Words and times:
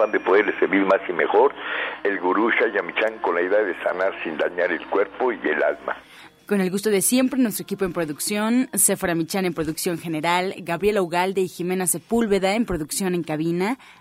afán 0.00 0.12
de 0.12 0.20
poderle 0.20 0.58
servir 0.58 0.84
más 0.84 1.00
y 1.08 1.12
mejor, 1.12 1.54
el 2.04 2.18
gurú 2.20 2.50
Shayamichan 2.50 3.18
con 3.18 3.34
la 3.34 3.42
idea 3.42 3.62
de 3.62 3.74
sanar 3.82 4.12
sin 4.24 4.36
dañar 4.36 4.72
el 4.72 4.84
cuerpo 4.86 5.32
y 5.32 5.38
el 5.44 5.62
alma. 5.62 5.96
Con 6.46 6.60
el 6.60 6.70
gusto 6.70 6.90
de 6.90 7.00
siempre, 7.00 7.38
nuestro 7.38 7.62
equipo 7.62 7.84
en 7.84 7.92
producción, 7.92 8.70
Sephora 8.74 9.14
Michan 9.14 9.44
en 9.44 9.54
producción 9.54 9.98
general, 9.98 10.54
Gabriela 10.58 11.00
Ugalde 11.00 11.42
y 11.42 11.48
Jimena 11.48 11.86
Sepúlveda 11.86 12.54
en 12.54 12.64
producción 12.64 13.14
en 13.14 13.22
cabina, 13.22 13.78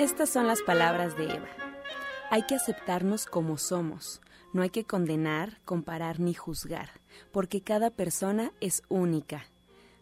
Estas 0.00 0.30
son 0.30 0.46
las 0.46 0.62
palabras 0.62 1.14
de 1.18 1.24
Eva. 1.24 1.46
Hay 2.30 2.44
que 2.44 2.54
aceptarnos 2.54 3.26
como 3.26 3.58
somos. 3.58 4.22
No 4.54 4.62
hay 4.62 4.70
que 4.70 4.86
condenar, 4.86 5.60
comparar 5.66 6.20
ni 6.20 6.32
juzgar, 6.32 6.88
porque 7.32 7.60
cada 7.60 7.90
persona 7.90 8.50
es 8.62 8.82
única. 8.88 9.44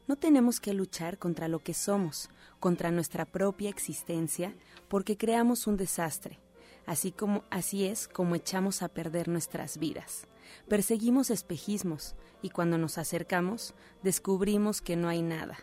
No 0.06 0.14
tenemos 0.14 0.60
que 0.60 0.72
luchar 0.72 1.18
contra 1.18 1.48
lo 1.48 1.64
que 1.64 1.74
somos, 1.74 2.30
contra 2.60 2.92
nuestra 2.92 3.24
propia 3.24 3.70
existencia, 3.70 4.54
porque 4.86 5.16
creamos 5.16 5.66
un 5.66 5.76
desastre. 5.76 6.38
Así 6.86 7.10
como 7.10 7.42
así 7.50 7.84
es 7.84 8.06
como 8.06 8.36
echamos 8.36 8.82
a 8.84 8.88
perder 8.88 9.26
nuestras 9.26 9.78
vidas. 9.78 10.28
Perseguimos 10.68 11.28
espejismos 11.28 12.14
y 12.40 12.50
cuando 12.50 12.78
nos 12.78 12.98
acercamos 12.98 13.74
descubrimos 14.04 14.80
que 14.80 14.94
no 14.94 15.08
hay 15.08 15.22
nada. 15.22 15.58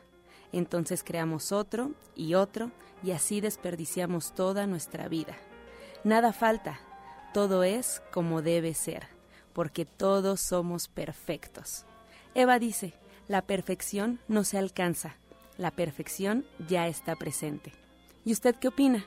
Entonces 0.51 1.05
creamos 1.05 1.53
otro 1.53 1.91
y 2.15 2.33
otro 2.33 2.71
y 3.03 3.11
así 3.11 3.41
desperdiciamos 3.41 4.33
toda 4.33 4.67
nuestra 4.67 5.07
vida. 5.07 5.35
Nada 6.03 6.33
falta, 6.33 6.79
todo 7.33 7.63
es 7.63 8.01
como 8.11 8.41
debe 8.41 8.73
ser, 8.73 9.07
porque 9.53 9.85
todos 9.85 10.41
somos 10.41 10.87
perfectos. 10.87 11.85
Eva 12.33 12.59
dice, 12.59 12.93
la 13.27 13.41
perfección 13.41 14.19
no 14.27 14.43
se 14.43 14.57
alcanza, 14.57 15.15
la 15.57 15.71
perfección 15.71 16.45
ya 16.67 16.87
está 16.87 17.15
presente. 17.15 17.71
¿Y 18.23 18.33
usted 18.33 18.55
qué 18.55 18.67
opina? 18.67 19.05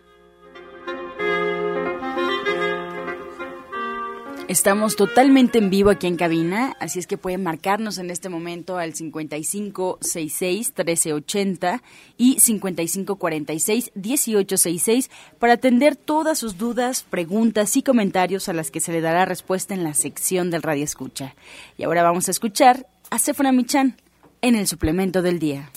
Estamos 4.49 4.97
totalmente 4.97 5.59
en 5.59 5.69
vivo 5.69 5.91
aquí 5.91 6.07
en 6.07 6.17
cabina, 6.17 6.75
así 6.81 6.99
es 6.99 7.07
que 7.07 7.19
pueden 7.19 7.43
marcarnos 7.43 7.99
en 7.99 8.09
este 8.09 8.31
momento 8.31 8.79
al 8.79 8.95
5566-1380 8.95 11.83
y 12.17 12.37
5546-1866 12.37 15.11
para 15.39 15.53
atender 15.53 15.97
todas 15.97 16.39
sus 16.39 16.57
dudas, 16.57 17.03
preguntas 17.03 17.77
y 17.77 17.83
comentarios 17.83 18.49
a 18.49 18.55
las 18.55 18.71
que 18.71 18.81
se 18.81 18.91
le 18.91 19.03
dará 19.03 19.27
respuesta 19.27 19.75
en 19.75 19.85
la 19.85 19.93
sección 19.93 20.51
del 20.51 20.63
Radio 20.63 20.85
Escucha. 20.85 21.35
Y 21.77 21.83
ahora 21.83 22.03
vamos 22.03 22.29
a 22.29 22.31
escuchar 22.31 22.87
a 23.11 23.19
Sefona 23.19 23.53
Michan 23.53 23.97
en 24.41 24.55
el 24.55 24.67
suplemento 24.67 25.21
del 25.21 25.41
día. 25.41 25.69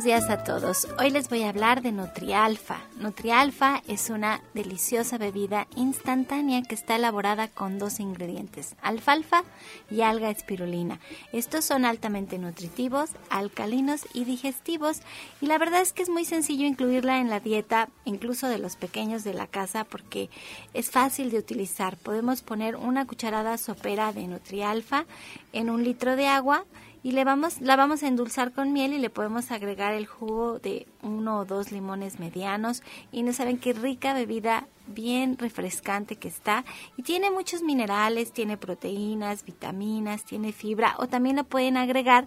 Buenos 0.00 0.22
días 0.22 0.30
a 0.30 0.44
todos. 0.44 0.88
Hoy 0.98 1.10
les 1.10 1.28
voy 1.28 1.42
a 1.42 1.50
hablar 1.50 1.82
de 1.82 1.92
Nutrialfa. 1.92 2.78
Nutrialfa 2.96 3.82
es 3.86 4.08
una 4.08 4.40
deliciosa 4.54 5.18
bebida 5.18 5.66
instantánea 5.76 6.62
que 6.62 6.74
está 6.74 6.96
elaborada 6.96 7.48
con 7.48 7.78
dos 7.78 8.00
ingredientes, 8.00 8.76
alfalfa 8.80 9.42
y 9.90 10.00
alga 10.00 10.30
espirulina. 10.30 11.00
Estos 11.34 11.66
son 11.66 11.84
altamente 11.84 12.38
nutritivos, 12.38 13.10
alcalinos 13.28 14.06
y 14.14 14.24
digestivos 14.24 15.00
y 15.42 15.46
la 15.46 15.58
verdad 15.58 15.82
es 15.82 15.92
que 15.92 16.02
es 16.02 16.08
muy 16.08 16.24
sencillo 16.24 16.66
incluirla 16.66 17.18
en 17.18 17.28
la 17.28 17.40
dieta 17.40 17.90
incluso 18.06 18.48
de 18.48 18.58
los 18.58 18.76
pequeños 18.76 19.22
de 19.22 19.34
la 19.34 19.48
casa 19.48 19.84
porque 19.84 20.30
es 20.72 20.90
fácil 20.90 21.30
de 21.30 21.38
utilizar. 21.38 21.98
Podemos 21.98 22.40
poner 22.40 22.76
una 22.76 23.06
cucharada 23.06 23.58
sopera 23.58 24.14
de 24.14 24.28
Nutrialfa 24.28 25.04
en 25.52 25.68
un 25.68 25.84
litro 25.84 26.16
de 26.16 26.26
agua 26.26 26.64
y 27.02 27.12
le 27.12 27.24
vamos, 27.24 27.60
la 27.60 27.76
vamos 27.76 28.02
a 28.02 28.08
endulzar 28.08 28.52
con 28.52 28.72
miel 28.72 28.92
y 28.92 28.98
le 28.98 29.10
podemos 29.10 29.50
agregar 29.50 29.94
el 29.94 30.06
jugo 30.06 30.58
de 30.58 30.86
uno 31.02 31.38
o 31.38 31.44
dos 31.44 31.72
limones 31.72 32.18
medianos. 32.18 32.82
Y 33.10 33.22
no 33.22 33.32
saben 33.32 33.58
qué 33.58 33.72
rica 33.72 34.12
bebida 34.12 34.68
bien 34.86 35.38
refrescante 35.38 36.16
que 36.16 36.28
está. 36.28 36.64
Y 36.96 37.02
tiene 37.02 37.30
muchos 37.30 37.62
minerales, 37.62 38.32
tiene 38.32 38.56
proteínas, 38.56 39.44
vitaminas, 39.44 40.24
tiene 40.24 40.52
fibra. 40.52 40.94
O 40.98 41.06
también 41.06 41.36
lo 41.36 41.44
pueden 41.44 41.76
agregar 41.76 42.26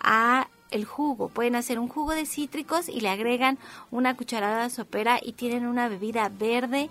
a 0.00 0.48
el 0.70 0.84
jugo. 0.84 1.28
Pueden 1.28 1.56
hacer 1.56 1.78
un 1.78 1.88
jugo 1.88 2.12
de 2.12 2.26
cítricos 2.26 2.88
y 2.88 3.00
le 3.00 3.08
agregan 3.08 3.58
una 3.90 4.16
cucharada 4.16 4.68
sopera 4.70 5.18
y 5.22 5.32
tienen 5.32 5.66
una 5.66 5.88
bebida 5.88 6.28
verde 6.28 6.90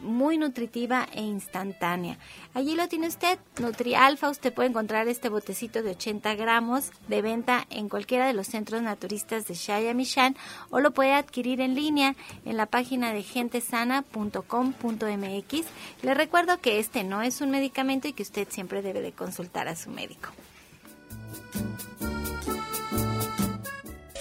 muy 0.00 0.38
nutritiva 0.38 1.08
e 1.12 1.22
instantánea. 1.22 2.18
Allí 2.54 2.74
lo 2.74 2.88
tiene 2.88 3.08
usted, 3.08 3.38
NutriAlfa. 3.58 4.30
Usted 4.30 4.52
puede 4.52 4.68
encontrar 4.68 5.08
este 5.08 5.28
botecito 5.28 5.82
de 5.82 5.90
80 5.90 6.34
gramos 6.34 6.90
de 7.08 7.22
venta 7.22 7.66
en 7.70 7.88
cualquiera 7.88 8.26
de 8.26 8.32
los 8.32 8.48
centros 8.48 8.82
naturistas 8.82 9.46
de 9.46 9.54
Shayamishan 9.54 10.36
o 10.70 10.80
lo 10.80 10.92
puede 10.92 11.14
adquirir 11.14 11.60
en 11.60 11.74
línea 11.74 12.14
en 12.44 12.56
la 12.56 12.66
página 12.66 13.12
de 13.12 13.22
gentesana.com.mx. 13.22 15.66
Le 16.02 16.14
recuerdo 16.14 16.60
que 16.60 16.78
este 16.78 17.04
no 17.04 17.22
es 17.22 17.40
un 17.40 17.50
medicamento 17.50 18.08
y 18.08 18.12
que 18.12 18.22
usted 18.22 18.48
siempre 18.50 18.82
debe 18.82 19.00
de 19.00 19.12
consultar 19.12 19.68
a 19.68 19.76
su 19.76 19.90
médico. 19.90 20.30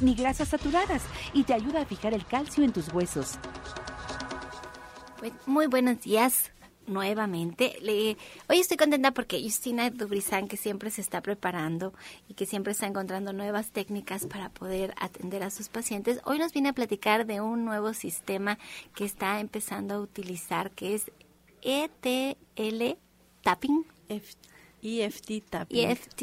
ni 0.00 0.14
grasas 0.14 0.48
saturadas 0.48 1.02
y 1.32 1.44
te 1.44 1.54
ayuda 1.54 1.82
a 1.82 1.86
fijar 1.86 2.14
el 2.14 2.26
calcio 2.26 2.64
en 2.64 2.72
tus 2.72 2.92
huesos. 2.92 3.38
Pues, 5.18 5.32
muy 5.46 5.66
buenos 5.66 6.00
días 6.00 6.52
nuevamente. 6.86 7.76
Le, 7.80 8.16
hoy 8.48 8.58
estoy 8.58 8.76
contenta 8.76 9.12
porque 9.12 9.40
Justina 9.40 9.90
Dubrizán, 9.90 10.48
que 10.48 10.56
siempre 10.56 10.90
se 10.90 11.00
está 11.00 11.20
preparando 11.20 11.94
y 12.28 12.34
que 12.34 12.44
siempre 12.44 12.72
está 12.72 12.86
encontrando 12.86 13.32
nuevas 13.32 13.70
técnicas 13.70 14.26
para 14.26 14.48
poder 14.48 14.94
atender 14.98 15.44
a 15.44 15.50
sus 15.50 15.68
pacientes, 15.68 16.20
hoy 16.24 16.38
nos 16.38 16.52
viene 16.52 16.70
a 16.70 16.72
platicar 16.72 17.24
de 17.24 17.40
un 17.40 17.64
nuevo 17.64 17.94
sistema 17.94 18.58
que 18.96 19.04
está 19.04 19.38
empezando 19.38 19.94
a 19.94 20.00
utilizar, 20.00 20.72
que 20.72 20.94
es 20.94 21.10
ETL 21.62 22.98
Tapping. 23.42 23.86
EFT 24.82 25.30
Tapping. 25.48 25.88
EFT 25.88 26.22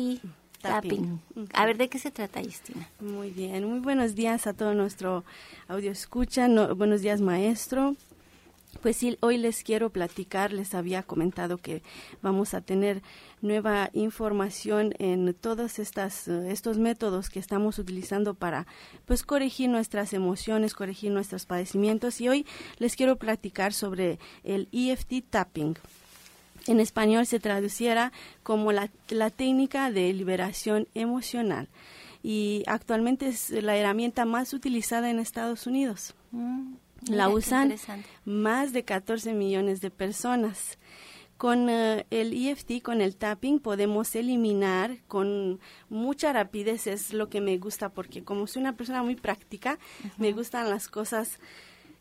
Tapping. 0.61 1.21
A 1.53 1.65
ver, 1.65 1.77
¿de 1.77 1.89
qué 1.89 1.99
se 1.99 2.11
trata, 2.11 2.41
Justina? 2.43 2.87
Muy 2.99 3.31
bien, 3.31 3.65
muy 3.65 3.79
buenos 3.79 4.15
días 4.15 4.47
a 4.47 4.53
todo 4.53 4.73
nuestro 4.73 5.23
audio 5.67 5.91
escucha. 5.91 6.47
buenos 6.75 7.01
días, 7.01 7.21
maestro. 7.21 7.95
Pues 8.81 8.97
sí, 8.97 9.17
hoy 9.21 9.37
les 9.37 9.63
quiero 9.63 9.89
platicar, 9.89 10.53
les 10.53 10.73
había 10.75 11.03
comentado 11.03 11.57
que 11.57 11.81
vamos 12.21 12.53
a 12.53 12.61
tener 12.61 13.01
nueva 13.41 13.89
información 13.93 14.93
en 14.99 15.33
todos 15.33 15.79
estas, 15.79 16.27
estos 16.27 16.77
métodos 16.77 17.29
que 17.29 17.39
estamos 17.39 17.79
utilizando 17.79 18.35
para 18.35 18.67
pues 19.05 19.23
corregir 19.23 19.69
nuestras 19.69 20.13
emociones, 20.13 20.75
corregir 20.75 21.11
nuestros 21.11 21.45
padecimientos 21.45 22.21
y 22.21 22.29
hoy 22.29 22.45
les 22.77 22.95
quiero 22.95 23.17
platicar 23.17 23.73
sobre 23.73 24.19
el 24.43 24.69
EFT 24.71 25.25
tapping. 25.29 25.75
En 26.71 26.79
español 26.79 27.25
se 27.25 27.39
traduciera 27.39 28.11
como 28.43 28.71
la, 28.71 28.89
la 29.09 29.29
técnica 29.29 29.91
de 29.91 30.13
liberación 30.13 30.87
emocional 30.93 31.67
y 32.21 32.63
actualmente 32.67 33.27
es 33.27 33.49
la 33.49 33.77
herramienta 33.77 34.25
más 34.25 34.53
utilizada 34.53 35.09
en 35.09 35.19
Estados 35.19 35.67
Unidos. 35.67 36.13
Mm, 36.31 36.73
la 37.07 37.29
usan 37.29 37.75
más 38.25 38.73
de 38.73 38.83
14 38.83 39.33
millones 39.33 39.81
de 39.81 39.89
personas. 39.89 40.77
Con 41.37 41.69
eh, 41.69 42.05
el 42.09 42.33
EFT, 42.33 42.81
con 42.83 42.99
el 42.99 43.15
tapping, 43.15 43.59
podemos 43.59 44.13
eliminar 44.15 44.97
con 45.07 45.61
mucha 45.89 46.33
rapidez, 46.33 46.85
es 46.85 47.13
lo 47.13 47.29
que 47.29 47.39
me 47.39 47.57
gusta, 47.57 47.87
porque 47.87 48.25
como 48.25 48.45
soy 48.45 48.61
una 48.61 48.75
persona 48.75 49.03
muy 49.03 49.15
práctica, 49.15 49.79
me 50.17 50.33
gustan 50.33 50.69
las 50.69 50.89
cosas 50.89 51.39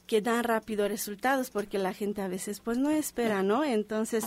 que 0.08 0.20
dan 0.20 0.42
rápido 0.42 0.88
resultados, 0.88 1.50
porque 1.50 1.78
la 1.78 1.92
gente 1.92 2.20
a 2.20 2.26
veces 2.26 2.58
pues 2.58 2.78
no 2.78 2.90
espera, 2.90 3.44
¿no? 3.44 3.62
Entonces, 3.62 4.24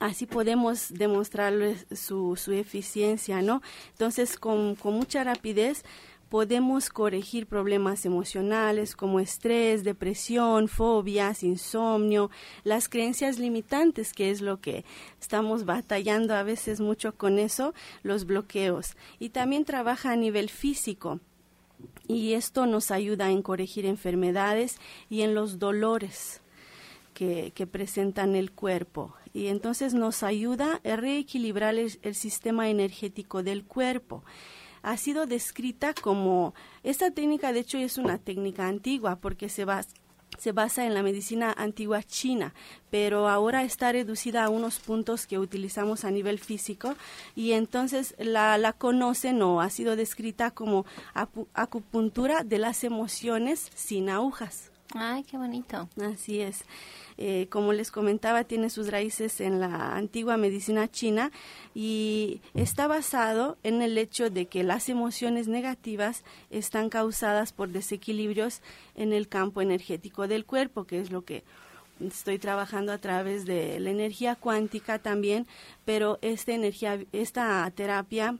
así 0.00 0.26
podemos 0.26 0.92
demostrarles 0.92 1.86
su, 1.92 2.36
su 2.36 2.52
eficiencia, 2.52 3.42
¿no? 3.42 3.62
Entonces, 3.92 4.36
con, 4.36 4.74
con 4.74 4.94
mucha 4.94 5.24
rapidez 5.24 5.84
podemos 6.28 6.90
corregir 6.90 7.46
problemas 7.46 8.04
emocionales 8.04 8.94
como 8.94 9.20
estrés, 9.20 9.82
depresión, 9.82 10.68
fobias, 10.68 11.42
insomnio, 11.42 12.30
las 12.64 12.88
creencias 12.88 13.38
limitantes, 13.38 14.12
que 14.12 14.30
es 14.30 14.40
lo 14.40 14.60
que 14.60 14.84
estamos 15.20 15.64
batallando 15.64 16.34
a 16.34 16.42
veces 16.42 16.80
mucho 16.80 17.14
con 17.14 17.38
eso, 17.38 17.74
los 18.02 18.26
bloqueos. 18.26 18.96
Y 19.18 19.30
también 19.30 19.64
trabaja 19.64 20.12
a 20.12 20.16
nivel 20.16 20.50
físico. 20.50 21.20
Y 22.06 22.32
esto 22.32 22.66
nos 22.66 22.90
ayuda 22.90 23.30
en 23.30 23.42
corregir 23.42 23.86
enfermedades 23.86 24.78
y 25.08 25.22
en 25.22 25.34
los 25.34 25.58
dolores 25.58 26.42
que, 27.18 27.66
presentan 27.66 28.36
el 28.36 28.52
cuerpo. 28.52 29.14
Y 29.34 29.48
entonces 29.48 29.92
nos 29.92 30.22
ayuda 30.22 30.80
a 30.84 30.96
reequilibrar 30.96 31.74
el 31.74 32.14
sistema 32.14 32.68
energético 32.68 33.42
del 33.42 33.64
cuerpo 33.64 34.22
ha 34.82 34.96
sido 34.96 35.26
descrita 35.26 35.92
como, 35.92 36.54
esta 36.84 37.10
técnica 37.10 37.52
de 37.52 37.60
hecho 37.60 37.78
es 37.78 37.98
una 37.98 38.16
técnica 38.16 38.68
antigua 38.68 39.16
porque 39.16 39.48
se 39.48 39.64
basa 39.64 39.90
se 40.38 40.52
basa 40.52 40.86
en 40.86 40.94
la 40.94 41.02
medicina 41.02 41.52
antigua 41.56 42.02
china, 42.02 42.54
pero 42.90 43.28
ahora 43.28 43.64
está 43.64 43.90
reducida 43.90 44.44
a 44.44 44.50
unos 44.50 44.78
puntos 44.78 45.26
que 45.26 45.38
utilizamos 45.38 46.04
a 46.04 46.12
nivel 46.12 46.38
físico 46.38 46.94
y 47.34 47.52
entonces 47.52 48.14
la, 48.18 48.56
la 48.56 48.72
conocen 48.72 49.42
o 49.42 49.60
ha 49.60 49.68
sido 49.70 49.96
descrita 49.96 50.52
como 50.52 50.86
acupuntura 51.54 52.44
de 52.44 52.58
las 52.58 52.84
emociones 52.84 53.68
sin 53.74 54.10
agujas. 54.10 54.70
Ay, 54.94 55.22
qué 55.24 55.36
bonito. 55.36 55.88
Así 56.00 56.40
es. 56.40 56.64
Eh, 57.18 57.46
como 57.50 57.72
les 57.72 57.90
comentaba, 57.90 58.44
tiene 58.44 58.70
sus 58.70 58.90
raíces 58.90 59.40
en 59.40 59.60
la 59.60 59.96
antigua 59.96 60.36
medicina 60.36 60.88
china 60.88 61.30
y 61.74 62.40
está 62.54 62.86
basado 62.86 63.58
en 63.62 63.82
el 63.82 63.98
hecho 63.98 64.30
de 64.30 64.46
que 64.46 64.62
las 64.62 64.88
emociones 64.88 65.46
negativas 65.46 66.24
están 66.50 66.88
causadas 66.88 67.52
por 67.52 67.68
desequilibrios 67.68 68.62
en 68.94 69.12
el 69.12 69.28
campo 69.28 69.60
energético 69.60 70.26
del 70.26 70.46
cuerpo, 70.46 70.84
que 70.84 71.00
es 71.00 71.10
lo 71.10 71.22
que 71.22 71.44
estoy 72.00 72.38
trabajando 72.38 72.92
a 72.92 72.98
través 72.98 73.44
de 73.44 73.80
la 73.80 73.90
energía 73.90 74.36
cuántica 74.36 74.98
también, 75.00 75.46
pero 75.84 76.18
esta 76.22 76.52
energía, 76.52 76.98
esta 77.12 77.70
terapia 77.74 78.38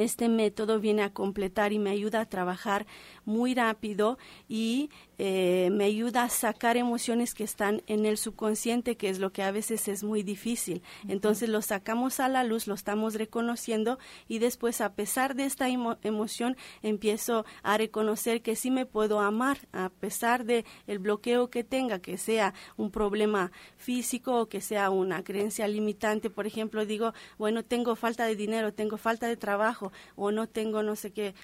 este 0.00 0.28
método 0.28 0.80
viene 0.80 1.02
a 1.02 1.12
completar 1.12 1.72
y 1.72 1.78
me 1.78 1.90
ayuda 1.90 2.22
a 2.22 2.26
trabajar 2.26 2.86
muy 3.24 3.54
rápido 3.54 4.18
y 4.48 4.90
eh, 5.22 5.68
me 5.70 5.84
ayuda 5.84 6.22
a 6.22 6.30
sacar 6.30 6.78
emociones 6.78 7.34
que 7.34 7.44
están 7.44 7.82
en 7.86 8.06
el 8.06 8.16
subconsciente, 8.16 8.96
que 8.96 9.10
es 9.10 9.18
lo 9.18 9.34
que 9.34 9.42
a 9.42 9.50
veces 9.50 9.86
es 9.86 10.02
muy 10.02 10.22
difícil. 10.22 10.82
Entonces 11.08 11.50
lo 11.50 11.60
sacamos 11.60 12.20
a 12.20 12.28
la 12.30 12.42
luz, 12.42 12.66
lo 12.66 12.72
estamos 12.72 13.12
reconociendo 13.16 13.98
y 14.28 14.38
después 14.38 14.80
a 14.80 14.94
pesar 14.94 15.34
de 15.34 15.44
esta 15.44 15.68
emoción 15.68 16.56
empiezo 16.80 17.44
a 17.62 17.76
reconocer 17.76 18.40
que 18.40 18.56
sí 18.56 18.70
me 18.70 18.86
puedo 18.86 19.20
amar 19.20 19.58
a 19.72 19.90
pesar 19.90 20.46
de 20.46 20.64
el 20.86 21.00
bloqueo 21.00 21.50
que 21.50 21.64
tenga, 21.64 21.98
que 21.98 22.16
sea 22.16 22.54
un 22.78 22.90
problema 22.90 23.52
físico 23.76 24.40
o 24.40 24.48
que 24.48 24.62
sea 24.62 24.88
una 24.88 25.22
creencia 25.22 25.68
limitante. 25.68 26.30
Por 26.30 26.46
ejemplo, 26.46 26.86
digo, 26.86 27.12
bueno, 27.36 27.62
tengo 27.62 27.94
falta 27.94 28.24
de 28.24 28.36
dinero, 28.36 28.72
tengo 28.72 28.96
falta 28.96 29.28
de 29.28 29.36
trabajo 29.36 29.92
o 30.16 30.30
no 30.30 30.48
tengo 30.48 30.82
no 30.82 30.96
sé 30.96 31.10
qué 31.12 31.34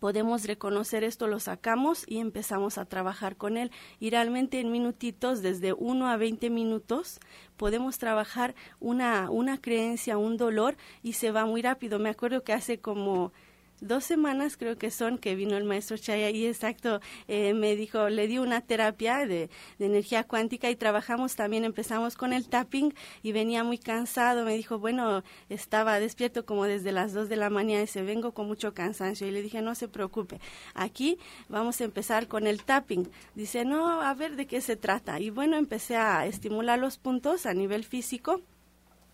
podemos 0.00 0.44
reconocer 0.44 1.04
esto, 1.04 1.28
lo 1.28 1.38
sacamos 1.38 2.04
y 2.08 2.18
empezamos 2.18 2.78
a 2.78 2.86
trabajar 2.86 3.36
con 3.36 3.56
él. 3.56 3.70
Y 4.00 4.10
realmente 4.10 4.58
en 4.58 4.72
minutitos, 4.72 5.42
desde 5.42 5.72
1 5.74 6.08
a 6.08 6.16
20 6.16 6.50
minutos, 6.50 7.20
podemos 7.56 7.98
trabajar 7.98 8.54
una, 8.80 9.30
una 9.30 9.60
creencia, 9.60 10.18
un 10.18 10.36
dolor 10.36 10.76
y 11.02 11.12
se 11.12 11.30
va 11.30 11.44
muy 11.44 11.62
rápido. 11.62 11.98
Me 11.98 12.08
acuerdo 12.08 12.42
que 12.42 12.54
hace 12.54 12.80
como 12.80 13.32
dos 13.80 14.04
semanas 14.04 14.56
creo 14.56 14.76
que 14.76 14.90
son 14.90 15.18
que 15.18 15.34
vino 15.34 15.56
el 15.56 15.64
maestro 15.64 15.96
Chaya 15.96 16.30
y 16.30 16.46
exacto 16.46 17.00
eh, 17.28 17.54
me 17.54 17.76
dijo, 17.76 18.08
le 18.08 18.26
di 18.26 18.38
una 18.38 18.60
terapia 18.60 19.26
de, 19.26 19.50
energía 19.78 20.24
cuántica 20.24 20.70
y 20.70 20.76
trabajamos 20.76 21.36
también, 21.36 21.64
empezamos 21.64 22.16
con 22.16 22.32
el 22.32 22.48
tapping 22.48 22.94
y 23.22 23.32
venía 23.32 23.64
muy 23.64 23.78
cansado, 23.78 24.44
me 24.44 24.56
dijo, 24.56 24.78
bueno, 24.78 25.22
estaba 25.48 26.00
despierto 26.00 26.44
como 26.44 26.64
desde 26.64 26.92
las 26.92 27.12
dos 27.12 27.28
de 27.28 27.36
la 27.36 27.50
mañana 27.50 27.82
y 27.82 27.86
se 27.86 28.02
vengo 28.02 28.32
con 28.32 28.46
mucho 28.46 28.74
cansancio 28.74 29.26
y 29.26 29.30
le 29.30 29.42
dije, 29.42 29.62
no 29.62 29.74
se 29.74 29.88
preocupe, 29.88 30.40
aquí 30.74 31.18
vamos 31.48 31.80
a 31.80 31.84
empezar 31.84 32.28
con 32.28 32.46
el 32.46 32.62
tapping. 32.64 33.10
Dice, 33.34 33.64
no, 33.64 34.00
a 34.00 34.14
ver 34.14 34.36
de 34.36 34.46
qué 34.46 34.60
se 34.60 34.76
trata. 34.76 35.20
Y 35.20 35.30
bueno, 35.30 35.56
empecé 35.56 35.96
a 35.96 36.26
estimular 36.26 36.78
los 36.78 36.98
puntos 36.98 37.46
a 37.46 37.54
nivel 37.54 37.84
físico 37.84 38.42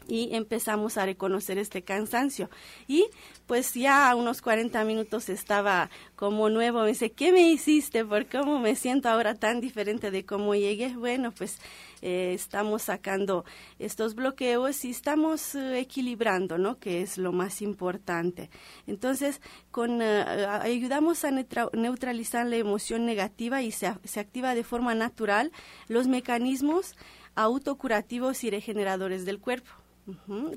y 0.08 0.35
empezamos 0.35 0.99
a 0.99 1.06
reconocer 1.06 1.58
este 1.58 1.82
cansancio. 1.82 2.50
Y 2.87 3.06
pues 3.47 3.75
ya 3.75 4.11
a 4.11 4.14
unos 4.14 4.43
40 4.43 4.85
minutos 4.85 5.29
estaba 5.29 5.91
como 6.17 6.50
nuevo. 6.50 6.82
Me 6.82 6.88
dice, 6.88 7.12
¿qué 7.12 7.32
me 7.32 7.49
hiciste? 7.49 8.05
¿Por 8.05 8.26
cómo 8.26 8.58
me 8.58 8.75
siento 8.75 9.08
ahora 9.08 9.35
tan 9.35 9.61
diferente 9.61 10.11
de 10.11 10.25
cómo 10.25 10.55
llegué? 10.55 10.97
Bueno, 10.97 11.32
pues 11.32 11.58
eh, 12.03 12.32
estamos 12.35 12.82
sacando 12.82 13.44
estos 13.79 14.14
bloqueos 14.14 14.85
y 14.85 14.91
estamos 14.91 15.55
eh, 15.55 15.81
equilibrando, 15.81 16.59
¿no? 16.59 16.79
Que 16.79 17.02
es 17.02 17.19
lo 17.19 17.32
más 17.32 17.62
importante. 17.62 18.50
Entonces, 18.87 19.41
con, 19.70 20.02
eh, 20.02 20.47
ayudamos 20.62 21.25
a 21.25 21.31
neutralizar 21.31 22.47
la 22.47 22.56
emoción 22.56 23.06
negativa 23.06 23.62
y 23.62 23.70
se, 23.70 23.94
se 24.05 24.20
activa 24.20 24.55
de 24.55 24.64
forma 24.64 24.94
natural 24.94 25.52
los 25.88 26.06
mecanismos 26.06 26.94
autocurativos 27.35 28.44
y 28.44 28.50
regeneradores 28.50 29.25
del 29.25 29.38
cuerpo 29.38 29.70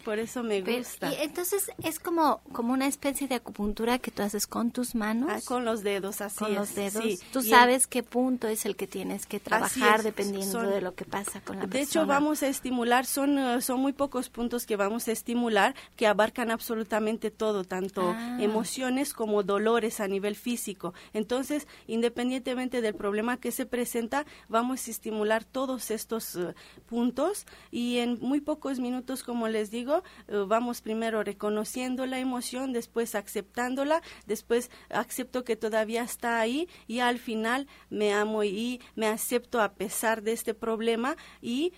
por 0.04 0.20
eso 0.20 0.44
me 0.44 0.62
gusta. 0.62 1.12
y 1.12 1.16
entonces 1.22 1.72
es 1.84 2.00
como, 2.00 2.42
como 2.54 2.74
una 2.74 2.88
especie 2.88 3.28
de 3.28 3.36
acupuntura 3.36 3.98
que 3.98 4.12
tú 4.12 4.22
haces 4.22 4.46
con 4.46 4.72
tus 4.72 4.94
manos. 4.94 5.30
Ah, 5.32 5.40
con 5.44 5.66
los 5.66 5.84
dedos, 5.84 6.22
así 6.22 6.38
Con 6.38 6.54
los 6.54 6.76
dedos. 6.76 7.04
Tú 7.32 7.42
sabes 7.42 7.88
qué 7.88 8.04
punto 8.04 8.48
es 8.48 8.66
el 8.66 8.76
que 8.76 8.86
tienes 8.86 9.26
que 9.26 9.40
trabajar 9.40 10.04
dependiendo 10.04 10.62
de 10.62 10.82
lo 10.82 10.94
que 10.94 11.06
pasa 11.06 11.42
con 11.42 11.58
la 11.58 11.62
persona. 11.64 11.68
De 11.68 11.82
hecho, 11.82 12.06
vamos 12.06 12.44
a 12.44 12.48
estimular, 12.48 13.06
son, 13.06 13.40
eh, 13.40 13.62
son 13.62 13.80
muy 13.80 13.94
pocos 13.94 14.30
puntos 14.30 14.66
que 14.66 14.76
vamos 14.76 15.08
a 15.08 15.12
estimular 15.12 15.76
que 15.96 16.06
abarcan 16.06 16.52
absolutamente 16.52 17.32
todo, 17.32 17.64
tanto 17.64 18.14
ah. 18.16 18.38
emociones 18.40 19.14
como 19.14 19.42
dolores 19.44 20.00
a 20.00 20.08
nivel 20.08 20.36
físico. 20.36 20.94
Entonces, 21.14 21.68
independientemente 21.88 22.82
del 22.82 22.94
problema 22.94 23.38
que 23.38 23.52
se 23.52 23.66
presenta, 23.66 24.26
vamos 24.48 24.88
a 24.88 24.92
estimular 24.92 25.44
todos 25.44 25.90
estos 25.92 26.36
eh, 26.36 26.54
puntos 26.88 27.46
y 27.72 27.98
en 27.98 28.20
muy 28.22 28.42
pocos 28.42 28.80
minutos, 28.80 29.24
como 29.24 29.39
como 29.40 29.48
les 29.48 29.72
digo, 29.72 30.04
eh, 30.28 30.44
vamos 30.46 30.82
primero 30.82 31.24
reconociendo 31.24 32.06
la 32.06 32.20
emoción, 32.20 32.74
después 32.74 33.16
aceptándola, 33.16 34.02
después 34.28 34.70
acepto 34.90 35.46
que 35.46 35.56
todavía 35.56 36.04
está 36.04 36.42
ahí 36.42 36.68
y 36.88 37.00
al 37.00 37.20
final 37.20 37.66
me 37.90 38.12
amo 38.12 38.44
y 38.44 38.82
me 38.96 39.08
acepto 39.08 39.62
a 39.62 39.76
pesar 39.76 40.24
de 40.24 40.34
este 40.34 40.54
problema 40.54 41.16
y, 41.42 41.72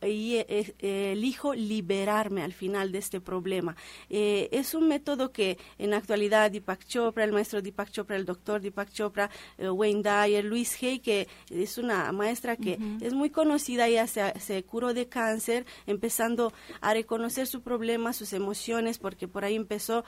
eh, 0.00 0.72
eh, 0.78 1.12
elijo 1.12 1.54
liberarme 1.54 2.42
al 2.44 2.52
final 2.52 2.92
de 2.92 2.98
este 2.98 3.20
problema. 3.20 3.74
es 4.08 4.74
un 4.74 4.86
método 4.86 5.32
que 5.32 5.58
en 5.76 5.94
actualidad 5.94 6.52
Deepak 6.52 6.86
Chopra, 6.86 7.24
el 7.24 7.32
maestro 7.32 7.60
Deepak 7.60 7.90
Chopra, 7.90 8.14
el 8.14 8.26
doctor 8.26 8.60
Deepak 8.60 8.92
Chopra, 8.92 9.28
Wayne 9.58 10.04
Dyer, 10.04 10.44
Luis 10.44 10.80
Hay, 10.80 11.00
que 11.00 11.26
es 11.50 11.78
una 11.78 12.12
maestra 12.12 12.56
que 12.56 12.78
es 13.00 13.12
muy 13.12 13.30
conocida, 13.30 13.88
ya 13.88 14.06
se, 14.06 14.38
se 14.38 14.62
curó 14.62 14.94
de 14.94 15.08
cáncer, 15.08 15.66
empezando 15.86 16.52
a 16.80 16.94
reconocer 16.94 17.07
su 17.46 17.62
problema, 17.62 18.12
sus 18.12 18.32
emociones, 18.32 18.98
porque 18.98 19.26
por 19.26 19.44
ahí 19.44 19.56
empezó 19.56 20.04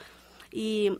y 0.51 0.91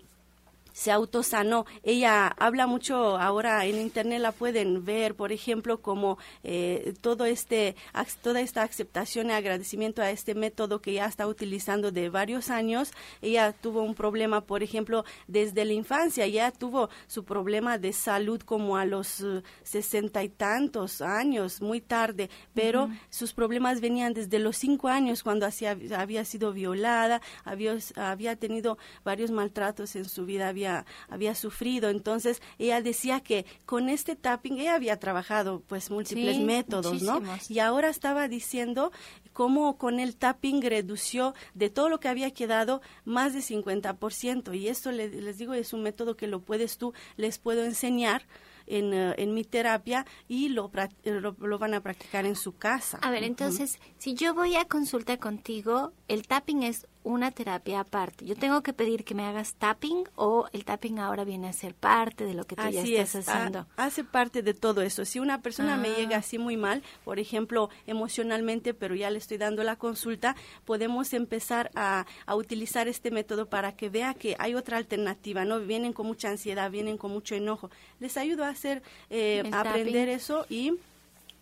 se 0.74 0.92
autosanó. 0.92 1.66
Ella 1.84 2.28
habla 2.28 2.68
mucho 2.68 3.18
ahora 3.18 3.66
en 3.66 3.80
internet, 3.80 4.22
la 4.22 4.32
pueden 4.32 4.86
ver, 4.86 5.16
por 5.16 5.32
ejemplo, 5.32 5.82
como 5.82 6.18
eh, 6.44 6.94
todo 7.02 7.26
este, 7.26 7.76
toda 8.22 8.42
esta 8.42 8.64
aceptación 8.64 9.30
y 9.30 9.34
agradecimiento 9.34 10.02
a 10.02 10.12
este 10.12 10.36
método 10.36 10.82
que 10.82 10.94
ya 10.94 11.06
está 11.06 11.28
utilizando 11.28 11.92
de 11.92 12.10
varios 12.10 12.50
años. 12.50 12.92
Ella 13.22 13.54
tuvo 13.54 13.82
un 13.82 13.96
problema, 13.96 14.42
por 14.42 14.64
ejemplo, 14.64 15.06
desde 15.28 15.66
la 15.66 15.74
infancia, 15.74 16.28
ya 16.28 16.52
tuvo 16.52 16.90
su 17.08 17.24
problema 17.24 17.78
de 17.78 17.94
salud 17.94 18.42
como 18.42 18.78
a 18.78 18.86
los 18.86 19.22
eh, 19.22 19.44
sesenta 19.64 20.24
y 20.24 20.30
tantos 20.30 21.02
años, 21.02 21.62
muy 21.62 21.82
tarde, 21.82 22.30
pero 22.54 22.90
sus 23.10 23.34
problemas 23.34 23.82
venían 23.82 24.14
desde 24.14 24.40
los 24.40 24.58
cinco 24.58 24.88
años 24.88 25.24
cuando 25.24 25.46
hacía, 25.46 25.78
había 25.98 26.26
sido 26.26 26.54
violada, 26.54 27.22
había, 27.44 27.78
había 27.96 28.36
tenido 28.36 28.78
varios 29.04 29.32
maltratos 29.32 29.96
en 29.96 30.06
su 30.06 30.26
vida, 30.26 30.50
había, 30.66 31.36
sufrido. 31.36 31.90
Entonces, 31.90 32.42
ella 32.58 32.82
decía 32.82 33.22
que 33.22 33.46
con 33.66 33.90
este 33.90 34.16
tapping, 34.16 34.60
ella 34.60 34.76
había 34.76 35.00
trabajado 35.00 35.62
pues 35.68 35.90
múltiples 35.90 36.40
métodos, 36.40 37.02
¿no? 37.02 37.22
Y 37.50 37.60
ahora 37.60 37.90
estaba 37.90 38.28
diciendo 38.28 38.92
cómo 39.34 39.78
con 39.78 40.00
el 40.00 40.16
tapping 40.16 40.62
redució 40.62 41.34
de 41.54 41.70
todo 41.70 41.90
lo 41.90 42.00
que 42.00 42.10
había 42.10 42.32
quedado 42.32 42.82
más 43.06 43.34
de 43.34 43.40
50%. 43.40 44.58
Y 44.58 44.68
esto 44.68 44.92
les 44.92 45.38
digo, 45.38 45.54
es 45.54 45.74
un 45.74 45.84
método 45.84 46.16
que 46.16 46.28
lo 46.28 46.42
puedes 46.42 46.78
tú, 46.78 46.94
les 47.18 47.40
puedo 47.40 47.64
enseñar 47.64 48.24
en, 48.68 48.94
eh, 48.94 49.16
en 49.18 49.34
mi 49.34 49.44
terapia 49.44 50.06
y 50.28 50.50
lo, 50.50 50.72
lo, 51.04 51.60
van 51.60 51.74
a 51.74 51.82
practicar 51.82 52.26
en 52.26 52.36
su 52.36 52.56
casa. 52.56 53.00
A 53.02 53.12
ver, 53.12 53.24
entonces, 53.24 53.80
si 53.98 54.14
yo 54.14 54.34
voy 54.34 54.56
a 54.56 54.66
consulta 54.66 55.18
contigo, 55.18 55.94
el 56.08 56.28
tapping 56.28 56.64
es 56.64 56.88
una 57.04 57.32
terapia 57.32 57.80
aparte. 57.82 58.26
Yo 58.26 58.36
tengo 58.36 58.62
que 58.62 58.74
pedir 58.74 59.04
que 59.04 59.16
me 59.16 59.24
hagas 59.24 59.54
tapping 59.56 60.04
o 60.16 60.48
el 60.54 60.66
tapping 60.66 61.00
ahora 61.00 61.24
viene 61.24 61.48
a 61.48 61.54
ser 61.54 61.74
parte 61.74 62.26
de 62.26 62.34
lo 62.34 62.46
que 62.46 62.56
tú 62.56 62.64
ya 62.70 62.82
estás 62.82 63.28
haciendo. 63.28 63.66
hace 63.78 64.04
parte 64.04 64.42
de 64.42 64.54
todo 64.54 64.82
eso. 64.82 65.06
Si 65.06 65.20
una 65.20 65.42
persona 65.42 65.78
me 65.78 65.90
llega 65.90 66.18
ah. 66.18 66.20
así 66.20 66.38
muy 66.38 66.58
mal, 66.58 66.84
por 67.04 67.20
ejemplo, 67.20 67.70
emocionalmente, 67.88 68.74
pero 68.74 68.96
ya 68.96 69.10
le 69.10 69.18
estoy 69.18 69.38
dando 69.38 69.64
la 69.64 69.76
consulta, 69.76 70.36
podemos 70.66 71.14
empezar 71.14 71.72
a, 71.76 72.06
a 72.26 72.36
utilizar 72.36 72.88
este 72.88 73.12
método 73.12 73.48
para 73.48 73.76
que 73.76 73.90
vea 73.90 74.14
que 74.14 74.36
hay 74.40 74.56
otra 74.56 74.78
alternativa, 74.78 75.46
¿no? 75.46 75.60
Vienen 75.60 75.94
con 75.94 76.08
mucha 76.08 76.30
ansiedad, 76.30 76.70
vienen 76.70 76.98
con 76.98 77.12
mucho 77.12 77.36
enojo. 77.36 77.70
Les 78.00 78.18
ayudo 78.18 78.44
a 78.46 78.50
hacer, 78.50 78.84
eh, 79.10 79.44
aprender 79.52 80.10
eso 80.10 80.46
y 80.50 80.74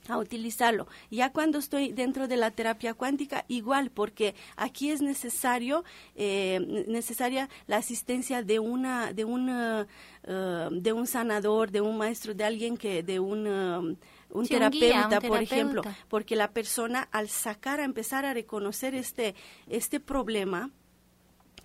a 0.10 0.18
utilizarlo. 0.18 0.88
Ya 1.10 1.32
cuando 1.32 1.60
estoy 1.60 1.92
dentro 1.92 2.28
de 2.28 2.38
la 2.38 2.52
terapia 2.52 2.94
cuántica, 2.94 3.46
igual, 3.48 3.92
porque 3.92 4.36
aquí 4.56 4.92
es 4.92 5.02
necesario, 5.02 5.84
eh, 6.16 6.86
necesaria 6.88 7.50
la 7.68 7.78
asistencia 7.78 8.44
de 8.44 8.60
una, 8.60 9.14
de 9.14 9.26
una, 9.26 9.88
uh, 10.28 10.70
de 10.72 10.94
un 10.94 11.08
sanador, 11.08 11.72
de 11.72 11.82
un 11.82 11.98
maestro, 11.98 12.34
de 12.34 12.44
alguien 12.44 12.78
que, 12.78 13.04
de 13.04 13.20
un 13.20 13.48
um, 13.48 13.96
un, 14.32 14.48
terapeuta, 14.48 15.22
por 15.22 15.42
ejemplo, 15.42 15.82
porque 16.08 16.36
la 16.36 16.52
persona 16.52 17.08
al 17.12 17.30
sacar, 17.30 17.80
a 17.80 17.84
empezar 17.84 18.26
a 18.26 18.34
reconocer 18.34 18.96
este, 18.96 19.36
este 19.68 20.00
problema, 20.00 20.70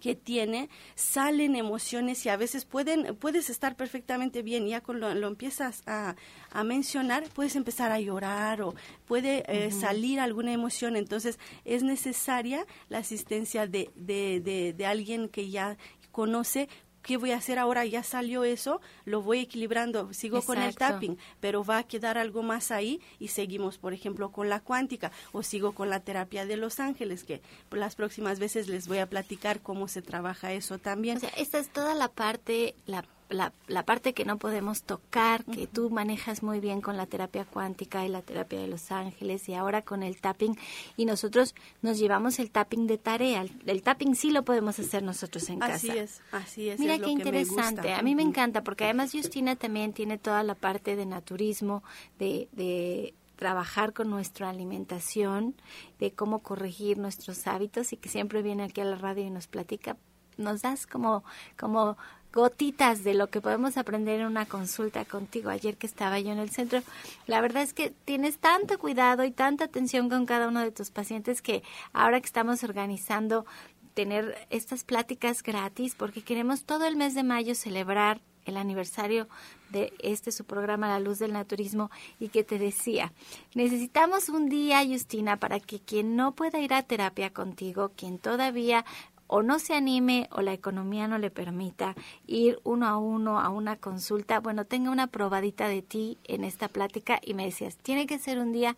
que 0.04 0.14
tiene, 0.14 0.68
salen 0.96 1.56
emociones 1.56 2.26
y 2.26 2.28
a 2.28 2.36
veces 2.36 2.66
pueden, 2.66 3.16
puedes 3.16 3.48
estar 3.48 3.74
perfectamente 3.74 4.42
bien, 4.42 4.66
ya 4.66 4.82
cuando 4.82 5.14
lo, 5.14 5.26
empiezas 5.26 5.82
a, 5.86 6.14
a, 6.50 6.62
mencionar, 6.62 7.24
puedes 7.30 7.56
empezar 7.56 7.90
a 7.90 7.98
llorar 7.98 8.60
o 8.60 8.74
puede 9.06 9.44
eh, 9.48 9.70
salir 9.70 10.20
alguna 10.20 10.52
emoción, 10.52 10.96
entonces 10.96 11.38
es 11.64 11.82
necesaria 11.82 12.66
la 12.90 12.98
asistencia 12.98 13.66
de, 13.66 13.90
de, 13.94 14.40
de, 14.40 14.74
de 14.74 14.84
alguien 14.84 15.30
que 15.30 15.48
ya 15.48 15.78
conoce 16.12 16.68
¿qué 17.04 17.16
voy 17.18 17.30
a 17.30 17.36
hacer 17.36 17.60
ahora? 17.60 17.84
Ya 17.84 18.02
salió 18.02 18.42
eso, 18.42 18.80
lo 19.04 19.22
voy 19.22 19.40
equilibrando, 19.40 20.12
sigo 20.12 20.42
con 20.42 20.60
el 20.60 20.74
tapping, 20.74 21.16
pero 21.38 21.62
va 21.62 21.78
a 21.78 21.82
quedar 21.84 22.18
algo 22.18 22.42
más 22.42 22.72
ahí 22.72 23.00
y 23.20 23.28
seguimos, 23.28 23.78
por 23.78 23.92
ejemplo, 23.92 24.32
con 24.32 24.48
la 24.48 24.60
cuántica 24.60 25.12
o 25.30 25.42
sigo 25.42 25.72
con 25.72 25.90
la 25.90 26.00
terapia 26.00 26.46
de 26.46 26.56
los 26.56 26.80
ángeles, 26.80 27.22
que 27.22 27.42
las 27.70 27.94
próximas 27.94 28.40
veces 28.40 28.68
les 28.68 28.88
voy 28.88 28.98
a 28.98 29.06
platicar 29.06 29.60
cómo 29.60 29.86
se 29.86 30.02
trabaja 30.02 30.52
eso 30.52 30.78
también. 30.78 31.18
O 31.18 31.20
sea, 31.20 31.30
esta 31.36 31.58
es 31.58 31.68
toda 31.68 31.94
la 31.94 32.08
parte, 32.08 32.74
la 32.86 33.02
la, 33.28 33.52
la, 33.66 33.84
parte 33.84 34.12
que 34.12 34.24
no 34.24 34.38
podemos 34.38 34.82
tocar, 34.82 35.44
que 35.44 35.66
tú 35.66 35.90
manejas 35.90 36.42
muy 36.42 36.60
bien 36.60 36.80
con 36.80 36.96
la 36.96 37.06
terapia 37.06 37.44
cuántica 37.44 38.04
y 38.04 38.08
la 38.08 38.22
terapia 38.22 38.60
de 38.60 38.68
los 38.68 38.92
ángeles 38.92 39.48
y 39.48 39.54
ahora 39.54 39.82
con 39.82 40.02
el 40.02 40.20
tapping 40.20 40.56
y 40.96 41.04
nosotros 41.04 41.54
nos 41.82 41.98
llevamos 41.98 42.38
el 42.38 42.50
tapping 42.50 42.86
de 42.86 42.98
tarea. 42.98 43.44
El, 43.66 43.82
tapping 43.82 44.14
sí 44.14 44.30
lo 44.30 44.44
podemos 44.44 44.78
hacer 44.78 45.02
nosotros 45.02 45.48
en 45.48 45.58
casa. 45.58 45.74
Así 45.74 45.90
es, 45.90 46.22
así 46.32 46.68
es. 46.68 46.78
Mira 46.78 46.98
qué 46.98 47.10
interesante. 47.10 47.92
A 47.94 48.02
mí 48.02 48.14
me 48.14 48.22
encanta 48.22 48.62
porque 48.62 48.84
además 48.84 49.12
Justina 49.12 49.56
también 49.56 49.92
tiene 49.92 50.18
toda 50.18 50.42
la 50.42 50.54
parte 50.54 50.96
de 50.96 51.06
naturismo, 51.06 51.82
de, 52.18 52.48
de 52.52 53.14
trabajar 53.36 53.92
con 53.92 54.10
nuestra 54.10 54.50
alimentación, 54.50 55.54
de 55.98 56.12
cómo 56.12 56.40
corregir 56.40 56.98
nuestros 56.98 57.46
hábitos 57.46 57.92
y 57.92 57.96
que 57.96 58.08
siempre 58.08 58.42
viene 58.42 58.64
aquí 58.64 58.80
a 58.80 58.84
la 58.84 58.96
radio 58.96 59.24
y 59.24 59.30
nos 59.30 59.46
platica 59.46 59.96
nos 60.36 60.62
das 60.62 60.86
como 60.86 61.24
como 61.56 61.96
gotitas 62.34 63.04
de 63.04 63.14
lo 63.14 63.28
que 63.28 63.40
podemos 63.40 63.76
aprender 63.76 64.20
en 64.20 64.26
una 64.26 64.44
consulta 64.44 65.04
contigo 65.04 65.50
ayer 65.50 65.76
que 65.76 65.86
estaba 65.86 66.18
yo 66.18 66.32
en 66.32 66.38
el 66.38 66.50
centro. 66.50 66.82
La 67.28 67.40
verdad 67.40 67.62
es 67.62 67.72
que 67.72 67.90
tienes 68.04 68.38
tanto 68.38 68.76
cuidado 68.78 69.24
y 69.24 69.30
tanta 69.30 69.66
atención 69.66 70.08
con 70.08 70.26
cada 70.26 70.48
uno 70.48 70.60
de 70.60 70.72
tus 70.72 70.90
pacientes 70.90 71.40
que 71.40 71.62
ahora 71.92 72.20
que 72.20 72.26
estamos 72.26 72.64
organizando 72.64 73.46
tener 73.94 74.36
estas 74.50 74.82
pláticas 74.82 75.44
gratis 75.44 75.94
porque 75.94 76.22
queremos 76.22 76.64
todo 76.64 76.86
el 76.86 76.96
mes 76.96 77.14
de 77.14 77.22
mayo 77.22 77.54
celebrar 77.54 78.20
el 78.44 78.56
aniversario 78.56 79.28
de 79.70 79.92
este 80.00 80.32
su 80.32 80.44
programa 80.44 80.88
La 80.88 81.00
Luz 81.00 81.20
del 81.20 81.32
Naturismo 81.32 81.90
y 82.18 82.28
que 82.28 82.44
te 82.44 82.58
decía, 82.58 83.12
necesitamos 83.54 84.28
un 84.28 84.48
día, 84.48 84.84
Justina, 84.84 85.38
para 85.38 85.60
que 85.60 85.78
quien 85.80 86.16
no 86.16 86.32
pueda 86.32 86.58
ir 86.58 86.74
a 86.74 86.82
terapia 86.82 87.32
contigo, 87.32 87.92
quien 87.96 88.18
todavía 88.18 88.84
o 89.26 89.42
no 89.42 89.58
se 89.58 89.74
anime 89.74 90.28
o 90.30 90.42
la 90.42 90.52
economía 90.52 91.08
no 91.08 91.18
le 91.18 91.30
permita 91.30 91.94
ir 92.26 92.60
uno 92.64 92.86
a 92.86 92.98
uno 92.98 93.40
a 93.40 93.48
una 93.48 93.76
consulta, 93.76 94.40
bueno, 94.40 94.64
tenga 94.64 94.90
una 94.90 95.06
probadita 95.06 95.68
de 95.68 95.82
ti 95.82 96.18
en 96.24 96.44
esta 96.44 96.68
plática 96.68 97.20
y 97.22 97.34
me 97.34 97.44
decías, 97.44 97.76
tiene 97.76 98.06
que 98.06 98.18
ser 98.18 98.38
un 98.38 98.52
día 98.52 98.76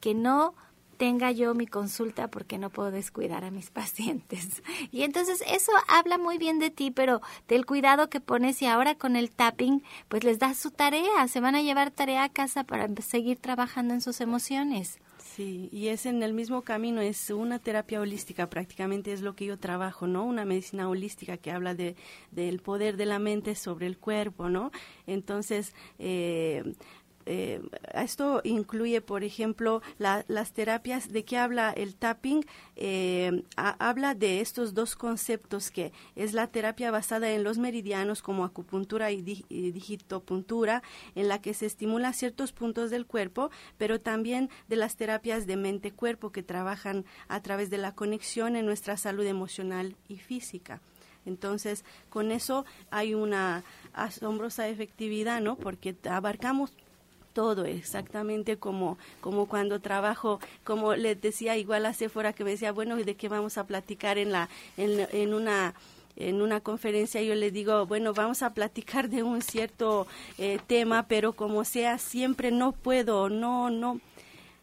que 0.00 0.14
no 0.14 0.54
tenga 1.00 1.32
yo 1.32 1.54
mi 1.54 1.66
consulta 1.66 2.28
porque 2.28 2.58
no 2.58 2.68
puedo 2.68 2.90
descuidar 2.90 3.42
a 3.42 3.50
mis 3.50 3.70
pacientes. 3.80 4.62
Y 4.92 5.02
entonces 5.02 5.42
eso 5.46 5.72
habla 5.88 6.18
muy 6.18 6.36
bien 6.36 6.58
de 6.58 6.68
ti, 6.68 6.90
pero 6.90 7.22
del 7.48 7.64
cuidado 7.64 8.10
que 8.10 8.20
pones 8.20 8.60
y 8.60 8.66
ahora 8.66 8.94
con 8.94 9.16
el 9.16 9.30
tapping, 9.30 9.82
pues 10.08 10.24
les 10.24 10.38
das 10.38 10.58
su 10.58 10.70
tarea, 10.70 11.26
se 11.26 11.40
van 11.40 11.54
a 11.54 11.62
llevar 11.62 11.90
tarea 11.90 12.24
a 12.24 12.28
casa 12.28 12.64
para 12.64 12.86
seguir 13.00 13.38
trabajando 13.38 13.94
en 13.94 14.02
sus 14.02 14.20
emociones. 14.20 14.98
Sí, 15.40 15.70
y 15.72 15.88
es 15.88 16.04
en 16.04 16.22
el 16.22 16.34
mismo 16.34 16.60
camino, 16.60 17.00
es 17.00 17.30
una 17.30 17.58
terapia 17.58 17.98
holística, 18.02 18.50
prácticamente 18.50 19.10
es 19.10 19.22
lo 19.22 19.34
que 19.34 19.46
yo 19.46 19.58
trabajo, 19.58 20.06
¿no? 20.06 20.22
Una 20.26 20.44
medicina 20.44 20.86
holística 20.86 21.38
que 21.38 21.50
habla 21.50 21.74
de, 21.74 21.96
del 22.30 22.60
poder 22.60 22.98
de 22.98 23.06
la 23.06 23.18
mente 23.18 23.54
sobre 23.54 23.86
el 23.86 23.96
cuerpo, 23.96 24.50
¿no? 24.50 24.70
Entonces, 25.06 25.74
eh, 25.98 26.74
eh, 27.32 27.60
esto 27.94 28.40
incluye, 28.42 29.00
por 29.00 29.22
ejemplo, 29.22 29.82
las 29.98 30.52
terapias 30.52 31.12
de 31.12 31.24
que 31.24 31.38
habla 31.38 31.70
el 31.70 31.94
tapping, 31.94 32.44
eh, 32.74 33.44
habla 33.54 34.16
de 34.16 34.40
estos 34.40 34.74
dos 34.74 34.96
conceptos 34.96 35.70
que 35.70 35.92
es 36.16 36.32
la 36.32 36.48
terapia 36.48 36.90
basada 36.90 37.30
en 37.30 37.44
los 37.44 37.56
meridianos 37.56 38.20
como 38.20 38.44
acupuntura 38.44 39.12
y, 39.12 39.22
digitopuntura, 39.22 40.82
en 41.14 41.28
la 41.28 41.40
que 41.40 41.54
se 41.54 41.66
estimula 41.66 42.12
ciertos 42.14 42.50
puntos 42.50 42.90
del 42.90 43.06
cuerpo, 43.06 43.52
pero 43.78 44.00
también 44.00 44.50
de 44.66 44.74
las 44.74 44.96
terapias 44.96 45.46
de 45.46 45.56
mente-cuerpo 45.56 46.32
que 46.32 46.42
trabajan 46.42 47.04
a 47.28 47.40
través 47.42 47.70
de 47.70 47.78
la 47.78 47.94
conexión 47.94 48.56
en 48.56 48.66
nuestra 48.66 48.96
salud 48.96 49.24
emocional 49.24 49.94
y 50.08 50.16
física. 50.16 50.80
Entonces, 51.26 51.84
con 52.08 52.32
eso 52.32 52.64
hay 52.90 53.14
una 53.14 53.62
asombrosa 53.92 54.66
efectividad, 54.66 55.40
¿no? 55.40 55.54
Porque 55.56 55.94
abarcamos 56.08 56.72
todo 57.32 57.64
exactamente 57.64 58.56
como, 58.56 58.98
como 59.20 59.46
cuando 59.46 59.80
trabajo, 59.80 60.40
como 60.64 60.94
les 60.94 61.20
decía 61.20 61.56
igual 61.56 61.86
a 61.86 61.94
Sephora 61.94 62.32
que 62.32 62.44
me 62.44 62.50
decía, 62.50 62.72
bueno, 62.72 62.96
¿de 62.96 63.14
qué 63.14 63.28
vamos 63.28 63.58
a 63.58 63.66
platicar 63.66 64.18
en, 64.18 64.32
la, 64.32 64.48
en, 64.76 65.06
en 65.12 65.34
una 65.34 65.74
en 66.16 66.42
una 66.42 66.60
conferencia 66.60 67.22
yo 67.22 67.34
le 67.34 67.50
digo, 67.50 67.86
bueno, 67.86 68.12
vamos 68.12 68.42
a 68.42 68.52
platicar 68.52 69.08
de 69.08 69.22
un 69.22 69.42
cierto 69.42 70.06
eh, 70.38 70.58
tema, 70.66 71.06
pero 71.08 71.32
como 71.32 71.64
sea, 71.64 71.98
siempre 71.98 72.50
no 72.50 72.72
puedo, 72.72 73.28
no, 73.28 73.70
no, 73.70 74.00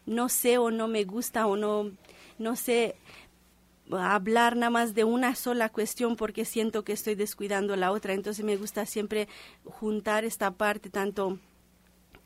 no 0.06 0.28
sé 0.28 0.58
o 0.58 0.70
no 0.70 0.86
me 0.88 1.04
gusta 1.04 1.46
o 1.46 1.56
no, 1.56 1.90
no 2.38 2.54
sé 2.54 2.94
hablar 3.90 4.56
nada 4.56 4.70
más 4.70 4.94
de 4.94 5.04
una 5.04 5.34
sola 5.34 5.70
cuestión 5.70 6.16
porque 6.16 6.44
siento 6.44 6.84
que 6.84 6.92
estoy 6.92 7.14
descuidando 7.14 7.74
la 7.76 7.90
otra. 7.90 8.12
Entonces 8.12 8.44
me 8.44 8.56
gusta 8.56 8.86
siempre 8.86 9.28
juntar 9.64 10.24
esta 10.24 10.50
parte 10.50 10.90
tanto 10.90 11.38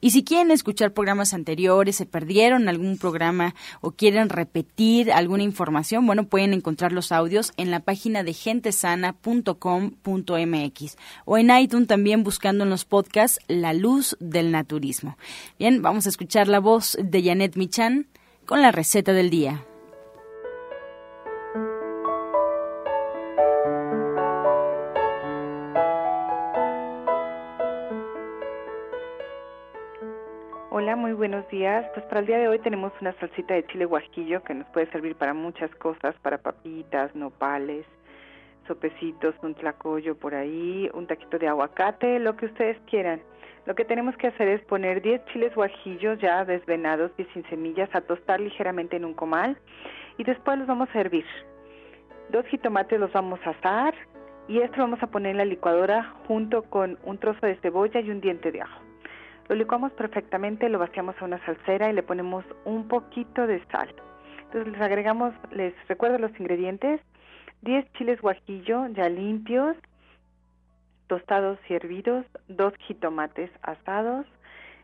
Y 0.00 0.10
si 0.10 0.24
quieren 0.24 0.50
escuchar 0.50 0.92
programas 0.92 1.34
anteriores, 1.34 1.96
se 1.96 2.06
perdieron 2.06 2.68
algún 2.68 2.98
programa 2.98 3.54
o 3.80 3.92
quieren 3.92 4.28
repetir 4.28 5.12
alguna 5.12 5.42
información, 5.42 6.06
bueno, 6.06 6.24
pueden 6.24 6.54
encontrar 6.54 6.92
los 6.92 7.12
audios 7.12 7.52
en 7.56 7.70
la 7.70 7.80
página 7.80 8.22
de 8.22 8.32
gentesana.com.mx 8.32 10.96
o 11.24 11.38
en 11.38 11.50
iTunes 11.50 11.88
también 11.88 12.22
buscando 12.22 12.64
en 12.64 12.70
los 12.70 12.84
podcasts 12.84 13.40
La 13.48 13.74
Luz 13.74 14.16
del 14.20 14.50
Naturismo. 14.50 15.16
Bien, 15.58 15.82
vamos 15.82 16.06
a 16.06 16.08
escuchar 16.08 16.48
la 16.48 16.60
voz 16.60 16.96
de 17.02 17.22
Janet 17.22 17.56
Michan 17.56 18.06
con 18.46 18.62
la 18.62 18.72
receta 18.72 19.12
del 19.12 19.30
día. 19.30 19.64
Muy 31.10 31.16
buenos 31.16 31.48
días. 31.48 31.84
Pues 31.92 32.06
para 32.06 32.20
el 32.20 32.26
día 32.26 32.38
de 32.38 32.46
hoy 32.46 32.60
tenemos 32.60 32.92
una 33.00 33.12
salsita 33.14 33.54
de 33.54 33.66
chile 33.66 33.84
guajillo 33.84 34.44
que 34.44 34.54
nos 34.54 34.68
puede 34.68 34.88
servir 34.92 35.16
para 35.16 35.34
muchas 35.34 35.68
cosas, 35.74 36.14
para 36.22 36.38
papitas, 36.38 37.12
nopales, 37.16 37.84
sopecitos, 38.68 39.34
un 39.42 39.56
tlacoyo 39.56 40.16
por 40.16 40.36
ahí, 40.36 40.88
un 40.94 41.08
taquito 41.08 41.36
de 41.36 41.48
aguacate, 41.48 42.20
lo 42.20 42.36
que 42.36 42.46
ustedes 42.46 42.78
quieran. 42.88 43.20
Lo 43.66 43.74
que 43.74 43.84
tenemos 43.84 44.16
que 44.18 44.28
hacer 44.28 44.46
es 44.46 44.60
poner 44.66 45.02
10 45.02 45.24
chiles 45.32 45.52
guajillos 45.52 46.20
ya 46.20 46.44
desvenados 46.44 47.10
y 47.18 47.24
sin 47.34 47.42
semillas 47.48 47.92
a 47.92 48.02
tostar 48.02 48.38
ligeramente 48.38 48.94
en 48.94 49.04
un 49.04 49.14
comal 49.14 49.58
y 50.16 50.22
después 50.22 50.58
los 50.58 50.68
vamos 50.68 50.88
a 50.94 51.00
hervir. 51.00 51.26
Dos 52.28 52.46
jitomates 52.46 53.00
los 53.00 53.12
vamos 53.12 53.40
a 53.44 53.50
asar 53.50 53.94
y 54.46 54.60
esto 54.60 54.76
lo 54.76 54.84
vamos 54.84 55.02
a 55.02 55.08
poner 55.08 55.32
en 55.32 55.38
la 55.38 55.44
licuadora 55.44 56.14
junto 56.28 56.62
con 56.62 57.00
un 57.02 57.18
trozo 57.18 57.46
de 57.46 57.56
cebolla 57.56 57.98
y 57.98 58.10
un 58.10 58.20
diente 58.20 58.52
de 58.52 58.60
ajo. 58.60 58.89
Lo 59.50 59.56
licuamos 59.56 59.90
perfectamente, 59.94 60.68
lo 60.68 60.78
vaciamos 60.78 61.16
a 61.18 61.24
una 61.24 61.44
salsera 61.44 61.90
y 61.90 61.92
le 61.92 62.04
ponemos 62.04 62.44
un 62.64 62.86
poquito 62.86 63.48
de 63.48 63.60
sal. 63.66 63.92
Entonces 64.44 64.72
les 64.72 64.80
agregamos, 64.80 65.34
les 65.50 65.74
recuerdo 65.88 66.18
los 66.18 66.30
ingredientes, 66.38 67.00
10 67.62 67.92
chiles 67.94 68.20
guajillo 68.20 68.86
ya 68.90 69.08
limpios, 69.08 69.76
tostados 71.08 71.58
y 71.68 71.74
hervidos, 71.74 72.24
dos 72.46 72.72
jitomates 72.86 73.50
asados, 73.62 74.24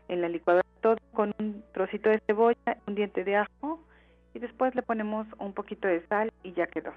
en 0.09 0.21
la 0.21 0.27
licuadora 0.27 0.65
todo 0.81 0.97
con 1.13 1.33
un 1.39 1.63
trocito 1.71 2.09
de 2.09 2.19
cebolla, 2.27 2.77
un 2.87 2.95
diente 2.95 3.23
de 3.23 3.37
ajo 3.37 3.79
y 4.33 4.39
después 4.39 4.75
le 4.75 4.81
ponemos 4.81 5.27
un 5.39 5.53
poquito 5.53 5.87
de 5.87 6.05
sal 6.07 6.29
y 6.43 6.51
ya 6.51 6.67
quedó. 6.67 6.91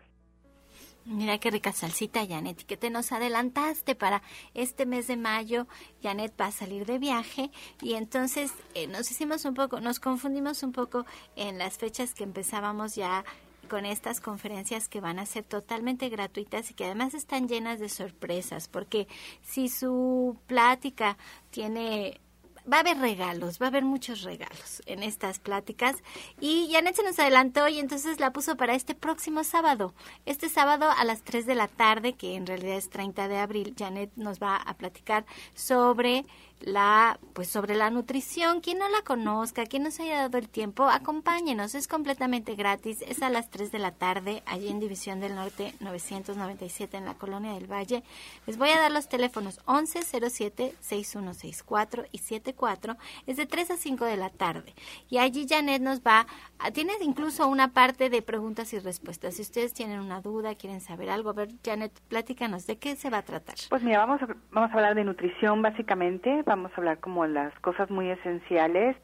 Mira 1.06 1.38
qué 1.38 1.50
rica 1.50 1.72
salsita, 1.72 2.26
Janet, 2.26 2.60
y 2.60 2.64
que 2.64 2.76
te 2.76 2.90
nos 2.90 3.10
adelantaste 3.10 3.94
para 3.94 4.22
este 4.54 4.84
mes 4.84 5.06
de 5.06 5.16
mayo. 5.16 5.66
Janet 6.02 6.34
va 6.38 6.46
a 6.46 6.52
salir 6.52 6.84
de 6.84 6.98
viaje 6.98 7.50
y 7.80 7.94
entonces 7.94 8.52
eh, 8.74 8.86
nos 8.86 9.10
hicimos 9.10 9.44
un 9.44 9.54
poco, 9.54 9.80
nos 9.80 9.98
confundimos 9.98 10.62
un 10.62 10.72
poco 10.72 11.06
en 11.36 11.58
las 11.58 11.78
fechas 11.78 12.14
que 12.14 12.24
empezábamos 12.24 12.94
ya 12.94 13.24
con 13.70 13.86
estas 13.86 14.20
conferencias 14.20 14.88
que 14.88 15.00
van 15.00 15.18
a 15.18 15.26
ser 15.26 15.44
totalmente 15.44 16.08
gratuitas 16.08 16.70
y 16.70 16.74
que 16.74 16.84
además 16.84 17.14
están 17.14 17.48
llenas 17.48 17.78
de 17.78 17.88
sorpresas, 17.88 18.68
porque 18.68 19.06
si 19.42 19.68
su 19.68 20.36
plática 20.46 21.16
tiene 21.50 22.20
va 22.70 22.78
a 22.78 22.80
haber 22.80 22.98
regalos, 22.98 23.60
va 23.60 23.66
a 23.66 23.68
haber 23.68 23.84
muchos 23.84 24.22
regalos 24.22 24.82
en 24.86 25.02
estas 25.02 25.38
pláticas. 25.38 25.96
Y 26.40 26.68
Janet 26.72 26.96
se 26.96 27.02
nos 27.02 27.18
adelantó 27.18 27.68
y 27.68 27.78
entonces 27.78 28.20
la 28.20 28.32
puso 28.32 28.56
para 28.56 28.74
este 28.74 28.94
próximo 28.94 29.44
sábado. 29.44 29.94
Este 30.26 30.48
sábado 30.48 30.90
a 30.90 31.04
las 31.04 31.22
3 31.22 31.46
de 31.46 31.54
la 31.54 31.68
tarde, 31.68 32.14
que 32.14 32.34
en 32.34 32.46
realidad 32.46 32.76
es 32.76 32.90
30 32.90 33.28
de 33.28 33.38
abril, 33.38 33.74
Janet 33.78 34.10
nos 34.16 34.40
va 34.40 34.56
a 34.56 34.74
platicar 34.74 35.24
sobre 35.54 36.24
la 36.60 37.18
pues 37.32 37.48
sobre 37.48 37.74
la 37.74 37.90
nutrición. 37.90 38.60
Quien 38.60 38.78
no 38.78 38.88
la 38.88 39.02
conozca, 39.02 39.66
quien 39.66 39.82
no 39.82 39.90
se 39.90 40.02
haya 40.02 40.22
dado 40.22 40.38
el 40.38 40.48
tiempo, 40.48 40.84
acompáñenos, 40.88 41.74
es 41.74 41.88
completamente 41.88 42.54
gratis, 42.54 43.02
es 43.02 43.22
a 43.22 43.30
las 43.30 43.50
3 43.50 43.72
de 43.72 43.78
la 43.78 43.92
tarde, 43.92 44.42
allí 44.46 44.68
en 44.68 44.80
División 44.80 45.20
del 45.20 45.34
Norte 45.34 45.74
997 45.80 46.96
en 46.96 47.06
la 47.06 47.14
Colonia 47.14 47.54
del 47.54 47.70
Valle. 47.70 48.02
Les 48.46 48.58
voy 48.58 48.70
a 48.70 48.80
dar 48.80 48.90
los 48.90 49.08
teléfonos 49.08 49.60
1107 49.66 50.74
6164 50.80 52.04
y 52.12 52.18
74, 52.18 52.96
es 53.26 53.36
de 53.36 53.46
3 53.46 53.70
a 53.72 53.76
5 53.76 54.04
de 54.04 54.16
la 54.16 54.30
tarde. 54.30 54.74
Y 55.08 55.18
allí 55.18 55.46
Janet 55.48 55.82
nos 55.82 56.00
va, 56.00 56.26
a, 56.58 56.70
tiene 56.70 56.92
incluso 57.00 57.48
una 57.48 57.68
parte 57.68 58.10
de 58.10 58.22
preguntas 58.22 58.72
y 58.72 58.78
respuestas. 58.78 59.34
Si 59.34 59.42
ustedes 59.42 59.72
tienen 59.72 60.00
una 60.00 60.20
duda, 60.20 60.54
quieren 60.54 60.80
saber 60.80 61.10
algo, 61.10 61.30
a 61.30 61.34
ver 61.34 61.48
Janet, 61.64 61.92
platícanos, 62.08 62.66
¿de 62.66 62.78
qué 62.78 62.96
se 62.96 63.10
va 63.10 63.18
a 63.18 63.22
tratar? 63.22 63.56
Pues 63.68 63.82
mira, 63.82 64.04
vamos 64.04 64.22
a, 64.22 64.26
vamos 64.50 64.70
a 64.70 64.74
hablar 64.74 64.94
de 64.94 65.04
nutrición 65.04 65.62
básicamente 65.62 66.42
vamos 66.50 66.72
a 66.72 66.76
hablar 66.78 66.98
como 66.98 67.26
las 67.26 67.56
cosas 67.60 67.90
muy 67.90 68.10
esenciales, 68.10 68.96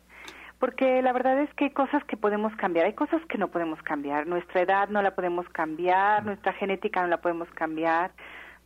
porque 0.59 1.01
la 1.01 1.13
verdad 1.13 1.39
es 1.39 1.55
que 1.55 1.67
hay 1.67 1.71
cosas 1.71 2.03
que 2.05 2.17
podemos 2.17 2.53
cambiar, 2.57 2.87
hay 2.87 2.95
cosas 2.95 3.25
que 3.27 3.39
no 3.39 3.49
podemos 3.49 3.81
cambiar. 3.83 4.27
Nuestra 4.27 4.63
edad 4.63 4.89
no 4.89 5.01
la 5.01 5.15
podemos 5.15 5.49
cambiar, 5.51 6.25
nuestra 6.25 6.53
genética 6.55 7.03
no 7.03 7.07
la 7.07 7.19
podemos 7.19 7.49
cambiar, 7.51 8.11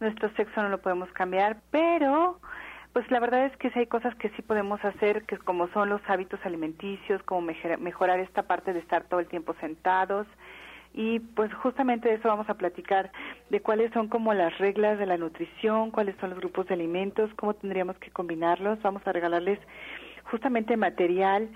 nuestro 0.00 0.30
sexo 0.30 0.62
no 0.62 0.70
lo 0.70 0.80
podemos 0.80 1.12
cambiar, 1.12 1.58
pero 1.70 2.40
pues 2.94 3.08
la 3.10 3.20
verdad 3.20 3.44
es 3.44 3.56
que 3.58 3.70
sí 3.70 3.80
hay 3.80 3.86
cosas 3.86 4.14
que 4.14 4.30
sí 4.30 4.40
podemos 4.40 4.82
hacer, 4.82 5.24
que 5.26 5.36
como 5.36 5.68
son 5.68 5.90
los 5.90 6.00
hábitos 6.08 6.40
alimenticios, 6.44 7.22
como 7.24 7.52
mejorar 7.78 8.18
esta 8.18 8.44
parte 8.44 8.72
de 8.72 8.78
estar 8.78 9.04
todo 9.04 9.20
el 9.20 9.26
tiempo 9.26 9.54
sentados, 9.60 10.26
y 10.92 11.20
pues 11.20 11.52
justamente 11.54 12.08
de 12.08 12.16
eso 12.16 12.28
vamos 12.28 12.48
a 12.48 12.54
platicar, 12.54 13.12
de 13.48 13.60
cuáles 13.60 13.92
son 13.92 14.08
como 14.08 14.34
las 14.34 14.56
reglas 14.58 14.98
de 14.98 15.06
la 15.06 15.16
nutrición, 15.16 15.90
cuáles 15.90 16.16
son 16.16 16.30
los 16.30 16.38
grupos 16.40 16.66
de 16.66 16.74
alimentos, 16.74 17.30
cómo 17.36 17.54
tendríamos 17.54 17.96
que 17.98 18.10
combinarlos. 18.10 18.82
Vamos 18.82 19.06
a 19.06 19.12
regalarles 19.12 19.58
justamente 20.24 20.76
material 20.76 21.48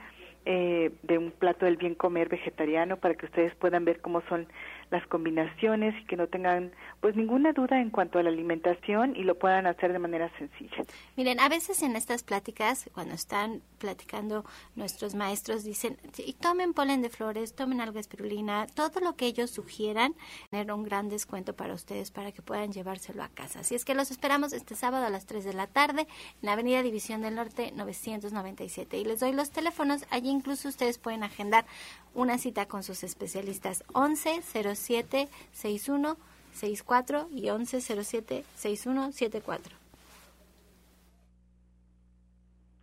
eh, 0.47 0.93
de 1.03 1.19
un 1.19 1.31
plato 1.31 1.65
del 1.65 1.79
bien 1.79 1.95
comer 1.95 2.29
vegetariano 2.29 2.99
para 2.99 3.15
que 3.15 3.27
ustedes 3.27 3.55
puedan 3.57 3.85
ver 3.85 4.01
cómo 4.01 4.21
son 4.29 4.47
las 4.91 5.07
combinaciones 5.07 5.95
y 6.01 6.07
que 6.07 6.17
no 6.17 6.27
tengan 6.27 6.73
pues 7.01 7.17
ninguna 7.17 7.53
duda 7.53 7.81
en 7.81 7.91
cuanto 7.91 8.19
a 8.19 8.23
la 8.23 8.31
alimentación 8.31 9.17
y 9.17 9.25
lo 9.25 9.39
puedan 9.39 9.67
hacer 9.67 9.93
de 9.93 9.99
manera 9.99 10.31
sencilla. 10.39 10.85
Miren, 11.17 11.41
a 11.41 11.49
veces 11.49 11.83
en 11.83 11.97
estas 11.97 12.23
pláticas, 12.23 12.89
cuando 12.93 13.15
están 13.15 13.63
platicando 13.79 14.45
nuestros 14.75 15.15
maestros, 15.15 15.65
dicen, 15.65 15.99
y 16.19 16.33
tomen 16.35 16.75
polen 16.75 17.03
de 17.03 17.11
flores, 17.11 17.55
tomen 17.55 17.81
alga 17.81 18.01
espirulina, 18.01 18.67
todo 18.67 19.01
lo 19.01 19.17
que 19.17 19.27
ellos 19.27 19.51
sugieran, 19.51 20.15
tener 20.51 20.73
un 20.73 20.85
gran 20.85 21.09
descuento 21.09 21.55
para 21.55 21.75
ustedes 21.75 22.11
para 22.11 22.33
que 22.33 22.43
puedan 22.43 22.73
llevárselo 22.73 23.23
a 23.23 23.29
casa. 23.29 23.61
Así 23.61 23.75
es 23.75 23.85
que 23.85 23.95
los 23.95 24.11
esperamos 24.11 24.53
este 24.53 24.75
sábado 24.75 25.07
a 25.07 25.11
las 25.11 25.27
3 25.27 25.45
de 25.45 25.55
la 25.55 25.67
tarde 25.67 26.03
en 26.03 26.47
la 26.47 26.53
Avenida 26.53 26.83
División 26.83 27.23
del 27.23 27.35
Norte 27.35 27.73
997. 27.73 28.99
Y 28.99 29.05
les 29.05 29.21
doy 29.21 29.33
los 29.33 29.51
teléfonos, 29.51 30.05
allí 30.11 30.31
incluso 30.31 30.69
ustedes 30.69 30.99
pueden 30.99 31.23
agendar 31.23 31.67
una 32.15 32.39
cita 32.39 32.67
con 32.67 32.83
sus 32.83 33.03
especialistas 33.03 33.85
11 33.93 34.41
07 34.43 34.74
61 34.75 36.17
64 36.55 37.29
y 37.33 37.51
11 37.51 37.81
07 37.81 38.45
61 38.57 39.13
74. 39.13 39.77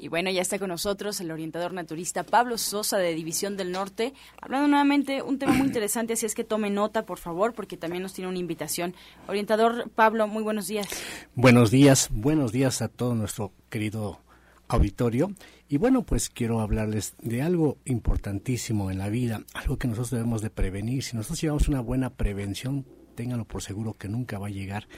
Y 0.00 0.08
bueno, 0.08 0.30
ya 0.30 0.40
está 0.40 0.58
con 0.58 0.68
nosotros 0.68 1.20
el 1.20 1.30
orientador 1.30 1.74
naturista 1.74 2.24
Pablo 2.24 2.56
Sosa 2.56 2.96
de 2.96 3.14
División 3.14 3.58
del 3.58 3.70
Norte, 3.70 4.14
hablando 4.40 4.66
nuevamente 4.66 5.20
un 5.20 5.38
tema 5.38 5.52
muy 5.52 5.66
interesante, 5.68 6.14
así 6.14 6.24
es 6.24 6.34
que 6.34 6.42
tome 6.42 6.70
nota, 6.70 7.04
por 7.04 7.18
favor, 7.18 7.52
porque 7.52 7.76
también 7.76 8.02
nos 8.02 8.14
tiene 8.14 8.30
una 8.30 8.38
invitación. 8.38 8.94
Orientador 9.28 9.90
Pablo, 9.90 10.26
muy 10.26 10.42
buenos 10.42 10.68
días. 10.68 10.88
Buenos 11.34 11.70
días, 11.70 12.08
buenos 12.10 12.50
días 12.50 12.80
a 12.80 12.88
todo 12.88 13.14
nuestro 13.14 13.52
querido 13.68 14.20
auditorio. 14.68 15.32
Y 15.68 15.76
bueno, 15.76 16.02
pues 16.02 16.30
quiero 16.30 16.60
hablarles 16.60 17.14
de 17.20 17.42
algo 17.42 17.76
importantísimo 17.84 18.90
en 18.90 18.96
la 18.96 19.10
vida, 19.10 19.44
algo 19.52 19.76
que 19.76 19.86
nosotros 19.86 20.12
debemos 20.12 20.40
de 20.40 20.48
prevenir. 20.48 21.02
Si 21.02 21.14
nosotros 21.14 21.42
llevamos 21.42 21.68
una 21.68 21.80
buena 21.80 22.08
prevención, 22.08 22.86
ténganlo 23.20 23.44
por 23.44 23.60
seguro 23.60 23.98
que 23.98 24.08
nunca 24.08 24.38
va 24.38 24.46
a 24.46 24.50
llegar 24.50 24.88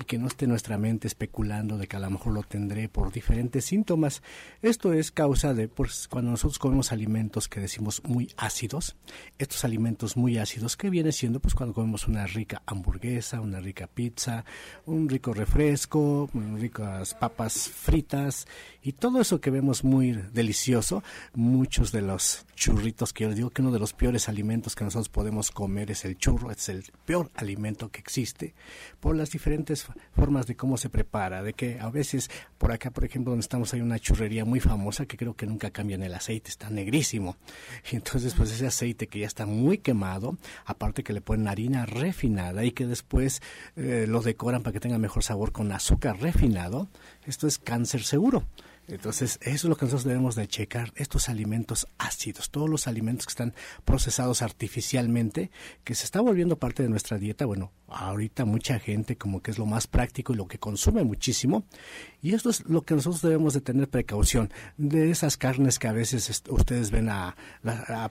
y 0.00 0.04
que 0.04 0.16
no 0.16 0.28
esté 0.28 0.46
nuestra 0.46 0.78
mente 0.78 1.08
especulando 1.08 1.78
de 1.78 1.88
que 1.88 1.96
a 1.96 1.98
lo 1.98 2.10
mejor 2.10 2.32
lo 2.32 2.44
tendré 2.44 2.88
por 2.88 3.10
diferentes 3.10 3.64
síntomas. 3.64 4.22
Esto 4.62 4.92
es 4.92 5.10
causa 5.10 5.52
de 5.52 5.66
pues, 5.66 6.06
cuando 6.06 6.30
nosotros 6.30 6.60
comemos 6.60 6.92
alimentos 6.92 7.48
que 7.48 7.58
decimos 7.58 8.00
muy 8.04 8.32
ácidos, 8.36 8.94
estos 9.36 9.64
alimentos 9.64 10.16
muy 10.16 10.38
ácidos 10.38 10.76
que 10.76 10.90
viene 10.90 11.10
siendo 11.10 11.40
pues 11.40 11.56
cuando 11.56 11.74
comemos 11.74 12.06
una 12.06 12.24
rica 12.24 12.62
hamburguesa, 12.66 13.40
una 13.40 13.58
rica 13.58 13.88
pizza, 13.88 14.44
un 14.86 15.08
rico 15.08 15.34
refresco, 15.34 16.30
ricas 16.56 17.14
papas 17.14 17.68
fritas 17.68 18.46
y 18.80 18.92
todo 18.92 19.20
eso 19.20 19.40
que 19.40 19.50
vemos 19.50 19.82
muy 19.82 20.12
delicioso, 20.12 21.02
muchos 21.34 21.90
de 21.90 22.02
los 22.02 22.46
churritos 22.54 23.12
que 23.12 23.24
yo 23.24 23.34
digo 23.34 23.50
que 23.50 23.60
uno 23.60 23.72
de 23.72 23.80
los 23.80 23.92
peores 23.92 24.28
alimentos 24.28 24.76
que 24.76 24.84
nosotros 24.84 25.08
podemos 25.08 25.50
comer 25.50 25.90
es 25.90 26.04
el 26.04 26.16
churro, 26.16 26.52
es 26.52 26.68
el 26.68 26.84
peor 27.04 27.28
alimento 27.34 27.71
que 27.76 28.00
existe 28.00 28.54
por 29.00 29.16
las 29.16 29.30
diferentes 29.30 29.86
formas 30.14 30.46
de 30.46 30.56
cómo 30.56 30.76
se 30.76 30.88
prepara, 30.88 31.42
de 31.42 31.54
que 31.54 31.80
a 31.80 31.90
veces 31.90 32.30
por 32.58 32.72
acá, 32.72 32.90
por 32.90 33.04
ejemplo, 33.04 33.32
donde 33.32 33.42
estamos 33.42 33.72
hay 33.74 33.80
una 33.80 33.98
churrería 33.98 34.44
muy 34.44 34.60
famosa 34.60 35.06
que 35.06 35.16
creo 35.16 35.34
que 35.34 35.46
nunca 35.46 35.70
cambian 35.70 36.02
el 36.02 36.14
aceite, 36.14 36.50
está 36.50 36.70
negrísimo. 36.70 37.36
Y 37.92 37.96
entonces 37.96 38.34
pues 38.34 38.52
ese 38.52 38.66
aceite 38.66 39.06
que 39.06 39.18
ya 39.18 39.26
está 39.26 39.46
muy 39.46 39.78
quemado, 39.78 40.38
aparte 40.64 41.02
que 41.02 41.12
le 41.12 41.20
ponen 41.20 41.48
harina 41.48 41.84
refinada 41.86 42.64
y 42.64 42.72
que 42.72 42.86
después 42.86 43.42
eh, 43.76 44.06
lo 44.08 44.20
decoran 44.22 44.62
para 44.62 44.72
que 44.72 44.80
tenga 44.80 44.98
mejor 44.98 45.22
sabor 45.22 45.52
con 45.52 45.72
azúcar 45.72 46.20
refinado, 46.20 46.88
esto 47.26 47.46
es 47.46 47.58
cáncer 47.58 48.02
seguro. 48.02 48.44
Entonces, 48.88 49.38
eso 49.42 49.54
es 49.54 49.64
lo 49.64 49.76
que 49.76 49.84
nosotros 49.84 50.04
debemos 50.04 50.34
de 50.34 50.48
checar, 50.48 50.92
estos 50.96 51.28
alimentos 51.28 51.86
ácidos, 51.98 52.50
todos 52.50 52.68
los 52.68 52.88
alimentos 52.88 53.26
que 53.26 53.30
están 53.30 53.54
procesados 53.84 54.42
artificialmente, 54.42 55.50
que 55.84 55.94
se 55.94 56.04
está 56.04 56.20
volviendo 56.20 56.56
parte 56.56 56.82
de 56.82 56.88
nuestra 56.88 57.16
dieta, 57.16 57.46
bueno, 57.46 57.70
ahorita 57.88 58.44
mucha 58.44 58.80
gente 58.80 59.16
como 59.16 59.40
que 59.40 59.52
es 59.52 59.58
lo 59.58 59.66
más 59.66 59.86
práctico 59.86 60.32
y 60.32 60.36
lo 60.36 60.48
que 60.48 60.58
consume 60.58 61.04
muchísimo, 61.04 61.64
y 62.20 62.34
esto 62.34 62.50
es 62.50 62.66
lo 62.66 62.82
que 62.82 62.94
nosotros 62.94 63.22
debemos 63.22 63.54
de 63.54 63.60
tener 63.60 63.88
precaución, 63.88 64.50
de 64.76 65.10
esas 65.10 65.36
carnes 65.36 65.78
que 65.78 65.86
a 65.86 65.92
veces 65.92 66.42
ustedes 66.48 66.90
ven 66.90 67.08
a, 67.08 67.36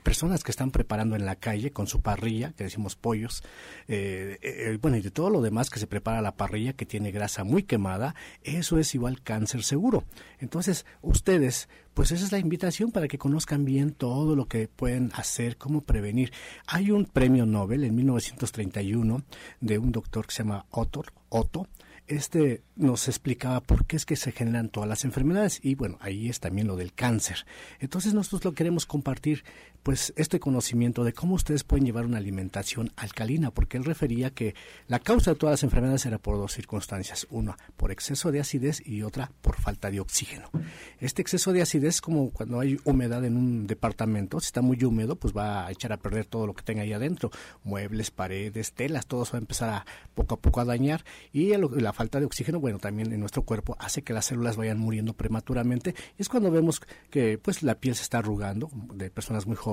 personas 0.04 0.44
que 0.44 0.52
están 0.52 0.72
preparando 0.72 1.16
en 1.16 1.26
la 1.26 1.36
calle 1.36 1.72
con 1.72 1.88
su 1.88 2.02
parrilla, 2.02 2.54
que 2.54 2.64
decimos 2.64 2.96
pollos, 2.96 3.44
eh, 3.88 4.40
eh, 4.42 4.78
bueno, 4.82 4.98
y 4.98 5.02
de 5.02 5.12
todo 5.12 5.30
lo 5.30 5.42
demás 5.42 5.70
que 5.70 5.80
se 5.80 5.88
prepara 5.88 6.20
a 6.20 6.22
la 6.22 6.36
parrilla, 6.36 6.74
que 6.74 6.86
tiene 6.86 7.12
grasa 7.12 7.44
muy 7.44 7.64
quemada, 7.64 8.16
eso 8.44 8.78
es 8.78 8.96
igual 8.96 9.22
cáncer 9.22 9.64
seguro. 9.64 10.06
Entonces, 10.40 10.61
entonces, 10.62 10.86
ustedes, 11.02 11.70
pues 11.96 12.12
esa 12.12 12.24
es 12.24 12.32
la 12.32 12.38
invitación 12.38 12.92
para 12.92 13.08
que 13.08 13.18
conozcan 13.18 13.66
bien 13.66 13.94
todo 13.94 14.36
lo 14.36 14.46
que 14.46 14.68
pueden 14.68 15.12
hacer, 15.16 15.58
cómo 15.58 15.82
prevenir. 15.82 16.32
Hay 16.68 16.92
un 16.92 17.06
premio 17.06 17.48
Nobel 17.48 17.84
en 17.84 17.96
1931 17.96 19.24
de 19.60 19.80
un 19.80 19.92
doctor 19.92 20.28
que 20.28 20.34
se 20.36 20.44
llama 20.44 20.68
Otto, 20.70 21.04
Otto 21.30 21.68
este 22.12 22.62
nos 22.76 23.08
explicaba 23.08 23.62
por 23.62 23.86
qué 23.86 23.96
es 23.96 24.06
que 24.06 24.16
se 24.16 24.32
generan 24.32 24.70
todas 24.70 24.90
las 24.90 25.06
enfermedades 25.06 25.60
y 25.64 25.76
bueno, 25.76 25.98
ahí 26.02 26.30
es 26.30 26.40
también 26.40 26.68
lo 26.68 26.76
del 26.76 26.94
cáncer. 26.94 27.46
Entonces 27.80 28.14
nosotros 28.14 28.44
lo 28.44 28.54
queremos 28.54 28.86
compartir 28.86 29.44
pues 29.84 30.14
este 30.16 30.40
conocimiento 30.40 31.04
de 31.04 31.14
cómo 31.14 31.36
ustedes 31.36 31.64
pueden 31.64 31.86
llevar 31.86 32.06
una 32.06 32.18
alimentación 32.18 32.92
alcalina, 32.96 33.52
porque 33.52 33.78
él 33.78 33.84
refería 33.84 34.30
que 34.30 34.54
la 34.88 35.00
causa 35.00 35.32
de 35.32 35.38
todas 35.38 35.54
las 35.54 35.64
enfermedades 35.64 36.06
era 36.06 36.20
por 36.20 36.38
dos 36.38 36.54
circunstancias, 36.54 37.26
una 37.30 37.58
por 37.78 37.92
exceso 37.92 38.32
de 38.32 38.40
acidez 38.40 38.86
y 38.86 39.02
otra 39.02 39.32
por 39.42 39.56
falta 39.56 39.90
de 39.90 40.00
oxígeno. 40.00 40.50
Este 41.00 41.22
exceso 41.22 41.52
de 41.52 41.62
acidez 41.62 41.96
es 41.96 42.02
como 42.02 42.30
cuando 42.30 42.60
hay 42.60 42.80
humedad 42.84 43.26
en 43.26 43.38
un 43.38 43.66
departamento, 43.66 44.40
si 44.40 44.48
está 44.48 44.62
muy 44.62 44.82
húmedo, 44.84 45.16
pues 45.16 45.36
va 45.36 45.66
a 45.66 45.72
echar 45.72 45.92
a 45.94 45.98
perder 45.98 46.26
todo 46.26 46.46
lo 46.46 46.54
que 46.54 46.64
tenga 46.64 46.84
ahí 46.84 46.94
adentro, 46.94 47.32
muebles, 47.64 48.12
paredes, 48.12 48.74
telas, 48.74 49.08
todo 49.08 49.24
va 49.24 49.38
a 49.38 49.38
empezar 49.38 49.70
a 49.70 49.86
poco 50.14 50.36
a 50.36 50.40
poco 50.40 50.62
a 50.62 50.66
dañar 50.66 51.04
y 51.34 51.52
la 51.56 51.94
falta 51.94 52.20
de 52.20 52.26
oxígeno, 52.26 52.60
bueno, 52.60 52.78
también 52.78 53.12
en 53.12 53.20
nuestro 53.20 53.44
cuerpo 53.44 53.76
hace 53.80 54.04
que 54.04 54.14
las 54.14 54.26
células 54.26 54.58
vayan 54.58 54.80
muriendo 54.80 55.14
prematuramente. 55.14 55.96
Es 56.18 56.30
cuando 56.30 56.52
vemos 56.52 56.82
que 57.10 57.38
pues 57.38 57.64
la 57.64 57.76
piel 57.76 57.96
se 57.96 58.04
está 58.04 58.20
arrugando 58.20 58.70
de 58.94 59.10
personas 59.10 59.48
muy 59.48 59.56
jóvenes 59.56 59.71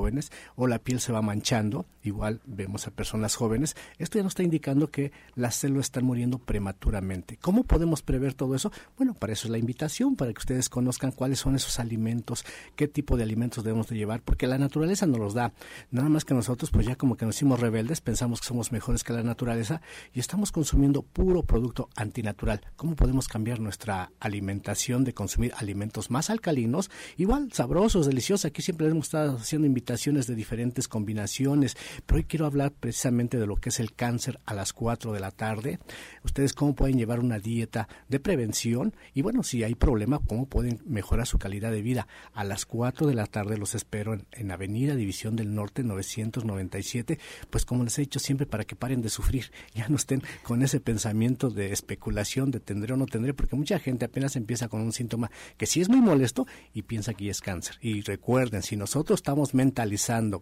o 0.57 0.67
la 0.67 0.79
piel 0.79 1.01
se 1.01 1.13
va 1.13 1.23
manchando, 1.23 1.87
igual 2.03 2.41
vemos 2.47 2.87
a 2.87 2.91
personas 2.91 3.37
jóvenes. 3.37 3.77
Esto 3.99 4.19
ya 4.19 4.23
nos 4.23 4.33
está 4.33 4.43
indicando 4.43 4.91
que 4.91 5.13
las 5.35 5.57
células 5.57 5.87
están 5.87 6.05
muriendo 6.05 6.39
prematuramente. 6.39 7.37
¿Cómo 7.41 7.65
podemos 7.65 8.03
prever 8.03 8.35
todo 8.35 8.55
eso? 8.55 8.73
Bueno, 8.97 9.15
para 9.15 9.33
eso 9.33 9.47
es 9.47 9.51
la 9.51 9.59
invitación, 9.59 10.17
para 10.17 10.33
que 10.33 10.39
ustedes 10.39 10.69
conozcan 10.69 11.13
cuáles 11.13 11.39
son 11.39 11.57
esos 11.57 11.79
alimentos, 11.81 12.45
qué 12.77 12.89
tipo 12.89 13.17
de 13.17 13.25
alimentos 13.25 13.65
debemos 13.65 13.89
de 13.89 13.97
llevar, 13.97 14.23
porque 14.23 14.47
la 14.47 14.59
naturaleza 14.59 15.07
nos 15.07 15.19
los 15.19 15.35
da. 15.35 15.53
Nada 15.91 16.09
más 16.09 16.25
que 16.25 16.35
nosotros 16.35 16.71
pues 16.71 16.87
ya 16.87 16.97
como 16.97 17.17
que 17.17 17.27
nos 17.27 17.37
hicimos 17.37 17.61
rebeldes, 17.61 18.01
pensamos 18.01 18.41
que 18.41 18.47
somos 18.47 18.73
mejores 18.73 19.05
que 19.05 19.13
la 19.13 19.23
naturaleza 19.23 19.81
y 20.13 20.21
estamos 20.21 20.53
consumiendo 20.53 21.03
puro 21.03 21.43
producto 21.43 21.89
anti 21.97 22.23
natural. 22.23 22.61
¿Cómo 22.77 22.95
podemos 22.97 23.29
cambiar 23.29 23.61
nuestra 23.61 24.13
alimentación 24.21 25.05
de 25.05 25.15
consumir 25.15 25.53
alimentos 25.57 26.11
más 26.11 26.31
alcalinos, 26.31 26.91
igual 27.17 27.53
sabrosos, 27.53 28.07
deliciosos? 28.07 28.45
Aquí 28.45 28.63
siempre 28.63 28.87
hemos 28.87 29.07
estado 29.07 29.37
haciendo 29.37 29.67
invitaciones 29.67 29.88
de 29.89 30.35
diferentes 30.35 30.87
combinaciones, 30.87 31.75
pero 32.05 32.19
hoy 32.19 32.25
quiero 32.25 32.45
hablar 32.45 32.73
precisamente 32.73 33.39
de 33.39 33.47
lo 33.47 33.57
que 33.57 33.71
es 33.71 33.81
el 33.81 33.95
cáncer 33.95 34.39
a 34.45 34.53
las 34.53 34.75
4 34.75 35.15
de 35.15 35.21
la 35.21 35.31
tarde. 35.31 35.79
Ustedes 36.25 36.53
cómo 36.53 36.75
pueden 36.75 36.99
llevar 36.99 37.21
una 37.21 37.39
dieta 37.39 37.89
de 38.07 38.21
prevención 38.21 38.95
y 39.15 39.23
bueno, 39.23 39.43
si 39.43 39.65
hay 39.65 39.75
problema, 39.75 40.19
cómo 40.19 40.45
pueden 40.45 40.83
mejorar 40.85 41.27
su 41.27 41.39
calidad 41.39 41.73
de 41.73 41.81
vida. 41.81 42.07
A 42.35 42.45
las 42.45 42.67
4 42.67 43.07
de 43.07 43.15
la 43.15 43.25
tarde 43.25 43.57
los 43.57 43.75
espero 43.75 44.13
en, 44.13 44.27
en 44.33 44.51
Avenida 44.51 44.95
División 44.95 45.37
del 45.37 45.55
Norte 45.55 45.83
997, 45.83 47.19
pues 47.49 47.65
como 47.65 47.83
les 47.83 47.97
he 47.99 48.03
dicho 48.03 48.19
siempre 48.19 48.47
para 48.47 48.65
que 48.65 48.77
paren 48.77 49.01
de 49.01 49.09
sufrir, 49.09 49.51
ya 49.75 49.89
no 49.89 49.97
estén 49.97 50.23
con 50.43 50.63
ese 50.63 50.81
pensamiento 50.81 51.49
de 51.49 51.73
especulación 51.73 52.51
de 52.51 52.61
tendré 52.61 52.93
o 52.93 52.99
no 52.99 53.07
tendré, 53.07 53.33
porque 53.33 53.57
mucha 53.57 53.79
gente 53.79 54.05
apenas 54.05 54.37
empieza 54.37 54.69
con 54.69 54.83
un 54.83 54.93
síntoma 54.93 55.31
que 55.57 55.65
sí 55.65 55.81
es 55.81 55.89
muy 55.89 56.03
molesto 56.03 56.47
y 56.75 56.83
piensa 56.83 57.15
que 57.15 57.31
es 57.31 57.41
cáncer. 57.41 57.77
Y 57.81 58.03
recuerden, 58.03 58.63
si 58.63 58.77
nosotros 58.77 59.21
estamos 59.21 59.55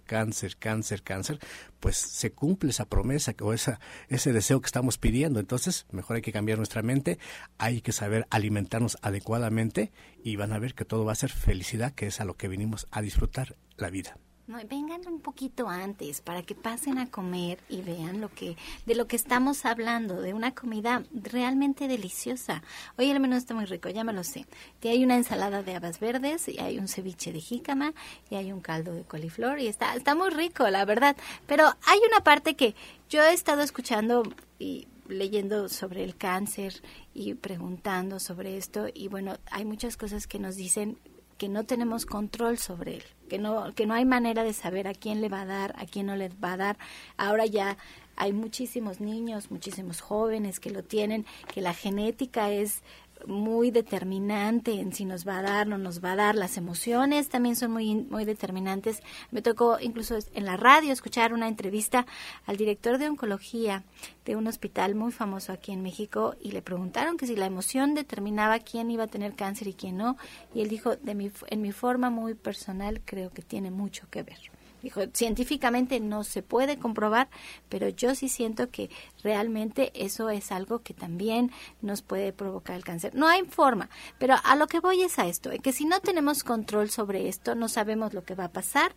cáncer, 0.04 0.56
cáncer, 0.56 1.02
cáncer, 1.02 1.38
pues 1.80 1.96
se 1.96 2.32
cumple 2.32 2.70
esa 2.70 2.86
promesa 2.86 3.34
o 3.40 3.52
esa, 3.52 3.80
ese 4.08 4.32
deseo 4.32 4.60
que 4.60 4.66
estamos 4.66 4.98
pidiendo. 4.98 5.40
Entonces, 5.40 5.86
mejor 5.90 6.16
hay 6.16 6.22
que 6.22 6.32
cambiar 6.32 6.58
nuestra 6.58 6.82
mente, 6.82 7.18
hay 7.58 7.80
que 7.80 7.92
saber 7.92 8.26
alimentarnos 8.30 8.98
adecuadamente 9.02 9.92
y 10.22 10.36
van 10.36 10.52
a 10.52 10.58
ver 10.58 10.74
que 10.74 10.84
todo 10.84 11.04
va 11.04 11.12
a 11.12 11.16
ser 11.16 11.30
felicidad, 11.30 11.92
que 11.92 12.06
es 12.06 12.20
a 12.20 12.24
lo 12.24 12.36
que 12.36 12.48
vinimos 12.48 12.86
a 12.90 13.02
disfrutar 13.02 13.56
la 13.76 13.90
vida. 13.90 14.16
No, 14.48 14.58
vengan 14.70 15.00
un 15.08 15.18
poquito 15.18 15.68
antes 15.68 16.20
para 16.20 16.40
que 16.44 16.54
pasen 16.54 16.98
a 16.98 17.10
comer 17.10 17.58
y 17.68 17.82
vean 17.82 18.20
lo 18.20 18.32
que 18.32 18.56
de 18.86 18.94
lo 18.94 19.08
que 19.08 19.16
estamos 19.16 19.64
hablando, 19.64 20.20
de 20.20 20.34
una 20.34 20.54
comida 20.54 21.02
realmente 21.12 21.88
deliciosa. 21.88 22.62
Hoy 22.96 23.10
el 23.10 23.18
menú 23.18 23.34
está 23.34 23.54
muy 23.54 23.64
rico, 23.64 23.88
ya 23.88 24.04
me 24.04 24.12
lo 24.12 24.22
sé. 24.22 24.46
Hay 24.84 25.02
una 25.02 25.16
ensalada 25.16 25.64
de 25.64 25.74
habas 25.74 25.98
verdes 25.98 26.46
y 26.46 26.60
hay 26.60 26.78
un 26.78 26.86
ceviche 26.86 27.32
de 27.32 27.40
jícama 27.40 27.92
y 28.30 28.36
hay 28.36 28.52
un 28.52 28.60
caldo 28.60 28.94
de 28.94 29.02
coliflor 29.02 29.58
y 29.58 29.66
está 29.66 29.96
está 29.96 30.14
muy 30.14 30.30
rico, 30.30 30.68
la 30.70 30.84
verdad. 30.84 31.16
Pero 31.48 31.64
hay 31.84 31.98
una 32.08 32.20
parte 32.20 32.54
que 32.54 32.76
yo 33.10 33.24
he 33.24 33.32
estado 33.32 33.62
escuchando 33.62 34.22
y 34.60 34.86
leyendo 35.08 35.68
sobre 35.68 36.04
el 36.04 36.16
cáncer 36.16 36.82
y 37.14 37.34
preguntando 37.34 38.20
sobre 38.20 38.56
esto 38.56 38.86
y 38.94 39.08
bueno, 39.08 39.38
hay 39.50 39.64
muchas 39.64 39.96
cosas 39.96 40.28
que 40.28 40.38
nos 40.38 40.54
dicen 40.54 40.98
que 41.38 41.48
no 41.48 41.64
tenemos 41.64 42.06
control 42.06 42.58
sobre 42.58 42.96
él, 42.96 43.02
que 43.28 43.38
no, 43.38 43.74
que 43.74 43.86
no 43.86 43.94
hay 43.94 44.04
manera 44.04 44.42
de 44.42 44.52
saber 44.52 44.88
a 44.88 44.94
quién 44.94 45.20
le 45.20 45.28
va 45.28 45.42
a 45.42 45.46
dar, 45.46 45.74
a 45.78 45.86
quién 45.86 46.06
no 46.06 46.16
le 46.16 46.28
va 46.28 46.52
a 46.52 46.56
dar. 46.56 46.78
Ahora 47.16 47.46
ya 47.46 47.76
hay 48.16 48.32
muchísimos 48.32 49.00
niños, 49.00 49.50
muchísimos 49.50 50.00
jóvenes 50.00 50.60
que 50.60 50.70
lo 50.70 50.82
tienen, 50.82 51.26
que 51.52 51.60
la 51.60 51.74
genética 51.74 52.50
es 52.50 52.82
muy 53.26 53.70
determinante 53.70 54.80
en 54.80 54.92
si 54.92 55.04
nos 55.04 55.26
va 55.26 55.38
a 55.38 55.42
dar, 55.42 55.66
no 55.66 55.78
nos 55.78 56.04
va 56.04 56.12
a 56.12 56.16
dar. 56.16 56.34
Las 56.34 56.56
emociones 56.56 57.28
también 57.28 57.56
son 57.56 57.70
muy, 57.72 57.94
muy 57.94 58.24
determinantes. 58.24 59.02
Me 59.30 59.42
tocó 59.42 59.78
incluso 59.80 60.16
en 60.34 60.44
la 60.44 60.56
radio 60.56 60.92
escuchar 60.92 61.32
una 61.32 61.48
entrevista 61.48 62.06
al 62.46 62.56
director 62.56 62.98
de 62.98 63.08
oncología 63.08 63.84
de 64.24 64.36
un 64.36 64.46
hospital 64.46 64.94
muy 64.94 65.12
famoso 65.12 65.52
aquí 65.52 65.72
en 65.72 65.82
México 65.82 66.34
y 66.40 66.52
le 66.52 66.62
preguntaron 66.62 67.16
que 67.16 67.26
si 67.26 67.36
la 67.36 67.46
emoción 67.46 67.94
determinaba 67.94 68.58
quién 68.58 68.90
iba 68.90 69.04
a 69.04 69.08
tener 69.08 69.34
cáncer 69.34 69.68
y 69.68 69.74
quién 69.74 69.96
no. 69.96 70.16
Y 70.54 70.60
él 70.60 70.68
dijo, 70.68 70.96
de 70.96 71.14
mi, 71.14 71.30
en 71.48 71.62
mi 71.62 71.72
forma 71.72 72.10
muy 72.10 72.34
personal 72.34 73.00
creo 73.04 73.30
que 73.30 73.42
tiene 73.42 73.70
mucho 73.70 74.08
que 74.10 74.22
ver. 74.22 74.55
Dijo, 74.86 75.00
científicamente 75.12 75.98
no 75.98 76.22
se 76.22 76.44
puede 76.44 76.78
comprobar, 76.78 77.28
pero 77.68 77.88
yo 77.88 78.14
sí 78.14 78.28
siento 78.28 78.70
que 78.70 78.88
realmente 79.24 79.90
eso 79.96 80.30
es 80.30 80.52
algo 80.52 80.78
que 80.78 80.94
también 80.94 81.50
nos 81.82 82.02
puede 82.02 82.32
provocar 82.32 82.76
el 82.76 82.84
cáncer. 82.84 83.12
No 83.16 83.26
hay 83.26 83.42
forma, 83.46 83.90
pero 84.20 84.36
a 84.44 84.54
lo 84.54 84.68
que 84.68 84.78
voy 84.78 85.02
es 85.02 85.18
a 85.18 85.26
esto, 85.26 85.50
que 85.60 85.72
si 85.72 85.86
no 85.86 85.98
tenemos 85.98 86.44
control 86.44 86.88
sobre 86.88 87.28
esto, 87.28 87.56
no 87.56 87.68
sabemos 87.68 88.14
lo 88.14 88.22
que 88.22 88.36
va 88.36 88.44
a 88.44 88.52
pasar. 88.52 88.94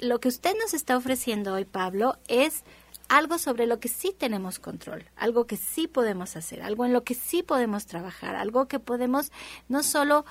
Lo 0.00 0.18
que 0.18 0.26
usted 0.26 0.56
nos 0.58 0.74
está 0.74 0.96
ofreciendo 0.96 1.54
hoy, 1.54 1.66
Pablo, 1.66 2.18
es 2.26 2.64
algo 3.08 3.38
sobre 3.38 3.68
lo 3.68 3.78
que 3.78 3.88
sí 3.88 4.12
tenemos 4.18 4.58
control, 4.58 5.04
algo 5.14 5.46
que 5.46 5.56
sí 5.56 5.86
podemos 5.86 6.34
hacer, 6.34 6.62
algo 6.62 6.84
en 6.84 6.92
lo 6.92 7.04
que 7.04 7.14
sí 7.14 7.44
podemos 7.44 7.86
trabajar, 7.86 8.34
algo 8.34 8.66
que 8.66 8.80
podemos 8.80 9.30
no 9.68 9.84
solo 9.84 10.24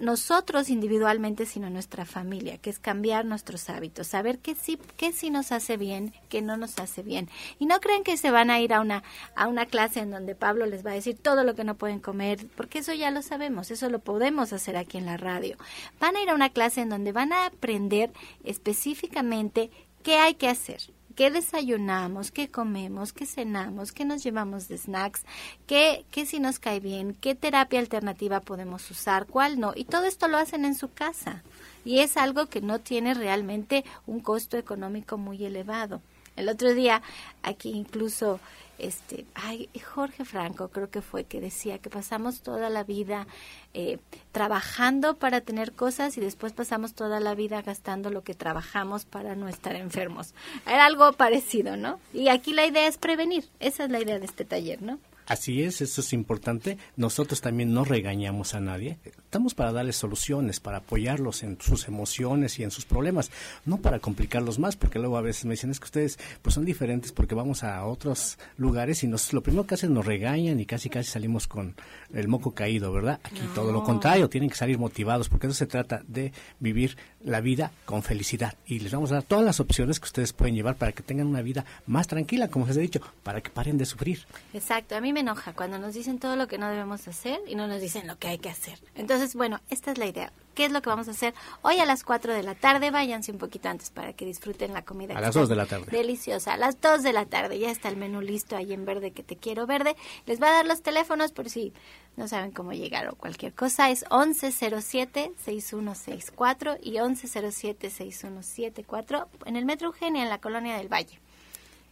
nosotros 0.00 0.68
individualmente, 0.68 1.46
sino 1.46 1.70
nuestra 1.70 2.04
familia, 2.04 2.58
que 2.58 2.70
es 2.70 2.78
cambiar 2.78 3.24
nuestros 3.24 3.68
hábitos, 3.70 4.06
saber 4.06 4.38
qué 4.38 4.54
sí, 4.54 4.78
qué 4.96 5.12
sí 5.12 5.30
nos 5.30 5.52
hace 5.52 5.76
bien, 5.76 6.12
qué 6.28 6.42
no 6.42 6.56
nos 6.56 6.78
hace 6.78 7.02
bien. 7.02 7.28
Y 7.58 7.66
no 7.66 7.80
creen 7.80 8.04
que 8.04 8.16
se 8.16 8.30
van 8.30 8.50
a 8.50 8.60
ir 8.60 8.72
a 8.72 8.80
una, 8.80 9.02
a 9.34 9.48
una 9.48 9.66
clase 9.66 10.00
en 10.00 10.10
donde 10.10 10.34
Pablo 10.34 10.66
les 10.66 10.84
va 10.84 10.90
a 10.90 10.94
decir 10.94 11.16
todo 11.16 11.44
lo 11.44 11.54
que 11.54 11.64
no 11.64 11.76
pueden 11.76 12.00
comer, 12.00 12.46
porque 12.56 12.80
eso 12.80 12.92
ya 12.92 13.10
lo 13.10 13.22
sabemos, 13.22 13.70
eso 13.70 13.88
lo 13.88 13.98
podemos 13.98 14.52
hacer 14.52 14.76
aquí 14.76 14.98
en 14.98 15.06
la 15.06 15.16
radio. 15.16 15.56
Van 16.00 16.16
a 16.16 16.22
ir 16.22 16.30
a 16.30 16.34
una 16.34 16.50
clase 16.50 16.82
en 16.82 16.88
donde 16.88 17.12
van 17.12 17.32
a 17.32 17.46
aprender 17.46 18.12
específicamente 18.44 19.70
qué 20.02 20.16
hay 20.16 20.34
que 20.34 20.48
hacer, 20.48 20.80
qué 21.16 21.30
desayunamos, 21.30 22.30
qué 22.30 22.48
comemos, 22.48 23.12
qué 23.12 23.26
cenamos, 23.26 23.90
qué 23.90 24.04
nos 24.04 24.22
llevamos 24.22 24.68
de 24.68 24.78
snacks, 24.78 25.24
qué, 25.66 26.04
qué 26.10 26.26
si 26.26 26.38
nos 26.38 26.58
cae 26.58 26.78
bien, 26.78 27.16
qué 27.20 27.34
terapia 27.34 27.80
alternativa 27.80 28.40
podemos 28.40 28.88
usar, 28.90 29.26
cuál 29.26 29.58
no. 29.58 29.72
Y 29.74 29.86
todo 29.86 30.04
esto 30.04 30.28
lo 30.28 30.36
hacen 30.36 30.64
en 30.64 30.74
su 30.74 30.92
casa. 30.92 31.42
Y 31.84 32.00
es 32.00 32.16
algo 32.16 32.46
que 32.46 32.60
no 32.60 32.80
tiene 32.80 33.14
realmente 33.14 33.84
un 34.06 34.20
costo 34.20 34.58
económico 34.58 35.16
muy 35.16 35.44
elevado. 35.44 36.02
El 36.36 36.50
otro 36.50 36.74
día, 36.74 37.02
aquí 37.42 37.70
incluso 37.70 38.38
este, 38.78 39.24
ay, 39.34 39.68
Jorge 39.94 40.24
Franco 40.24 40.68
creo 40.68 40.90
que 40.90 41.02
fue 41.02 41.24
que 41.24 41.40
decía 41.40 41.78
que 41.78 41.90
pasamos 41.90 42.40
toda 42.40 42.70
la 42.70 42.84
vida 42.84 43.26
eh, 43.74 43.98
trabajando 44.32 45.16
para 45.16 45.40
tener 45.40 45.72
cosas 45.72 46.16
y 46.16 46.20
después 46.20 46.52
pasamos 46.52 46.94
toda 46.94 47.20
la 47.20 47.34
vida 47.34 47.62
gastando 47.62 48.10
lo 48.10 48.22
que 48.22 48.34
trabajamos 48.34 49.04
para 49.04 49.34
no 49.34 49.48
estar 49.48 49.76
enfermos. 49.76 50.34
Era 50.66 50.86
algo 50.86 51.12
parecido, 51.12 51.76
¿no? 51.76 51.98
Y 52.12 52.28
aquí 52.28 52.52
la 52.52 52.66
idea 52.66 52.86
es 52.86 52.98
prevenir. 52.98 53.48
Esa 53.60 53.84
es 53.84 53.90
la 53.90 54.00
idea 54.00 54.18
de 54.18 54.26
este 54.26 54.44
taller, 54.44 54.82
¿no? 54.82 54.98
Así 55.26 55.62
es, 55.62 55.80
eso 55.80 56.00
es 56.00 56.12
importante. 56.12 56.78
Nosotros 56.96 57.40
también 57.40 57.74
no 57.74 57.84
regañamos 57.84 58.54
a 58.54 58.60
nadie. 58.60 58.98
Estamos 59.04 59.54
para 59.54 59.72
darles 59.72 59.96
soluciones, 59.96 60.60
para 60.60 60.78
apoyarlos 60.78 61.42
en 61.42 61.60
sus 61.60 61.88
emociones 61.88 62.58
y 62.58 62.62
en 62.62 62.70
sus 62.70 62.84
problemas, 62.84 63.30
no 63.64 63.78
para 63.78 63.98
complicarlos 63.98 64.60
más, 64.60 64.76
porque 64.76 65.00
luego 65.00 65.16
a 65.16 65.22
veces 65.22 65.44
me 65.44 65.52
dicen 65.52 65.70
es 65.70 65.80
que 65.80 65.86
ustedes 65.86 66.18
pues 66.42 66.54
son 66.54 66.64
diferentes 66.64 67.10
porque 67.10 67.34
vamos 67.34 67.64
a 67.64 67.84
otros 67.84 68.38
lugares 68.56 69.02
y 69.02 69.08
nos, 69.08 69.32
lo 69.32 69.42
primero 69.42 69.66
que 69.66 69.74
hacen 69.74 69.94
nos 69.94 70.06
regañan 70.06 70.60
y 70.60 70.66
casi 70.66 70.88
casi 70.88 71.10
salimos 71.10 71.48
con 71.48 71.74
el 72.16 72.28
moco 72.28 72.52
caído, 72.52 72.92
¿verdad? 72.92 73.20
Aquí 73.22 73.40
todo 73.54 73.72
lo 73.72 73.84
contrario, 73.84 74.28
tienen 74.28 74.50
que 74.50 74.56
salir 74.56 74.78
motivados 74.78 75.28
porque 75.28 75.46
eso 75.46 75.54
se 75.54 75.66
trata 75.66 76.02
de 76.06 76.32
vivir 76.58 76.96
la 77.22 77.40
vida 77.40 77.70
con 77.84 78.02
felicidad 78.02 78.54
y 78.66 78.80
les 78.80 78.92
vamos 78.92 79.12
a 79.12 79.16
dar 79.16 79.22
todas 79.22 79.44
las 79.44 79.60
opciones 79.60 80.00
que 80.00 80.06
ustedes 80.06 80.32
pueden 80.32 80.54
llevar 80.54 80.76
para 80.76 80.92
que 80.92 81.02
tengan 81.02 81.26
una 81.26 81.42
vida 81.42 81.64
más 81.86 82.06
tranquila, 82.06 82.48
como 82.48 82.66
les 82.66 82.76
he 82.76 82.80
dicho, 82.80 83.00
para 83.22 83.40
que 83.40 83.50
paren 83.50 83.78
de 83.78 83.86
sufrir. 83.86 84.26
Exacto, 84.54 84.96
a 84.96 85.00
mí 85.00 85.12
me 85.12 85.20
enoja 85.20 85.52
cuando 85.52 85.78
nos 85.78 85.94
dicen 85.94 86.18
todo 86.18 86.36
lo 86.36 86.48
que 86.48 86.58
no 86.58 86.68
debemos 86.68 87.06
hacer 87.06 87.40
y 87.46 87.54
no 87.54 87.66
nos 87.66 87.80
dicen 87.80 88.06
lo 88.06 88.18
que 88.18 88.28
hay 88.28 88.38
que 88.38 88.48
hacer. 88.48 88.78
Entonces, 88.94 89.34
bueno, 89.34 89.60
esta 89.68 89.92
es 89.92 89.98
la 89.98 90.06
idea. 90.06 90.32
¿Qué 90.56 90.64
es 90.64 90.72
lo 90.72 90.80
que 90.80 90.88
vamos 90.88 91.06
a 91.08 91.10
hacer? 91.10 91.34
Hoy 91.60 91.80
a 91.80 91.84
las 91.84 92.02
4 92.02 92.32
de 92.32 92.42
la 92.42 92.54
tarde, 92.54 92.90
váyanse 92.90 93.30
un 93.30 93.36
poquito 93.36 93.68
antes 93.68 93.90
para 93.90 94.14
que 94.14 94.24
disfruten 94.24 94.72
la 94.72 94.86
comida. 94.86 95.14
A 95.14 95.20
las 95.20 95.34
2 95.34 95.50
de 95.50 95.54
la 95.54 95.66
tarde. 95.66 95.84
Deliciosa. 95.90 96.54
A 96.54 96.56
las 96.56 96.80
2 96.80 97.02
de 97.02 97.12
la 97.12 97.26
tarde, 97.26 97.58
ya 97.58 97.70
está 97.70 97.90
el 97.90 97.98
menú 97.98 98.22
listo 98.22 98.56
ahí 98.56 98.72
en 98.72 98.86
verde 98.86 99.10
que 99.10 99.22
te 99.22 99.36
quiero 99.36 99.66
verde. 99.66 99.96
Les 100.24 100.40
va 100.40 100.48
a 100.48 100.52
dar 100.52 100.64
los 100.64 100.80
teléfonos 100.80 101.32
por 101.32 101.50
si 101.50 101.74
no 102.16 102.26
saben 102.26 102.52
cómo 102.52 102.72
llegar 102.72 103.06
o 103.08 103.16
cualquier 103.16 103.52
cosa. 103.52 103.90
Es 103.90 104.06
1107-6164 104.06 106.78
y 106.82 106.94
1107-6174 106.94 109.26
en 109.44 109.56
el 109.56 109.66
Metro 109.66 109.88
Eugenia, 109.88 110.22
en 110.22 110.30
la 110.30 110.38
Colonia 110.38 110.78
del 110.78 110.90
Valle. 110.90 111.20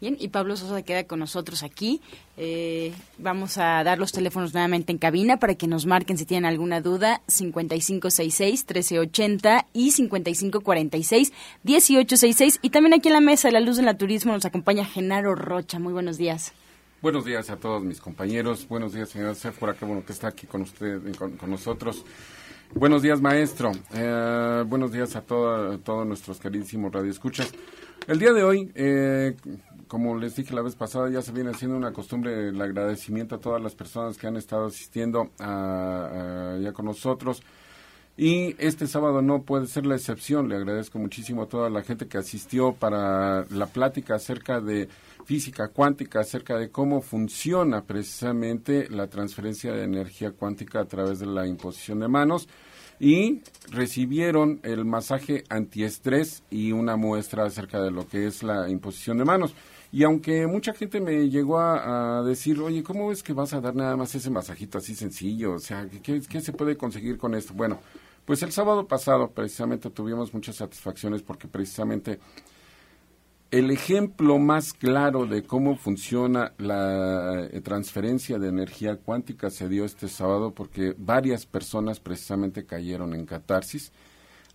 Bien, 0.04 0.18
y 0.20 0.28
Pablo 0.28 0.54
Sosa 0.58 0.82
queda 0.82 1.04
con 1.04 1.18
nosotros 1.18 1.62
aquí. 1.62 2.02
Eh, 2.36 2.92
vamos 3.16 3.56
a 3.56 3.82
dar 3.84 3.98
los 3.98 4.12
teléfonos 4.12 4.52
nuevamente 4.52 4.92
en 4.92 4.98
cabina 4.98 5.38
para 5.38 5.54
que 5.54 5.66
nos 5.66 5.86
marquen 5.86 6.18
si 6.18 6.26
tienen 6.26 6.44
alguna 6.44 6.82
duda. 6.82 7.22
5566-1380 7.26 9.64
y 9.72 9.92
5546-1866. 9.92 12.58
Y 12.60 12.68
también 12.68 12.92
aquí 12.92 13.08
en 13.08 13.14
la 13.14 13.22
mesa 13.22 13.48
de 13.48 13.52
la 13.52 13.60
luz 13.60 13.78
del 13.78 13.96
turismo 13.96 14.34
nos 14.34 14.44
acompaña 14.44 14.84
Genaro 14.84 15.34
Rocha. 15.34 15.78
Muy 15.78 15.94
buenos 15.94 16.18
días. 16.18 16.52
Buenos 17.00 17.24
días 17.24 17.48
a 17.48 17.56
todos 17.56 17.82
mis 17.82 18.02
compañeros. 18.02 18.68
Buenos 18.68 18.92
días, 18.92 19.08
señora 19.08 19.34
Sephora. 19.34 19.72
Qué 19.72 19.86
bueno 19.86 20.04
que 20.04 20.12
está 20.12 20.28
aquí 20.28 20.46
con 20.46 20.60
usted, 20.60 21.00
con, 21.16 21.38
nosotros. 21.48 22.04
Buenos 22.74 23.00
días, 23.00 23.22
maestro. 23.22 23.72
Eh, 23.94 24.64
buenos 24.66 24.92
días 24.92 25.16
a, 25.16 25.22
todo, 25.22 25.72
a 25.72 25.78
todos 25.78 26.06
nuestros 26.06 26.40
queridísimos 26.40 26.92
radioescuchas. 26.92 27.54
El 28.06 28.18
día 28.18 28.34
de 28.34 28.44
hoy, 28.44 28.70
eh, 28.74 29.34
como 29.94 30.18
les 30.18 30.34
dije 30.34 30.52
la 30.52 30.62
vez 30.62 30.74
pasada, 30.74 31.08
ya 31.08 31.22
se 31.22 31.30
viene 31.30 31.50
haciendo 31.50 31.76
una 31.76 31.92
costumbre 31.92 32.48
el 32.48 32.60
agradecimiento 32.60 33.36
a 33.36 33.38
todas 33.38 33.62
las 33.62 33.76
personas 33.76 34.18
que 34.18 34.26
han 34.26 34.36
estado 34.36 34.66
asistiendo 34.66 35.30
a, 35.38 36.58
ya 36.60 36.72
con 36.72 36.86
nosotros. 36.86 37.44
Y 38.16 38.56
este 38.58 38.88
sábado 38.88 39.22
no 39.22 39.42
puede 39.42 39.68
ser 39.68 39.86
la 39.86 39.94
excepción. 39.94 40.48
Le 40.48 40.56
agradezco 40.56 40.98
muchísimo 40.98 41.44
a 41.44 41.46
toda 41.46 41.70
la 41.70 41.84
gente 41.84 42.08
que 42.08 42.18
asistió 42.18 42.72
para 42.72 43.44
la 43.50 43.66
plática 43.66 44.16
acerca 44.16 44.60
de 44.60 44.88
física 45.26 45.68
cuántica, 45.68 46.18
acerca 46.18 46.56
de 46.56 46.70
cómo 46.70 47.00
funciona 47.00 47.84
precisamente 47.84 48.88
la 48.90 49.06
transferencia 49.06 49.72
de 49.74 49.84
energía 49.84 50.32
cuántica 50.32 50.80
a 50.80 50.86
través 50.86 51.20
de 51.20 51.26
la 51.26 51.46
imposición 51.46 52.00
de 52.00 52.08
manos. 52.08 52.48
Y 52.98 53.42
recibieron 53.70 54.58
el 54.64 54.84
masaje 54.84 55.44
antiestrés 55.50 56.42
y 56.50 56.72
una 56.72 56.96
muestra 56.96 57.44
acerca 57.44 57.80
de 57.80 57.92
lo 57.92 58.08
que 58.08 58.26
es 58.26 58.42
la 58.42 58.68
imposición 58.68 59.18
de 59.18 59.24
manos. 59.24 59.54
Y 59.94 60.02
aunque 60.02 60.44
mucha 60.48 60.74
gente 60.74 61.00
me 61.00 61.30
llegó 61.30 61.60
a, 61.60 62.20
decir, 62.24 62.58
oye, 62.58 62.82
¿cómo 62.82 63.12
es 63.12 63.22
que 63.22 63.32
vas 63.32 63.54
a 63.54 63.60
dar 63.60 63.76
nada 63.76 63.96
más 63.96 64.12
ese 64.16 64.28
masajito 64.28 64.78
así 64.78 64.92
sencillo? 64.92 65.52
O 65.52 65.60
sea, 65.60 65.88
¿qué, 66.02 66.20
¿qué, 66.20 66.40
se 66.40 66.52
puede 66.52 66.76
conseguir 66.76 67.16
con 67.16 67.32
esto? 67.32 67.54
Bueno, 67.54 67.78
pues 68.24 68.42
el 68.42 68.50
sábado 68.50 68.88
pasado 68.88 69.30
precisamente 69.30 69.90
tuvimos 69.90 70.34
muchas 70.34 70.56
satisfacciones 70.56 71.22
porque 71.22 71.46
precisamente 71.46 72.18
el 73.52 73.70
ejemplo 73.70 74.40
más 74.40 74.72
claro 74.72 75.26
de 75.26 75.44
cómo 75.44 75.76
funciona 75.76 76.54
la 76.58 77.44
eh, 77.44 77.60
transferencia 77.60 78.40
de 78.40 78.48
energía 78.48 78.96
cuántica 78.96 79.48
se 79.48 79.68
dio 79.68 79.84
este 79.84 80.08
sábado 80.08 80.50
porque 80.50 80.96
varias 80.98 81.46
personas 81.46 82.00
precisamente 82.00 82.66
cayeron 82.66 83.14
en 83.14 83.26
catarsis. 83.26 83.92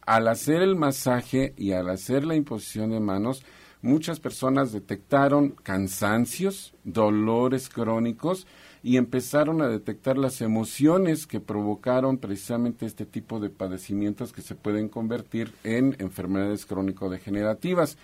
Al 0.06 0.28
hacer 0.28 0.62
el 0.62 0.76
masaje 0.76 1.54
y 1.56 1.72
al 1.72 1.90
hacer 1.90 2.26
la 2.26 2.36
imposición 2.36 2.90
de 2.90 3.00
manos, 3.00 3.46
muchas 3.82 4.20
personas 4.20 4.72
detectaron 4.72 5.50
cansancios, 5.64 6.74
dolores 6.84 7.70
crónicos 7.70 8.46
y 8.84 8.98
empezaron 8.98 9.62
a 9.62 9.68
detectar 9.68 10.18
las 10.18 10.42
emociones 10.42 11.28
que 11.28 11.40
provocaron 11.40 12.18
precisamente 12.18 12.86
este 12.86 13.06
tipo 13.06 13.40
de 13.40 13.50
padecimientos 13.50 14.32
que 14.32 14.42
se 14.42 14.56
pueden 14.56 14.88
convertir 14.90 15.54
en 15.64 15.96
enfermedades 16.00 16.66
crónico-degenerativas. 16.66 17.98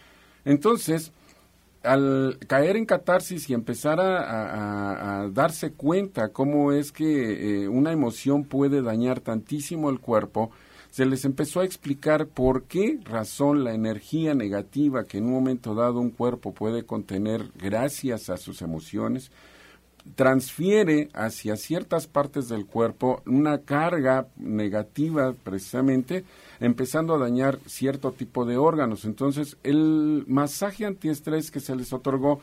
Entonces, 0.44 1.12
al 1.84 2.40
caer 2.48 2.78
en 2.78 2.86
catarsis 2.86 3.50
y 3.50 3.54
empezar 3.54 4.00
a, 4.00 5.30
darse 5.32 5.72
cuenta 5.72 6.30
cómo 6.30 6.72
es 6.72 6.92
que 6.92 7.64
eh, 7.64 7.68
una 7.68 7.92
emoción 7.92 8.44
puede 8.44 8.82
dañar 8.82 9.22
tantísimo 9.22 9.90
el 9.90 10.00
cuerpo, 10.00 10.52
se 10.95 11.05
les 11.05 11.25
empezó 11.25 11.60
a 11.60 11.65
explicar 11.65 12.25
por 12.25 12.63
qué 12.63 13.01
razón 13.03 13.65
la 13.65 13.73
energía 13.73 14.34
negativa 14.34 15.03
que 15.03 15.17
en 15.17 15.25
un 15.25 15.34
momento 15.34 15.75
dado 15.75 15.99
un 15.99 16.10
cuerpo 16.10 16.53
puede 16.53 16.86
contener 16.86 17.51
gracias 17.58 18.29
a 18.29 18.38
sus 18.38 18.62
emociones, 18.62 19.29
transfiere 20.15 21.10
hacia 21.12 21.58
ciertas 21.58 22.08
partes 22.08 22.47
del 22.47 22.65
cuerpo 22.65 23.21
una 23.25 23.58
carga 23.58 24.27
negativa 24.38 25.34
precisamente, 25.43 26.23
empezando 26.62 27.13
a 27.13 27.19
dañar 27.19 27.60
cierto 27.65 28.13
tipo 28.13 28.45
de 28.45 28.55
órganos. 28.55 29.03
Entonces, 29.03 29.58
el 29.63 30.23
masaje 30.27 30.86
antiestrés 30.86 31.51
que 31.51 31.60
se 31.60 31.75
les 31.75 31.91
otorgó, 31.91 32.39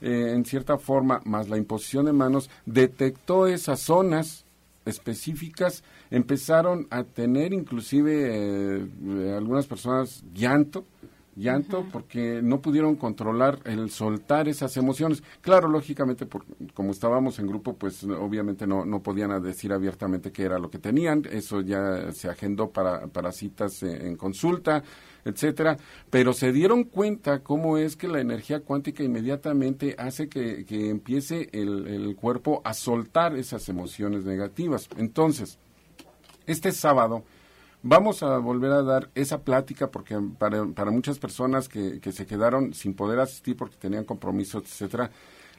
eh, 0.00 0.30
en 0.32 0.44
cierta 0.44 0.78
forma, 0.78 1.22
más 1.24 1.48
la 1.48 1.56
imposición 1.56 2.06
de 2.06 2.12
manos, 2.12 2.50
detectó 2.66 3.48
esas 3.48 3.80
zonas 3.80 4.45
específicas, 4.86 5.84
empezaron 6.10 6.86
a 6.90 7.04
tener 7.04 7.52
inclusive 7.52 8.78
eh, 8.80 9.34
algunas 9.36 9.66
personas 9.66 10.24
llanto, 10.32 10.86
llanto 11.36 11.84
porque 11.92 12.40
no 12.42 12.60
pudieron 12.60 12.96
controlar 12.96 13.58
el 13.64 13.90
soltar 13.90 14.48
esas 14.48 14.76
emociones. 14.76 15.22
Claro, 15.42 15.68
lógicamente, 15.68 16.26
por, 16.26 16.44
como 16.72 16.92
estábamos 16.92 17.38
en 17.38 17.46
grupo, 17.46 17.74
pues 17.74 18.02
obviamente 18.04 18.66
no, 18.66 18.84
no 18.84 19.02
podían 19.02 19.40
decir 19.42 19.72
abiertamente 19.72 20.32
qué 20.32 20.44
era 20.44 20.58
lo 20.58 20.70
que 20.70 20.78
tenían. 20.78 21.24
Eso 21.30 21.60
ya 21.60 22.10
se 22.12 22.28
agendó 22.28 22.70
para, 22.70 23.06
para 23.08 23.32
citas 23.32 23.82
en, 23.82 24.16
consulta, 24.16 24.82
etcétera. 25.26 25.76
Pero 26.08 26.32
se 26.32 26.52
dieron 26.52 26.84
cuenta 26.84 27.40
cómo 27.40 27.76
es 27.76 27.96
que 27.96 28.08
la 28.08 28.20
energía 28.20 28.60
cuántica 28.60 29.02
inmediatamente 29.02 29.94
hace 29.98 30.28
que, 30.28 30.64
que 30.64 30.88
empiece 30.88 31.50
el, 31.52 31.86
el 31.86 32.16
cuerpo 32.16 32.62
a 32.64 32.72
soltar 32.72 33.36
esas 33.36 33.68
emociones 33.68 34.24
negativas. 34.24 34.88
Entonces, 34.96 35.58
este 36.46 36.72
sábado 36.72 37.24
Vamos 37.88 38.24
a 38.24 38.38
volver 38.38 38.72
a 38.72 38.82
dar 38.82 39.10
esa 39.14 39.42
plática 39.42 39.92
porque 39.92 40.18
para, 40.38 40.66
para 40.66 40.90
muchas 40.90 41.20
personas 41.20 41.68
que, 41.68 42.00
que, 42.00 42.10
se 42.10 42.26
quedaron 42.26 42.74
sin 42.74 42.94
poder 42.94 43.20
asistir 43.20 43.56
porque 43.56 43.76
tenían 43.76 44.04
compromisos, 44.04 44.64
etcétera, 44.64 45.12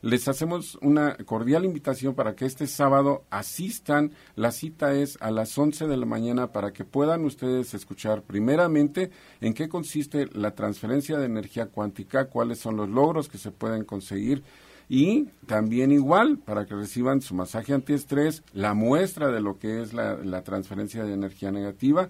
les 0.08 0.30
hacemos 0.30 0.78
una 0.82 1.18
cordial 1.18 1.66
invitación 1.66 2.16
para 2.16 2.34
que 2.34 2.46
este 2.46 2.66
sábado 2.66 3.26
asistan. 3.30 4.14
La 4.36 4.52
cita 4.52 4.94
es 4.94 5.18
a 5.20 5.32
las 5.32 5.58
11 5.58 5.86
de 5.86 5.98
la 5.98 6.06
mañana 6.06 6.54
para 6.54 6.72
que 6.72 6.86
puedan 6.86 7.26
ustedes 7.26 7.74
escuchar 7.74 8.22
primeramente 8.22 9.12
en 9.42 9.54
qué 9.54 9.68
consiste 9.68 10.30
la 10.32 10.52
transferencia 10.52 11.18
de 11.18 11.26
energía 11.26 11.66
cuántica, 11.66 12.30
cuáles 12.30 12.60
son 12.60 12.78
los 12.78 12.88
logros 12.88 13.28
que 13.28 13.38
se 13.38 13.52
pueden 13.52 13.84
conseguir 13.84 14.44
y 14.88 15.26
también 15.46 15.92
igual 15.92 16.38
para 16.38 16.66
que 16.66 16.76
reciban 16.76 17.20
su 17.20 17.36
masaje 17.36 17.74
antiestrés, 17.74 18.44
la 18.54 18.74
muestra 18.74 19.30
de 19.30 19.42
lo 19.42 19.60
que 19.60 19.82
es 19.82 19.94
la, 19.94 20.42
transferencia 20.44 21.04
de 21.04 21.14
energía 21.14 21.52
negativa, 21.52 22.08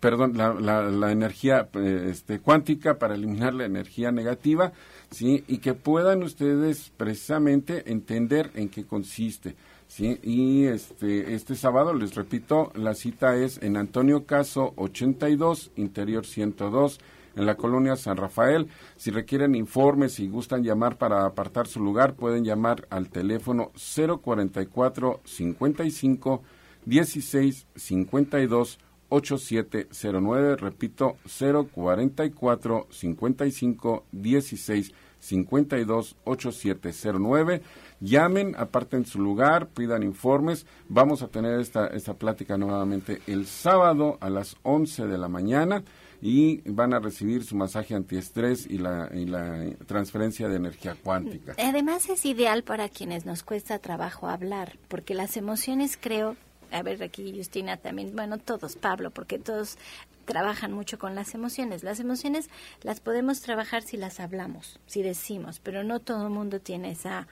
perdón, 0.00 0.36
la, 0.36 0.52
la, 0.52 1.12
energía 1.12 1.68
eh, 1.74 2.08
este, 2.10 2.40
cuántica 2.40 2.98
para 2.98 3.14
eliminar 3.14 3.54
la 3.54 3.66
energía 3.66 4.10
negativa, 4.10 4.72
¿sí? 5.10 5.44
Y 5.46 5.58
que 5.58 5.74
puedan 5.74 6.22
ustedes 6.22 6.92
precisamente 6.96 7.90
entender 7.90 8.50
en 8.54 8.68
qué 8.68 8.84
consiste. 8.84 9.56
¿sí? 9.88 10.18
Y 10.22 10.64
este, 10.64 11.34
este 11.34 11.54
sábado, 11.54 11.94
les 11.94 12.14
repito, 12.14 12.72
la 12.74 12.94
cita 12.94 13.36
es 13.36 13.62
en 13.62 13.76
Antonio 13.76 14.24
Caso 14.26 14.72
82, 14.76 15.72
Interior 15.76 16.26
102, 16.26 17.00
en 17.36 17.46
la 17.46 17.56
colonia 17.56 17.96
San 17.96 18.16
Rafael. 18.16 18.68
Si 18.96 19.10
requieren 19.10 19.54
informes 19.54 20.18
y 20.20 20.28
gustan 20.28 20.64
llamar 20.64 20.96
para 20.96 21.24
apartar 21.24 21.66
su 21.66 21.80
lugar, 21.80 22.14
pueden 22.14 22.44
llamar 22.44 22.86
al 22.90 23.08
teléfono 23.10 23.72
044 23.74 25.20
55 25.24 26.42
16 26.86 27.66
52 27.74 28.78
8709. 29.08 30.56
Repito, 30.56 31.16
044 31.26 32.86
55 32.90 34.04
16 34.12 34.92
52 35.18 36.16
8709. 36.24 37.62
Llamen, 38.00 38.54
aparten 38.56 39.06
su 39.06 39.20
lugar, 39.20 39.68
pidan 39.68 40.02
informes. 40.02 40.66
Vamos 40.88 41.22
a 41.22 41.28
tener 41.28 41.60
esta, 41.60 41.86
esta 41.88 42.14
plática 42.14 42.56
nuevamente 42.56 43.22
el 43.26 43.46
sábado 43.46 44.18
a 44.20 44.30
las 44.30 44.56
11 44.62 45.06
de 45.06 45.18
la 45.18 45.28
mañana 45.28 45.82
y 46.20 46.62
van 46.70 46.94
a 46.94 46.98
recibir 46.98 47.44
su 47.44 47.56
masaje 47.56 47.94
antiestrés 47.94 48.66
y 48.66 48.78
la, 48.78 49.10
y 49.12 49.26
la 49.26 49.70
transferencia 49.86 50.48
de 50.48 50.56
energía 50.56 50.96
cuántica. 51.02 51.54
Además 51.58 52.08
es 52.08 52.24
ideal 52.24 52.64
para 52.64 52.88
quienes 52.88 53.26
nos 53.26 53.42
cuesta 53.42 53.78
trabajo 53.78 54.28
hablar, 54.28 54.78
porque 54.88 55.14
las 55.14 55.36
emociones 55.36 55.98
creo, 56.00 56.36
a 56.70 56.82
ver 56.82 57.02
aquí 57.02 57.32
Justina 57.36 57.76
también, 57.76 58.14
bueno, 58.14 58.38
todos, 58.38 58.76
Pablo, 58.76 59.10
porque 59.10 59.38
todos 59.38 59.78
trabajan 60.24 60.72
mucho 60.72 60.98
con 60.98 61.14
las 61.14 61.34
emociones. 61.34 61.82
Las 61.82 62.00
emociones 62.00 62.50
las 62.82 63.00
podemos 63.00 63.40
trabajar 63.40 63.82
si 63.82 63.96
las 63.96 64.20
hablamos, 64.20 64.78
si 64.86 65.02
decimos, 65.02 65.60
pero 65.62 65.84
no 65.84 66.00
todo 66.00 66.24
el 66.24 66.32
mundo 66.32 66.60
tiene 66.60 66.90
esa 66.90 67.26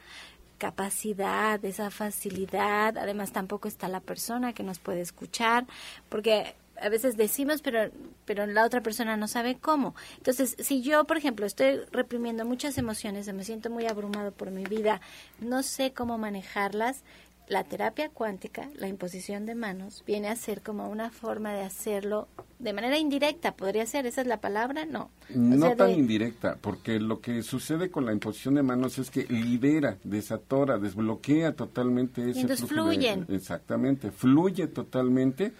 capacidad, 0.58 1.62
esa 1.64 1.90
facilidad, 1.90 2.96
además 2.96 3.32
tampoco 3.32 3.68
está 3.68 3.88
la 3.88 4.00
persona 4.00 4.52
que 4.52 4.62
nos 4.62 4.78
puede 4.78 5.00
escuchar, 5.00 5.66
porque 6.08 6.54
a 6.80 6.88
veces 6.88 7.16
decimos, 7.16 7.62
pero, 7.62 7.90
pero 8.24 8.46
la 8.46 8.64
otra 8.64 8.80
persona 8.80 9.16
no 9.16 9.28
sabe 9.28 9.56
cómo. 9.56 9.94
Entonces, 10.16 10.56
si 10.58 10.82
yo, 10.82 11.04
por 11.04 11.16
ejemplo, 11.16 11.46
estoy 11.46 11.80
reprimiendo 11.92 12.44
muchas 12.44 12.78
emociones, 12.78 13.32
me 13.32 13.44
siento 13.44 13.70
muy 13.70 13.86
abrumado 13.86 14.32
por 14.32 14.50
mi 14.50 14.64
vida, 14.64 15.00
no 15.40 15.62
sé 15.62 15.92
cómo 15.92 16.18
manejarlas, 16.18 17.02
la 17.48 17.64
terapia 17.64 18.08
cuántica, 18.08 18.68
la 18.76 18.88
imposición 18.88 19.46
de 19.46 19.54
manos, 19.54 20.02
viene 20.06 20.28
a 20.28 20.36
ser 20.36 20.62
como 20.62 20.88
una 20.88 21.10
forma 21.10 21.52
de 21.52 21.62
hacerlo 21.62 22.28
de 22.58 22.72
manera 22.72 22.98
indirecta, 22.98 23.54
podría 23.54 23.84
ser, 23.84 24.06
esa 24.06 24.22
es 24.22 24.26
la 24.26 24.40
palabra, 24.40 24.86
no. 24.86 25.10
No 25.34 25.76
tan 25.76 25.90
indirecta, 25.90 26.56
porque 26.60 26.98
lo 26.98 27.20
que 27.20 27.42
sucede 27.42 27.90
con 27.90 28.06
la 28.06 28.12
imposición 28.12 28.54
de 28.54 28.62
manos 28.62 28.98
es 28.98 29.10
que 29.10 29.24
libera, 29.24 29.98
desatora, 30.04 30.78
desbloquea 30.78 31.52
totalmente 31.52 32.30
ese 32.30 32.40
entonces 32.40 32.66
fluyen. 32.66 33.26
exactamente, 33.28 34.10
fluye 34.10 34.66
totalmente 34.68 35.52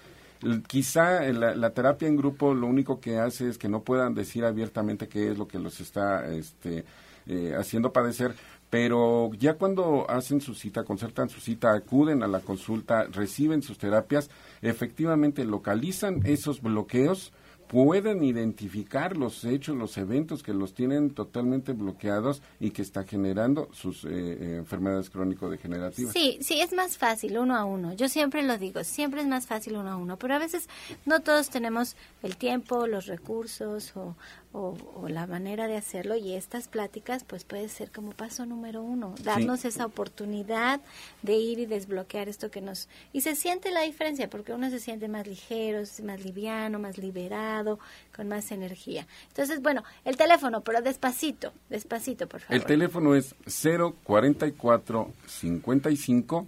Quizá 0.66 1.23
la, 1.33 1.70
terapia 1.70 2.07
en 2.07 2.16
grupo 2.16 2.53
lo 2.53 2.66
único 2.66 3.01
que 3.01 3.18
hace 3.18 3.49
es 3.49 3.57
que 3.57 3.68
no 3.68 3.83
puedan 3.83 4.14
decir 4.14 4.44
abiertamente 4.44 5.09
qué 5.09 5.31
es 5.31 5.38
lo 5.38 5.49
que 5.49 5.59
los 5.59 5.81
está 5.81 6.31
este, 6.35 6.85
eh, 7.27 7.55
haciendo 7.57 7.92
padecer, 7.94 8.35
pero 8.75 9.31
ya 9.39 9.55
cuando 9.55 10.05
hacen 10.11 10.41
su 10.41 10.53
cita, 10.53 10.83
concertan 10.83 11.29
su 11.29 11.41
cita, 11.41 11.73
acuden 11.73 12.25
a 12.25 12.27
la 12.27 12.41
consulta, 12.41 13.05
reciben 13.05 13.63
sus 13.63 13.79
terapias, 13.79 14.31
efectivamente 14.63 15.45
localizan 15.45 16.23
esos 16.25 16.61
bloqueos, 16.61 17.33
pueden 17.69 18.25
identificar 18.25 19.17
los 19.17 19.45
hechos, 19.45 19.77
los 19.77 19.97
eventos 19.97 20.43
que 20.43 20.53
los 20.53 20.75
tienen 20.75 21.11
totalmente 21.11 21.73
bloqueados 21.73 22.43
y 22.59 22.71
que 22.71 22.83
está 22.83 23.05
generando 23.05 23.69
sus 23.73 24.05
eh, 24.05 24.09
eh, 24.11 24.57
enfermedades 24.59 25.09
crónico-degenerativas. 25.09 26.13
Sí, 26.13 26.39
sí, 26.41 26.61
es 26.61 26.73
más 26.73 26.99
fácil 26.99 27.39
uno 27.39 27.57
a 27.57 27.65
uno. 27.65 27.93
Yo 27.95 28.09
siempre 28.09 28.43
lo 28.43 28.59
digo, 28.59 28.83
siempre 28.83 29.21
es 29.21 29.29
más 29.29 29.47
fácil 29.47 29.77
uno 29.77 29.91
a 29.91 29.97
uno, 29.97 30.19
pero 30.19 30.35
a 30.35 30.39
veces 30.39 30.69
no 31.07 31.21
todos 31.21 31.49
tenemos 31.49 31.95
el 32.25 32.37
tiempo, 32.37 32.89
los 32.89 33.07
recursos 33.07 33.97
o, 33.97 34.17
o, 34.55 34.77
la 35.09 35.27
manera 35.27 35.67
de 35.67 35.77
hacerlo 35.77 36.14
y 36.14 36.33
estas 36.33 36.69
pláticas 36.69 37.25
pues 37.25 37.45
puede 37.45 37.69
ser 37.69 37.90
como 37.90 38.12
paso 38.12 38.47
número 38.47 38.83
uno, 38.83 39.14
darnos 39.23 39.64
esa 39.64 39.85
oportunidad 39.85 40.81
de 41.23 41.35
ir 41.35 41.59
y 41.59 41.67
desbloquear 41.67 42.29
esto 42.29 42.51
que 42.51 42.61
nos... 42.61 42.88
Y 43.12 43.23
se 43.23 43.35
siente 43.35 43.73
la 43.73 43.83
diferencia 43.83 44.31
porque 44.31 44.53
uno 44.53 44.71
se 44.71 44.79
siente 44.79 45.09
más 45.09 45.27
ligero, 45.27 45.83
más 46.05 46.25
liviano, 46.25 46.79
más 46.79 46.99
liberado, 46.99 47.81
con 48.14 48.29
más 48.29 48.53
energía. 48.53 49.09
Entonces, 49.29 49.61
bueno, 49.61 49.83
el 50.05 50.17
teléfono, 50.17 50.61
pero 50.62 50.81
despacito, 50.81 51.53
despacito, 51.69 52.29
por 52.29 52.40
favor. 52.40 52.55
El 52.55 52.64
teléfono 52.64 53.17
es 53.17 53.35
044 53.45 55.12
55 55.27 56.47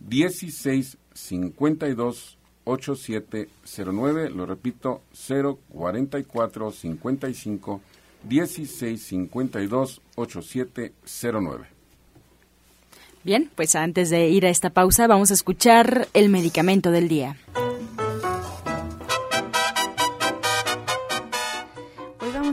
16 0.00 0.98
52 1.14 2.35
8709, 2.66 4.30
lo 4.30 4.44
repito, 4.44 5.02
044 5.12 6.72
55 6.72 7.80
16 8.24 9.02
52 9.02 10.00
8709. 10.16 11.66
Bien, 13.22 13.50
pues 13.54 13.74
antes 13.74 14.10
de 14.10 14.28
ir 14.28 14.46
a 14.46 14.50
esta 14.50 14.70
pausa 14.70 15.06
vamos 15.06 15.30
a 15.30 15.34
escuchar 15.34 16.08
el 16.12 16.28
medicamento 16.28 16.90
del 16.90 17.08
día. 17.08 17.36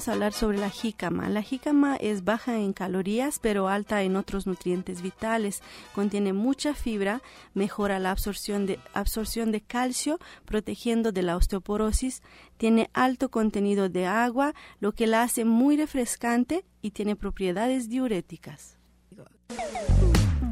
A 0.08 0.14
hablar 0.14 0.34
sobre 0.34 0.58
la 0.58 0.70
jícama. 0.70 1.30
La 1.30 1.42
jícama 1.42 1.96
es 1.96 2.24
baja 2.24 2.58
en 2.58 2.74
calorías, 2.74 3.40
pero 3.40 3.68
alta 3.68 4.02
en 4.02 4.16
otros 4.16 4.48
nutrientes 4.48 5.02
vitales. 5.02 5.62
Contiene 5.94 6.34
mucha 6.34 6.74
fibra, 6.74 7.22
mejora 7.54 8.00
la 8.00 8.12
absorción 8.12 8.66
de, 8.66 8.80
absorción 8.94 9.52
de 9.52 9.62
calcio, 9.62 10.20
protegiendo 10.46 11.12
de 11.12 11.22
la 11.22 11.36
osteoporosis. 11.36 12.22
Tiene 12.58 12.90
alto 12.94 13.30
contenido 13.30 13.90
de 13.90 14.06
agua, 14.06 14.54
lo 14.80 14.94
que 14.94 15.08
la 15.08 15.24
hace 15.24 15.46
muy 15.46 15.78
refrescante 15.78 16.66
y 16.82 16.92
tiene 16.92 17.16
propiedades 17.16 17.90
diuréticas. 17.90 18.78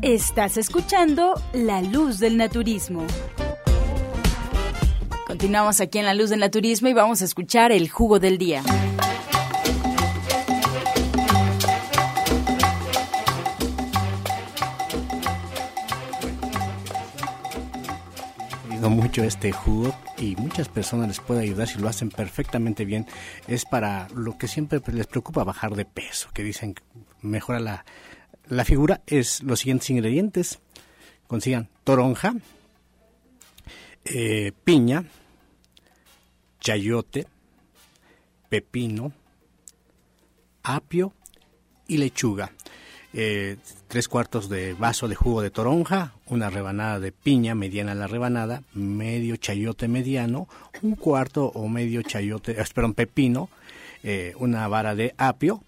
Estás 0.02 0.58
escuchando 0.58 1.34
La 1.54 1.82
Luz 1.82 2.20
del 2.20 2.38
Naturismo. 2.38 3.06
Continuamos 5.28 5.80
aquí 5.80 6.00
en 6.00 6.06
La 6.06 6.14
Luz 6.14 6.30
del 6.30 6.40
Naturismo 6.40 6.90
y 6.90 6.94
vamos 6.94 7.22
a 7.22 7.26
escuchar 7.26 7.72
el 7.72 7.90
jugo 7.90 8.20
del 8.20 8.38
día. 8.38 8.64
Mucho 18.92 19.24
este 19.24 19.52
jugo 19.52 19.96
y 20.18 20.36
muchas 20.36 20.70
personas 20.70 21.08
les 21.08 21.20
puede 21.20 21.42
ayudar 21.42 21.68
si 21.68 21.80
lo 21.80 21.88
hacen 21.88 22.10
perfectamente 22.10 22.86
bien. 22.86 23.08
Es 23.48 23.66
para 23.66 24.08
lo 24.14 24.38
que 24.38 24.48
siempre 24.48 24.82
les 24.94 25.08
preocupa 25.08 25.44
bajar 25.44 25.76
de 25.76 25.86
peso, 25.86 26.30
que 26.34 26.44
dicen 26.44 26.76
mejora 27.22 27.60
la, 27.60 27.86
la 28.48 28.66
figura. 28.66 29.02
Es 29.08 29.42
los 29.42 29.60
siguientes 29.62 29.90
ingredientes. 29.90 30.60
Consigan 31.28 31.70
toronja, 31.84 32.36
eh, 34.06 34.52
piña, 34.64 35.06
chayote, 36.60 37.28
pepino, 38.50 39.14
apio 40.64 41.14
y 41.88 41.98
lechuga. 41.98 42.52
Eh, 43.14 43.58
tres 43.90 44.08
cuartos 44.08 44.48
de 44.48 44.74
vaso 44.74 45.10
de 45.10 45.16
jugo 45.16 45.42
de 45.42 45.50
toronja, 45.50 46.14
una 46.28 46.50
rebanada 46.50 47.00
de 47.02 47.12
piña 47.12 47.56
mediana 47.56 47.94
la 47.94 48.08
rebanada, 48.08 48.64
medio 48.74 49.36
chayote 49.36 49.90
mediano, 49.90 50.48
un 50.82 50.96
cuarto 50.96 51.46
o 51.48 51.68
medio 51.68 52.02
chayote, 52.04 52.62
espera, 52.62 52.88
un 52.88 52.94
pepino, 52.94 53.50
eh, 54.04 54.34
una 54.40 54.66
vara 54.70 54.96
de 54.96 55.14
apio, 55.18 55.62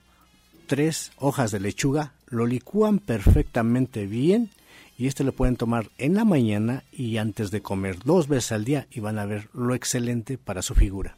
tres 0.68 1.12
hojas 1.18 1.52
de 1.52 1.60
lechuga, 1.60 2.14
lo 2.28 2.46
licúan 2.46 3.00
perfectamente 3.00 4.06
bien 4.06 4.50
y 4.98 5.08
este 5.08 5.26
lo 5.26 5.34
pueden 5.34 5.58
tomar 5.58 5.90
en 5.98 6.16
la 6.16 6.24
mañana 6.24 6.84
y 6.94 7.18
antes 7.18 7.52
de 7.52 7.62
comer 7.62 7.98
dos 8.06 8.30
veces 8.30 8.54
al 8.54 8.64
día 8.64 8.88
y 8.90 9.02
van 9.02 9.20
a 9.20 9.26
ver 9.26 9.50
lo 9.54 9.76
excelente 9.76 10.38
para 10.38 10.62
su 10.62 10.76
figura. 10.76 11.18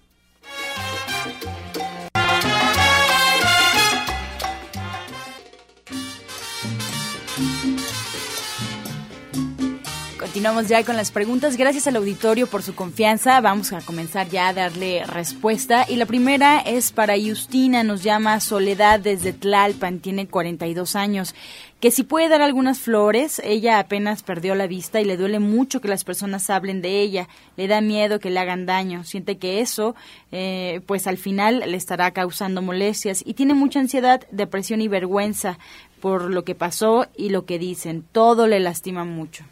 Continuamos 10.45 10.69
ya 10.69 10.85
con 10.85 10.95
las 10.95 11.09
preguntas. 11.09 11.57
Gracias 11.57 11.87
al 11.87 11.95
auditorio 11.95 12.45
por 12.45 12.61
su 12.61 12.75
confianza. 12.75 13.41
Vamos 13.41 13.73
a 13.73 13.81
comenzar 13.81 14.29
ya 14.29 14.49
a 14.49 14.53
darle 14.53 15.03
respuesta. 15.03 15.87
Y 15.89 15.95
la 15.95 16.05
primera 16.05 16.59
es 16.59 16.91
para 16.91 17.15
Justina. 17.19 17.81
Nos 17.81 18.03
llama 18.03 18.39
Soledad 18.39 18.99
desde 18.99 19.33
Tlalpan. 19.33 20.01
Tiene 20.01 20.27
42 20.27 20.95
años. 20.95 21.33
Que 21.79 21.89
si 21.89 22.03
puede 22.03 22.29
dar 22.29 22.43
algunas 22.43 22.77
flores. 22.77 23.41
Ella 23.43 23.79
apenas 23.79 24.21
perdió 24.21 24.53
la 24.53 24.67
vista 24.67 25.01
y 25.01 25.05
le 25.05 25.17
duele 25.17 25.39
mucho 25.39 25.81
que 25.81 25.87
las 25.87 26.03
personas 26.03 26.47
hablen 26.51 26.83
de 26.83 27.01
ella. 27.01 27.27
Le 27.57 27.67
da 27.67 27.81
miedo 27.81 28.19
que 28.19 28.29
le 28.29 28.39
hagan 28.39 28.67
daño. 28.67 29.03
Siente 29.03 29.39
que 29.39 29.61
eso, 29.61 29.95
eh, 30.31 30.81
pues 30.85 31.07
al 31.07 31.17
final 31.17 31.63
le 31.65 31.75
estará 31.75 32.11
causando 32.11 32.61
molestias. 32.61 33.23
Y 33.25 33.33
tiene 33.33 33.55
mucha 33.55 33.79
ansiedad, 33.79 34.21
depresión 34.29 34.79
y 34.81 34.89
vergüenza 34.89 35.57
por 36.01 36.29
lo 36.29 36.43
que 36.43 36.53
pasó 36.53 37.07
y 37.17 37.29
lo 37.29 37.47
que 37.47 37.57
dicen. 37.57 38.05
Todo 38.11 38.45
le 38.45 38.59
lastima 38.59 39.05
mucho. 39.05 39.43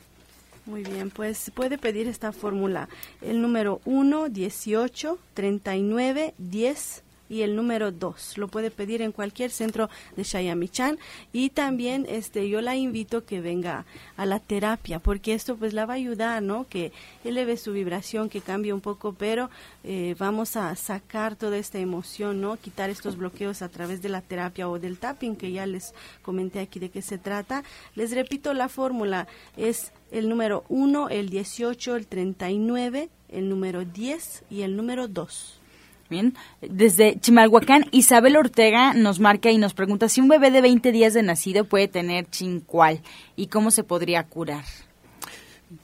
Muy 0.65 0.83
bien, 0.83 1.09
pues 1.09 1.51
puede 1.53 1.77
pedir 1.77 2.07
esta 2.07 2.31
fórmula. 2.31 2.87
El 3.21 3.41
número 3.41 3.81
1, 3.83 4.29
18, 4.29 5.19
39, 5.33 6.33
10 6.37 7.03
y 7.29 7.41
el 7.41 7.55
número 7.55 7.91
2. 7.91 8.37
Lo 8.37 8.47
puede 8.47 8.71
pedir 8.71 9.01
en 9.01 9.11
cualquier 9.11 9.51
centro 9.51 9.89
de 10.15 10.23
Shayamichan 10.23 10.99
y 11.31 11.49
también 11.49 12.05
este 12.09 12.49
yo 12.49 12.61
la 12.61 12.75
invito 12.75 13.25
que 13.25 13.41
venga 13.41 13.85
a 14.17 14.25
la 14.25 14.39
terapia 14.39 14.99
porque 14.99 15.33
esto 15.33 15.55
pues 15.55 15.73
la 15.73 15.85
va 15.85 15.93
a 15.93 15.97
ayudar, 15.97 16.43
¿no? 16.43 16.67
Que 16.67 16.91
eleve 17.23 17.57
su 17.57 17.73
vibración, 17.73 18.29
que 18.29 18.41
cambie 18.41 18.73
un 18.73 18.81
poco, 18.81 19.13
pero 19.13 19.49
eh, 19.83 20.15
vamos 20.19 20.55
a 20.55 20.75
sacar 20.75 21.35
toda 21.35 21.57
esta 21.57 21.79
emoción, 21.79 22.41
¿no? 22.41 22.57
Quitar 22.57 22.89
estos 22.89 23.17
bloqueos 23.17 23.61
a 23.61 23.69
través 23.69 24.01
de 24.01 24.09
la 24.09 24.21
terapia 24.21 24.69
o 24.69 24.79
del 24.79 24.97
tapping 24.97 25.35
que 25.35 25.51
ya 25.51 25.65
les 25.65 25.93
comenté 26.21 26.59
aquí 26.59 26.79
de 26.79 26.89
qué 26.89 27.01
se 27.01 27.17
trata. 27.17 27.63
Les 27.95 28.11
repito 28.11 28.53
la 28.53 28.69
fórmula 28.69 29.27
es 29.57 29.91
el 30.11 30.29
número 30.29 30.63
1, 30.69 31.09
el 31.09 31.29
18, 31.29 31.95
el 31.95 32.07
39, 32.07 33.09
el 33.29 33.49
número 33.49 33.83
10 33.83 34.43
y 34.49 34.61
el 34.61 34.75
número 34.75 35.07
2. 35.07 35.62
Bien, 36.09 36.35
desde 36.61 37.19
Chimalhuacán, 37.19 37.85
Isabel 37.91 38.35
Ortega 38.35 38.93
nos 38.93 39.19
marca 39.19 39.51
y 39.51 39.57
nos 39.57 39.73
pregunta 39.73 40.09
si 40.09 40.21
un 40.21 40.27
bebé 40.27 40.51
de 40.51 40.61
20 40.61 40.91
días 40.91 41.13
de 41.13 41.23
nacido 41.23 41.65
puede 41.65 41.87
tener 41.87 42.29
chincual 42.29 43.01
y 43.35 43.47
cómo 43.47 43.71
se 43.71 43.83
podría 43.83 44.23
curar. 44.23 44.63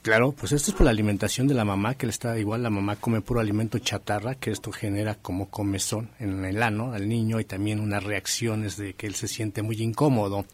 Claro, 0.02 0.32
pues 0.32 0.52
esto 0.52 0.70
es 0.70 0.76
por 0.76 0.84
la 0.84 0.92
alimentación 0.92 1.48
de 1.48 1.54
la 1.54 1.64
mamá, 1.64 1.94
que 1.94 2.06
le 2.06 2.10
está 2.10 2.38
igual, 2.38 2.62
la 2.62 2.70
mamá 2.70 2.96
come 2.96 3.22
puro 3.22 3.40
alimento 3.40 3.78
chatarra, 3.78 4.36
que 4.36 4.50
esto 4.50 4.70
genera 4.70 5.16
como 5.16 5.50
comezón 5.50 6.10
en 6.20 6.44
el 6.44 6.62
ano 6.62 6.92
al 6.92 7.08
niño 7.08 7.40
y 7.40 7.44
también 7.44 7.80
unas 7.80 8.04
reacciones 8.04 8.76
de 8.76 8.94
que 8.94 9.08
él 9.08 9.14
se 9.14 9.26
siente 9.26 9.62
muy 9.62 9.82
incómodo. 9.82 10.46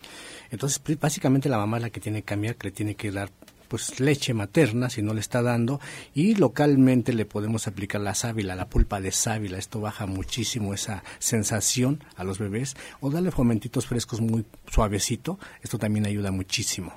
Entonces, 0.50 0.80
básicamente 0.98 1.48
la 1.48 1.58
mamá 1.58 1.76
es 1.76 1.82
la 1.82 1.90
que 1.90 2.00
tiene 2.00 2.22
que 2.22 2.26
cambiar, 2.26 2.56
que 2.56 2.68
le 2.68 2.72
tiene 2.72 2.94
que 2.94 3.10
dar 3.12 3.30
pues 3.68 4.00
leche 4.00 4.34
materna 4.34 4.90
si 4.90 5.02
no 5.02 5.14
le 5.14 5.20
está 5.20 5.42
dando 5.42 5.80
y 6.14 6.34
localmente 6.34 7.12
le 7.12 7.24
podemos 7.24 7.66
aplicar 7.66 8.00
la 8.00 8.14
sábila, 8.14 8.54
la 8.54 8.68
pulpa 8.68 9.00
de 9.00 9.12
sábila, 9.12 9.58
esto 9.58 9.80
baja 9.80 10.06
muchísimo 10.06 10.74
esa 10.74 11.02
sensación 11.18 12.02
a 12.16 12.24
los 12.24 12.38
bebés 12.38 12.76
o 13.00 13.10
darle 13.10 13.30
fomentitos 13.30 13.86
frescos 13.86 14.20
muy 14.20 14.44
suavecito, 14.70 15.38
esto 15.62 15.78
también 15.78 16.06
ayuda 16.06 16.30
muchísimo. 16.30 16.92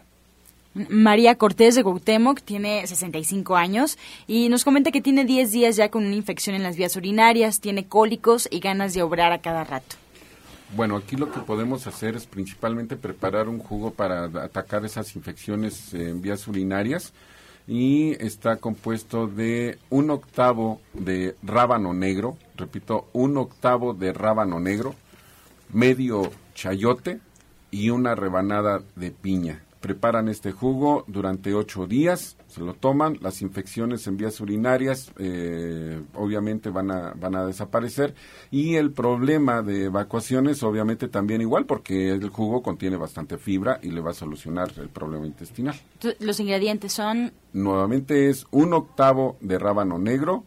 María 0.73 1.35
Cortés 1.35 1.75
de 1.75 1.83
Gautemoc 1.83 2.41
tiene 2.41 2.85
65 2.85 3.55
años 3.55 3.97
y 4.27 4.49
nos 4.49 4.63
comenta 4.63 4.91
que 4.91 5.01
tiene 5.01 5.25
10 5.25 5.51
días 5.51 5.75
ya 5.75 5.89
con 5.89 6.05
una 6.05 6.15
infección 6.15 6.55
en 6.55 6.63
las 6.63 6.75
vías 6.77 6.95
urinarias, 6.95 7.59
tiene 7.59 7.87
cólicos 7.87 8.47
y 8.51 8.59
ganas 8.59 8.93
de 8.93 9.01
obrar 9.01 9.31
a 9.31 9.41
cada 9.41 9.63
rato. 9.63 9.95
Bueno, 10.75 10.97
aquí 10.97 11.15
lo 11.15 11.31
que 11.31 11.39
podemos 11.39 11.87
hacer 11.87 12.15
es 12.15 12.27
principalmente 12.27 12.95
preparar 12.95 13.49
un 13.49 13.57
jugo 13.57 13.91
para 13.91 14.25
atacar 14.25 14.85
esas 14.85 15.15
infecciones 15.15 15.93
en 15.95 16.21
vías 16.21 16.47
urinarias 16.47 17.11
y 17.67 18.11
está 18.23 18.57
compuesto 18.57 19.25
de 19.25 19.79
un 19.89 20.11
octavo 20.11 20.79
de 20.93 21.35
rábano 21.41 21.93
negro, 21.93 22.37
repito, 22.55 23.07
un 23.13 23.37
octavo 23.37 23.93
de 23.95 24.13
rábano 24.13 24.59
negro, 24.59 24.93
medio 25.73 26.31
chayote 26.53 27.19
y 27.71 27.89
una 27.89 28.13
rebanada 28.13 28.81
de 28.95 29.09
piña. 29.09 29.63
Preparan 29.79 30.27
este 30.27 30.51
jugo 30.51 31.05
durante 31.07 31.53
ocho 31.53 31.87
días, 31.87 32.35
se 32.47 32.61
lo 32.61 32.73
toman, 32.73 33.17
las 33.21 33.41
infecciones 33.41 34.05
en 34.07 34.17
vías 34.17 34.41
urinarias 34.41 35.11
eh, 35.17 36.01
obviamente 36.15 36.69
van 36.69 36.91
a, 36.91 37.13
van 37.13 37.35
a 37.35 37.45
desaparecer 37.45 38.13
y 38.51 38.75
el 38.75 38.91
problema 38.91 39.61
de 39.61 39.85
evacuaciones 39.85 40.63
obviamente 40.63 41.07
también 41.07 41.41
igual 41.41 41.65
porque 41.65 42.09
el 42.09 42.29
jugo 42.29 42.61
contiene 42.61 42.97
bastante 42.97 43.37
fibra 43.37 43.79
y 43.81 43.91
le 43.91 44.01
va 44.01 44.11
a 44.11 44.13
solucionar 44.13 44.69
el 44.77 44.89
problema 44.89 45.25
intestinal. 45.25 45.75
Los 46.19 46.39
ingredientes 46.39 46.91
son... 46.91 47.31
Nuevamente 47.53 48.29
es 48.29 48.45
un 48.51 48.73
octavo 48.73 49.37
de 49.39 49.57
rábano 49.57 49.97
negro, 49.97 50.43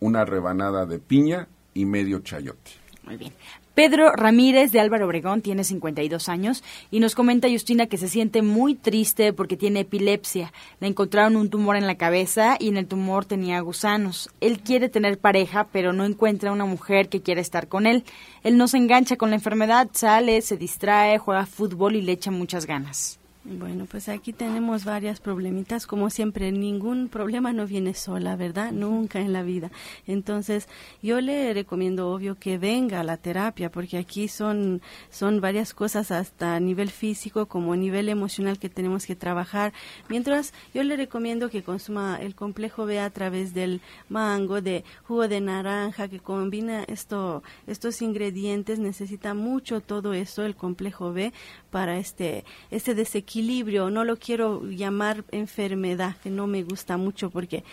una 0.00 0.24
rebanada 0.24 0.86
de 0.86 0.98
piña 0.98 1.48
y 1.74 1.84
medio 1.86 2.20
chayote. 2.20 2.70
Muy 3.04 3.16
bien. 3.16 3.32
Pedro 3.76 4.10
Ramírez 4.12 4.72
de 4.72 4.80
Álvaro 4.80 5.04
Obregón 5.04 5.42
tiene 5.42 5.62
52 5.62 6.30
años 6.30 6.64
y 6.90 6.98
nos 6.98 7.14
comenta 7.14 7.50
Justina 7.50 7.84
que 7.88 7.98
se 7.98 8.08
siente 8.08 8.40
muy 8.40 8.74
triste 8.74 9.34
porque 9.34 9.58
tiene 9.58 9.80
epilepsia. 9.80 10.54
Le 10.80 10.86
encontraron 10.86 11.36
un 11.36 11.50
tumor 11.50 11.76
en 11.76 11.86
la 11.86 11.96
cabeza 11.96 12.56
y 12.58 12.68
en 12.68 12.78
el 12.78 12.86
tumor 12.86 13.26
tenía 13.26 13.60
gusanos. 13.60 14.30
Él 14.40 14.60
quiere 14.60 14.88
tener 14.88 15.18
pareja, 15.18 15.68
pero 15.72 15.92
no 15.92 16.06
encuentra 16.06 16.52
una 16.52 16.64
mujer 16.64 17.10
que 17.10 17.20
quiera 17.20 17.42
estar 17.42 17.68
con 17.68 17.86
él. 17.86 18.04
Él 18.44 18.56
no 18.56 18.66
se 18.66 18.78
engancha 18.78 19.16
con 19.16 19.28
la 19.28 19.36
enfermedad, 19.36 19.90
sale, 19.92 20.40
se 20.40 20.56
distrae, 20.56 21.18
juega 21.18 21.44
fútbol 21.44 21.96
y 21.96 22.00
le 22.00 22.12
echa 22.12 22.30
muchas 22.30 22.64
ganas. 22.64 23.20
Bueno, 23.48 23.86
pues 23.88 24.08
aquí 24.08 24.32
tenemos 24.32 24.84
varias 24.84 25.20
problemitas. 25.20 25.86
Como 25.86 26.10
siempre, 26.10 26.50
ningún 26.50 27.08
problema 27.08 27.52
no 27.52 27.64
viene 27.64 27.94
sola, 27.94 28.34
¿verdad? 28.34 28.72
Nunca 28.72 29.20
en 29.20 29.32
la 29.32 29.44
vida. 29.44 29.70
Entonces, 30.08 30.66
yo 31.00 31.20
le 31.20 31.54
recomiendo, 31.54 32.10
obvio, 32.10 32.34
que 32.34 32.58
venga 32.58 32.98
a 32.98 33.04
la 33.04 33.18
terapia, 33.18 33.70
porque 33.70 33.98
aquí 33.98 34.26
son, 34.26 34.82
son 35.10 35.40
varias 35.40 35.74
cosas 35.74 36.10
hasta 36.10 36.56
a 36.56 36.60
nivel 36.60 36.90
físico 36.90 37.46
como 37.46 37.74
a 37.74 37.76
nivel 37.76 38.08
emocional 38.08 38.58
que 38.58 38.68
tenemos 38.68 39.06
que 39.06 39.14
trabajar. 39.14 39.72
Mientras, 40.08 40.52
yo 40.74 40.82
le 40.82 40.96
recomiendo 40.96 41.48
que 41.48 41.62
consuma 41.62 42.18
el 42.20 42.34
complejo 42.34 42.84
B 42.84 42.98
a 42.98 43.10
través 43.10 43.54
del 43.54 43.80
mango, 44.08 44.60
de 44.60 44.82
jugo 45.04 45.28
de 45.28 45.40
naranja, 45.40 46.08
que 46.08 46.18
combina 46.18 46.82
esto, 46.88 47.44
estos 47.68 48.02
ingredientes. 48.02 48.80
Necesita 48.80 49.34
mucho 49.34 49.80
todo 49.80 50.14
eso, 50.14 50.44
el 50.44 50.56
complejo 50.56 51.12
B, 51.12 51.32
para 51.70 51.98
este, 51.98 52.44
este 52.72 52.96
desequilibrio. 52.96 53.35
No 53.42 54.04
lo 54.04 54.16
quiero 54.16 54.62
llamar 54.64 55.24
enfermedad, 55.30 56.16
que 56.22 56.30
no 56.30 56.46
me 56.46 56.62
gusta 56.62 56.96
mucho 56.96 57.30
porque, 57.30 57.64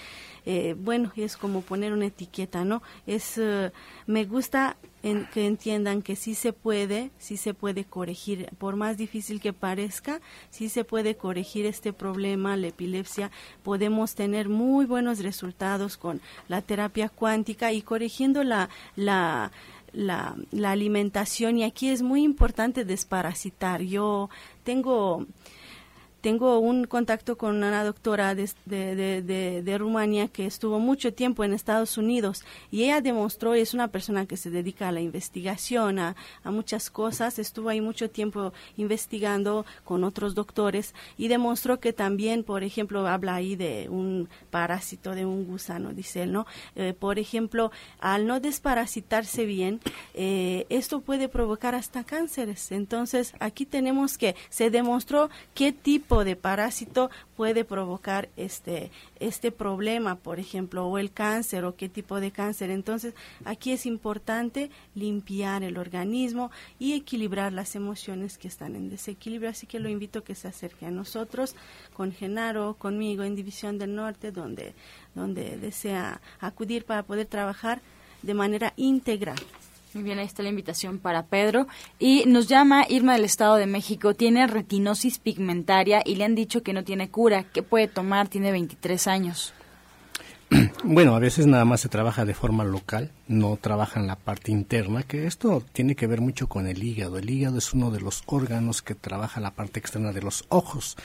eh, 0.45 0.75
bueno, 0.77 1.11
es 1.15 1.37
como 1.37 1.61
poner 1.61 1.93
una 1.93 2.07
etiqueta, 2.07 2.65
¿no? 2.65 2.81
Es, 3.07 3.37
eh, 3.37 3.71
me 4.05 4.25
gusta 4.25 4.75
que 5.33 5.45
entiendan 5.45 6.01
que 6.01 6.15
sí 6.15 6.33
se 6.33 6.53
puede, 6.53 7.11
sí 7.17 7.35
se 7.35 7.53
puede 7.53 7.83
corregir, 7.83 8.49
por 8.57 8.77
más 8.77 8.97
difícil 8.97 9.41
que 9.41 9.51
parezca, 9.51 10.21
sí 10.49 10.69
se 10.69 10.85
puede 10.85 11.15
corregir 11.15 11.65
este 11.65 11.91
problema, 11.91 12.55
la 12.55 12.67
epilepsia, 12.67 13.29
podemos 13.63 14.15
tener 14.15 14.47
muy 14.47 14.85
buenos 14.85 15.19
resultados 15.19 15.97
con 15.97 16.21
la 16.47 16.61
terapia 16.61 17.09
cuántica 17.09 17.73
y 17.73 17.81
corrigiendo 17.81 18.43
la, 18.45 18.69
la 18.95 19.51
la, 19.93 20.35
la 20.51 20.71
alimentación 20.71 21.57
y 21.57 21.63
aquí 21.63 21.89
es 21.89 22.01
muy 22.01 22.23
importante 22.23 22.83
desparasitar. 22.83 23.81
Yo 23.81 24.29
tengo 24.63 25.25
tengo 26.23 26.59
un 26.59 26.85
contacto 26.85 27.37
con 27.37 27.57
una 27.57 27.83
doctora 27.83 28.33
de, 28.33 28.49
de, 28.65 29.61
de, 29.61 29.77
Rumania 29.77 30.29
que 30.29 30.45
estuvo 30.45 30.79
mucho 30.79 31.13
tiempo 31.13 31.43
en 31.43 31.51
Estados 31.51 31.97
Unidos 31.97 32.45
y 32.71 32.85
ella 32.85 33.01
demostró, 33.01 33.55
es 33.55 33.73
una 33.73 33.89
persona 33.89 34.25
que 34.25 34.37
se 34.37 34.49
dedica 34.49 34.87
a 34.87 34.93
la 34.93 35.01
investigación, 35.01 35.99
a, 35.99 36.15
muchas 36.45 36.89
cosas, 36.89 37.39
estuvo 37.39 37.67
ahí 37.67 37.81
mucho 37.81 38.09
tiempo 38.09 38.53
investigando 38.77 39.65
con 39.83 40.05
otros 40.05 40.33
doctores 40.33 40.93
y 41.17 41.27
demostró 41.27 41.81
que 41.81 41.91
también, 41.91 42.45
por 42.45 42.63
ejemplo, 42.63 43.05
habla 43.05 43.35
ahí 43.35 43.57
de 43.57 43.89
un 43.89 44.29
parásito, 44.49 45.15
de 45.15 45.25
un 45.25 45.45
gusano, 45.45 45.93
dice 45.93 46.23
él, 46.23 46.31
¿no? 46.31 46.45
Eh, 46.77 46.93
por 46.97 47.19
ejemplo, 47.19 47.69
al 47.99 48.27
no 48.27 48.39
desparasitarse 48.39 49.45
bien, 49.45 49.81
eh, 50.13 50.67
esto 50.69 51.01
puede 51.01 51.27
provocar 51.27 51.75
hasta 51.75 52.05
cánceres. 52.05 52.71
Entonces, 52.71 53.33
aquí 53.41 53.65
tenemos 53.65 54.17
que 54.17 54.37
se 54.49 54.69
demostró 54.69 55.29
qué 55.53 55.73
tipo 55.73 56.12
de 56.21 56.35
parásito 56.35 57.09
puede 57.35 57.65
provocar 57.65 58.29
este, 58.37 58.91
este 59.19 59.51
problema, 59.51 60.15
por 60.15 60.39
ejemplo, 60.39 60.85
o 60.85 60.97
el 60.99 61.11
cáncer 61.11 61.65
o 61.65 61.75
qué 61.75 61.89
tipo 61.89 62.19
de 62.19 62.31
cáncer. 62.31 62.69
Entonces, 62.69 63.15
aquí 63.43 63.71
es 63.71 63.85
importante 63.85 64.69
limpiar 64.93 65.63
el 65.63 65.77
organismo 65.77 66.51
y 66.77 66.93
equilibrar 66.93 67.51
las 67.51 67.75
emociones 67.75 68.37
que 68.37 68.47
están 68.47 68.75
en 68.75 68.89
desequilibrio. 68.89 69.49
Así 69.49 69.65
que 69.65 69.79
lo 69.79 69.89
invito 69.89 70.19
a 70.19 70.23
que 70.23 70.35
se 70.35 70.47
acerque 70.47 70.85
a 70.85 70.91
nosotros, 70.91 71.55
con 71.95 72.11
Genaro, 72.11 72.75
conmigo 72.75 73.23
en 73.23 73.35
División 73.35 73.79
del 73.79 73.95
Norte, 73.95 74.31
donde, 74.31 74.75
donde 75.15 75.57
desea 75.57 76.21
acudir 76.39 76.85
para 76.85 77.03
poder 77.03 77.25
trabajar 77.25 77.81
de 78.21 78.33
manera 78.33 78.73
integral. 78.77 79.37
Muy 79.93 80.03
bien, 80.03 80.17
ahí 80.17 80.25
está 80.25 80.41
la 80.41 80.49
invitación 80.49 80.97
para 80.97 81.27
Pedro. 81.27 81.67
Y 81.99 82.23
nos 82.25 82.47
llama 82.47 82.85
Irma 82.89 83.13
del 83.13 83.25
Estado 83.25 83.55
de 83.55 83.67
México. 83.67 84.15
Tiene 84.15 84.47
retinosis 84.47 85.19
pigmentaria 85.19 86.01
y 86.03 86.15
le 86.15 86.23
han 86.23 86.33
dicho 86.33 86.63
que 86.63 86.73
no 86.73 86.83
tiene 86.83 87.09
cura. 87.09 87.43
¿Qué 87.43 87.61
puede 87.61 87.87
tomar? 87.87 88.27
Tiene 88.27 88.51
23 88.51 89.07
años. 89.07 89.53
Bueno, 90.83 91.15
a 91.15 91.19
veces 91.19 91.47
nada 91.47 91.65
más 91.65 91.81
se 91.81 91.89
trabaja 91.89 92.25
de 92.25 92.33
forma 92.33 92.63
local, 92.63 93.11
no 93.27 93.57
trabaja 93.57 93.99
en 93.99 94.07
la 94.07 94.15
parte 94.15 94.51
interna, 94.51 95.03
que 95.03 95.27
esto 95.27 95.63
tiene 95.71 95.95
que 95.95 96.07
ver 96.07 96.21
mucho 96.21 96.47
con 96.47 96.67
el 96.67 96.83
hígado. 96.83 97.17
El 97.17 97.29
hígado 97.29 97.57
es 97.57 97.73
uno 97.73 97.89
de 97.89 98.01
los 98.01 98.23
órganos 98.25 98.81
que 98.81 98.95
trabaja 98.95 99.39
la 99.39 99.51
parte 99.51 99.79
externa 99.79 100.11
de 100.11 100.21
los 100.21 100.45
ojos. 100.49 100.97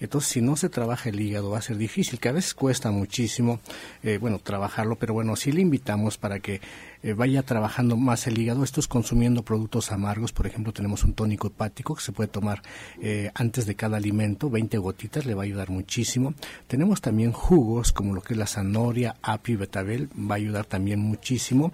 Entonces, 0.00 0.30
si 0.30 0.40
no 0.40 0.56
se 0.56 0.68
trabaja 0.68 1.10
el 1.10 1.20
hígado, 1.20 1.50
va 1.50 1.58
a 1.58 1.62
ser 1.62 1.76
difícil, 1.76 2.18
que 2.18 2.28
a 2.28 2.32
veces 2.32 2.54
cuesta 2.54 2.90
muchísimo, 2.90 3.60
eh, 4.02 4.18
bueno, 4.18 4.38
trabajarlo, 4.38 4.96
pero 4.96 5.14
bueno, 5.14 5.36
sí 5.36 5.52
le 5.52 5.60
invitamos 5.60 6.16
para 6.16 6.40
que 6.40 6.60
eh, 7.02 7.12
vaya 7.12 7.42
trabajando 7.42 7.96
más 7.96 8.26
el 8.26 8.38
hígado. 8.38 8.64
Esto 8.64 8.80
es 8.80 8.88
consumiendo 8.88 9.42
productos 9.42 9.92
amargos. 9.92 10.32
Por 10.32 10.46
ejemplo, 10.46 10.72
tenemos 10.72 11.04
un 11.04 11.12
tónico 11.14 11.48
hepático 11.48 11.94
que 11.94 12.02
se 12.02 12.12
puede 12.12 12.28
tomar 12.28 12.62
eh, 13.00 13.30
antes 13.34 13.66
de 13.66 13.74
cada 13.76 13.98
alimento, 13.98 14.50
20 14.50 14.78
gotitas, 14.78 15.26
le 15.26 15.34
va 15.34 15.42
a 15.42 15.44
ayudar 15.44 15.70
muchísimo. 15.70 16.34
Tenemos 16.66 17.00
también 17.00 17.32
jugos 17.32 17.92
como 17.92 18.14
lo 18.14 18.22
que 18.22 18.34
es 18.34 18.38
la 18.38 18.46
zanahoria, 18.46 19.16
apio 19.22 19.54
y 19.54 19.56
betabel, 19.56 20.08
va 20.18 20.34
a 20.34 20.38
ayudar 20.38 20.64
también 20.64 21.00
muchísimo. 21.00 21.65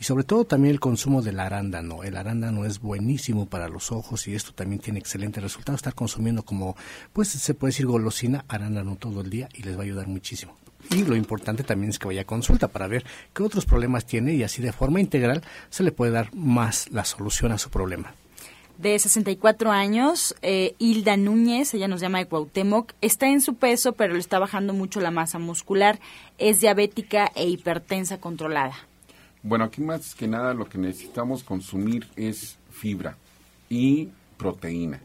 Y 0.00 0.04
sobre 0.04 0.24
todo 0.24 0.44
también 0.44 0.72
el 0.72 0.80
consumo 0.80 1.22
del 1.22 1.40
arándano. 1.40 2.02
El 2.02 2.16
arándano 2.16 2.64
es 2.64 2.80
buenísimo 2.80 3.46
para 3.46 3.68
los 3.68 3.92
ojos 3.92 4.26
y 4.28 4.34
esto 4.34 4.52
también 4.52 4.80
tiene 4.80 4.98
excelente 4.98 5.40
resultado. 5.40 5.76
Estar 5.76 5.94
consumiendo 5.94 6.42
como, 6.42 6.76
pues 7.12 7.28
se 7.28 7.54
puede 7.54 7.72
decir 7.72 7.86
golosina, 7.86 8.44
arándano 8.48 8.96
todo 8.96 9.20
el 9.20 9.30
día 9.30 9.48
y 9.54 9.62
les 9.62 9.76
va 9.76 9.80
a 9.80 9.84
ayudar 9.84 10.06
muchísimo. 10.06 10.56
Y 10.90 11.04
lo 11.04 11.16
importante 11.16 11.62
también 11.62 11.90
es 11.90 11.98
que 11.98 12.06
vaya 12.06 12.22
a 12.22 12.26
consulta 12.26 12.68
para 12.68 12.88
ver 12.88 13.04
qué 13.32 13.42
otros 13.42 13.64
problemas 13.64 14.04
tiene 14.04 14.34
y 14.34 14.42
así 14.42 14.60
de 14.62 14.72
forma 14.72 15.00
integral 15.00 15.42
se 15.70 15.82
le 15.82 15.92
puede 15.92 16.12
dar 16.12 16.34
más 16.34 16.90
la 16.90 17.04
solución 17.04 17.52
a 17.52 17.58
su 17.58 17.70
problema. 17.70 18.14
De 18.78 18.98
64 18.98 19.70
años, 19.70 20.34
eh, 20.42 20.74
Hilda 20.78 21.16
Núñez, 21.16 21.72
ella 21.74 21.88
nos 21.88 22.00
llama 22.00 22.18
de 22.18 22.26
Cuauhtémoc, 22.26 22.94
está 23.00 23.28
en 23.28 23.40
su 23.40 23.54
peso 23.54 23.92
pero 23.92 24.14
le 24.14 24.18
está 24.18 24.38
bajando 24.38 24.72
mucho 24.72 25.00
la 25.00 25.10
masa 25.10 25.38
muscular, 25.38 26.00
es 26.38 26.60
diabética 26.60 27.30
e 27.34 27.46
hipertensa 27.46 28.18
controlada. 28.18 28.74
Bueno, 29.42 29.64
aquí 29.64 29.80
más 29.80 30.14
que 30.14 30.28
nada 30.28 30.54
lo 30.54 30.68
que 30.68 30.78
necesitamos 30.78 31.42
consumir 31.42 32.06
es 32.14 32.58
fibra 32.70 33.16
y 33.68 34.10
proteína. 34.36 35.00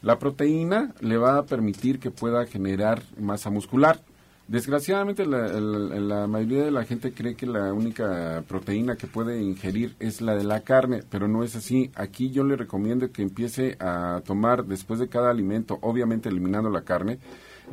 La 0.00 0.18
proteína 0.18 0.94
le 1.00 1.18
va 1.18 1.36
a 1.36 1.44
permitir 1.44 1.98
que 1.98 2.10
pueda 2.10 2.46
generar 2.46 3.02
masa 3.18 3.50
muscular. 3.50 4.00
Desgraciadamente 4.48 5.26
la, 5.26 6.26
mayoría 6.26 6.64
de 6.64 6.70
la 6.70 6.86
gente 6.86 7.12
cree 7.12 7.34
que 7.34 7.46
la 7.46 7.70
única 7.74 8.42
proteína 8.48 8.96
que 8.96 9.06
puede 9.06 9.42
ingerir 9.42 9.94
es 10.00 10.22
la 10.22 10.34
de 10.34 10.44
la 10.44 10.60
carne, 10.60 11.02
pero 11.10 11.28
no 11.28 11.44
es 11.44 11.54
así. 11.54 11.90
Aquí 11.94 12.30
yo 12.30 12.44
le 12.44 12.56
recomiendo 12.56 13.12
que 13.12 13.20
empiece 13.20 13.76
a 13.78 14.22
tomar 14.24 14.64
después 14.64 15.00
de 15.00 15.08
cada 15.08 15.30
alimento, 15.30 15.76
obviamente 15.82 16.30
eliminando 16.30 16.70
la 16.70 16.80
carne, 16.80 17.18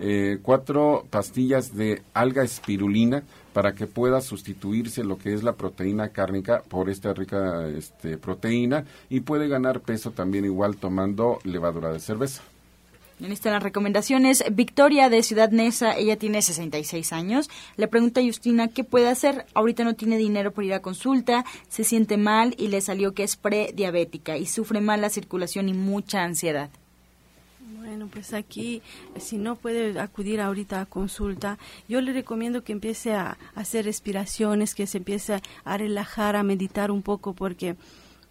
eh, 0.01 0.39
cuatro 0.41 1.05
pastillas 1.09 1.73
de 1.73 2.01
alga 2.13 2.43
espirulina 2.43 3.23
para 3.53 3.73
que 3.73 3.88
pueda 3.88 4.19
sustituirse 4.19 5.05
lo 5.05 5.17
que 5.17 5.34
es 5.34 5.43
la 5.43 5.53
proteína 5.53 6.09
cárnica 6.09 6.61
por 6.67 6.89
esta 6.89 7.13
rica 7.13 7.69
este, 7.69 8.17
proteína 8.17 8.84
y 9.09 9.21
puede 9.21 9.47
ganar 9.47 9.80
peso 9.80 10.11
también 10.11 10.43
igual 10.43 10.76
tomando 10.76 11.39
levadura 11.45 11.93
de 11.93 12.01
cerveza. 12.01 12.43
En 13.20 13.32
estas 13.32 13.53
las 13.53 13.63
recomendaciones. 13.63 14.43
Victoria 14.51 15.09
de 15.09 15.24
Ciudad 15.24 15.49
Neza, 15.49 15.97
ella 15.97 16.18
tiene 16.18 16.41
66 16.41 17.13
años. 17.13 17.49
Le 17.78 17.88
pregunta 17.88 18.20
a 18.20 18.24
Justina 18.26 18.68
qué 18.68 18.84
puede 18.84 19.07
hacer. 19.07 19.45
Ahorita 19.53 19.86
no 19.86 19.93
tiene 19.93 20.18
dinero 20.18 20.51
para 20.51 20.68
ir 20.68 20.74
a 20.74 20.82
consulta, 20.82 21.45
se 21.70 21.86
siente 21.86 22.18
mal 22.18 22.55
y 22.57 22.68
le 22.68 22.82
salió 22.82 23.13
que 23.13 23.24
es 23.24 23.38
prediabética 23.38 24.38
y 24.38 24.45
sufre 24.47 24.82
mala 24.82 25.09
circulación 25.09 25.70
y 25.70 25.74
mucha 25.74 26.24
ansiedad. 26.24 26.70
Bueno, 27.78 28.09
pues 28.11 28.34
aquí, 28.34 28.82
si 29.18 29.38
no 29.38 29.55
puede 29.55 29.97
acudir 29.99 30.41
ahorita 30.41 30.82
a 30.82 30.86
consulta, 30.86 31.57
yo 31.88 32.01
le 32.01 32.11
recomiendo 32.11 32.63
que 32.63 32.74
empiece 32.74 33.13
a 33.13 33.38
hacer 33.53 33.86
respiraciones, 33.86 34.76
que 34.76 34.88
se 34.88 34.97
empiece 34.97 35.41
a 35.63 35.78
relajar, 35.78 36.36
a 36.36 36.43
meditar 36.43 36.91
un 36.91 37.01
poco, 37.01 37.34
porque 37.34 37.76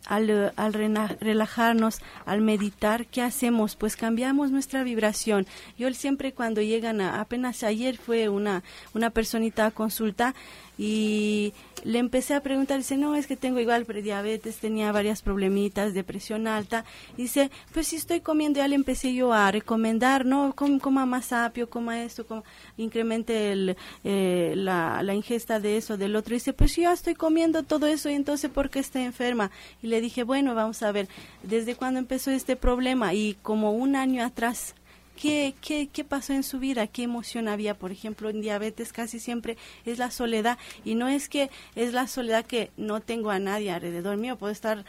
al, 0.07 0.52
al, 0.57 0.72
relajarnos, 0.72 2.00
al 2.26 2.40
meditar, 2.40 3.07
¿qué 3.07 3.22
hacemos? 3.22 3.76
Pues 3.76 3.96
cambiamos 3.96 4.50
nuestra 4.50 4.82
vibración. 4.82 5.46
Yo 5.78 5.92
siempre 5.94 6.32
cuando 6.32 6.61
llegan 6.61 7.00
a, 7.00 7.20
apenas 7.20 7.62
ayer 7.62 7.96
fue 7.96 8.28
una, 8.28 8.62
una 8.94 9.11
personita 9.11 9.66
a 9.66 9.70
consulta 9.70 10.34
y 10.77 11.53
le 11.85 11.99
empecé 11.99 12.35
a 12.35 12.41
preguntar, 12.41 12.79
dice, 12.79 12.97
no, 12.97 13.14
es 13.14 13.27
que 13.27 13.37
tengo 13.37 13.61
igual 13.61 13.85
prediabetes, 13.85 14.57
tenía 14.57 14.91
varias 14.91 15.22
problemitas, 15.22 15.95
depresión 15.95 16.47
alta. 16.47 16.85
Dice, 17.16 17.51
pues 17.72 17.89
si 17.89 17.97
estoy 17.97 18.20
comiendo, 18.20 18.59
ya 18.59 18.68
le 18.68 18.75
empecé 18.75 19.14
yo 19.14 19.33
a 19.33 19.51
recomendar, 19.53 20.25
no, 20.25 20.55
coma 20.55 21.07
más 21.07 21.33
apio, 21.33 21.68
coma 21.68 22.03
esto, 22.03 22.27
coma, 22.27 22.43
incremente 22.77 23.53
el, 23.53 23.77
eh, 24.03 24.55
la, 24.57 25.03
la, 25.03 25.14
ingesta 25.14 25.61
de 25.61 25.77
eso, 25.77 25.97
del 25.97 26.16
otro. 26.16 26.35
Dice, 26.35 26.53
pues 26.53 26.75
yo 26.75 26.91
estoy 26.91 27.14
comiendo 27.14 27.62
todo 27.62 27.87
eso 27.87 28.11
y 28.11 28.14
entonces, 28.14 28.51
¿por 28.51 28.70
qué 28.70 28.81
está 28.81 29.03
enferma? 29.03 29.51
Y 29.83 29.89
le 29.89 30.01
dije, 30.01 30.25
bueno, 30.25 30.55
vamos 30.55 30.83
a 30.83 30.91
ver, 30.91 31.09
¿desde 31.43 31.77
cuándo 31.77 32.01
empezó 32.01 32.31
este 32.31 32.57
problema? 32.57 33.14
Y 33.14 33.37
como 33.43 33.72
un 33.72 33.95
año 33.95 34.25
atrás 34.25 34.75
qué, 35.21 35.55
qué, 35.61 35.89
qué 35.93 36.05
pasó 36.05 36.33
en 36.33 36.43
su 36.43 36.59
vida, 36.59 36.87
qué 36.87 37.05
emoción 37.05 37.49
había. 37.49 37.75
Por 37.75 37.93
ejemplo, 37.93 38.31
en 38.31 38.41
diabetes 38.41 38.93
casi 38.93 39.21
siempre 39.21 39.57
es 39.85 39.99
la 39.99 40.11
soledad 40.11 40.59
y 40.85 40.95
no 40.95 41.09
es 41.09 41.29
que 41.29 41.51
es 41.75 41.93
la 41.93 42.07
soledad 42.07 42.45
que 42.45 42.71
no 42.77 43.01
tengo 43.01 43.31
a 43.31 43.39
nadie 43.39 43.71
alrededor 43.71 44.17
mío, 44.17 44.37
puedo 44.37 44.53
estar 44.53 44.85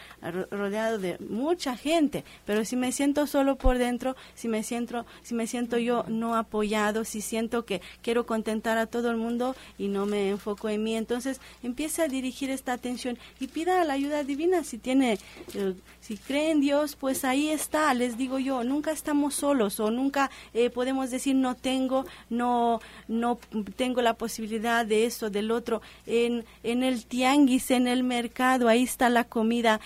rodeado 0.51 0.97
de 0.97 1.17
mucha 1.19 1.77
gente, 1.77 2.23
pero 2.45 2.65
si 2.65 2.75
me 2.75 2.91
siento 2.91 3.27
solo 3.27 3.55
por 3.55 3.77
dentro, 3.77 4.15
si 4.33 4.47
me 4.47 4.63
siento, 4.63 5.05
si 5.23 5.33
me 5.33 5.47
siento 5.47 5.77
yo 5.77 6.05
no 6.07 6.35
apoyado, 6.35 7.03
si 7.03 7.21
siento 7.21 7.65
que 7.65 7.81
quiero 8.01 8.25
contentar 8.25 8.77
a 8.77 8.87
todo 8.87 9.09
el 9.11 9.17
mundo 9.17 9.55
y 9.77 9.87
no 9.87 10.05
me 10.05 10.29
enfoco 10.29 10.69
en 10.69 10.83
mí, 10.83 10.95
entonces 10.95 11.39
empiece 11.63 12.01
a 12.01 12.07
dirigir 12.07 12.49
esta 12.49 12.73
atención 12.73 13.17
y 13.39 13.47
pida 13.47 13.83
la 13.83 13.93
ayuda 13.93 14.23
divina. 14.23 14.63
Si 14.63 14.77
tiene 14.77 15.17
eh, 15.53 15.73
si 15.99 16.17
cree 16.17 16.51
en 16.51 16.61
Dios, 16.61 16.95
pues 16.95 17.25
ahí 17.25 17.49
está, 17.49 17.93
les 17.93 18.17
digo 18.17 18.39
yo, 18.39 18.63
nunca 18.63 18.91
estamos 18.91 19.35
solos 19.35 19.79
o 19.79 19.89
nunca 19.91 20.14
eh, 20.53 20.69
podemos 20.69 21.11
decir 21.11 21.35
no 21.35 21.55
tengo, 21.55 22.05
no, 22.29 22.79
no 23.07 23.39
tengo 23.75 24.01
la 24.01 24.15
posibilidad 24.15 24.85
de 24.85 25.05
eso, 25.05 25.29
del 25.29 25.51
otro. 25.51 25.81
En, 26.05 26.45
en 26.63 26.83
el 26.83 27.05
tianguis, 27.05 27.71
en 27.71 27.87
el 27.87 28.03
mercado, 28.03 28.67
ahí 28.67 28.83
está 28.83 29.09
la 29.09 29.23
comida 29.23 29.79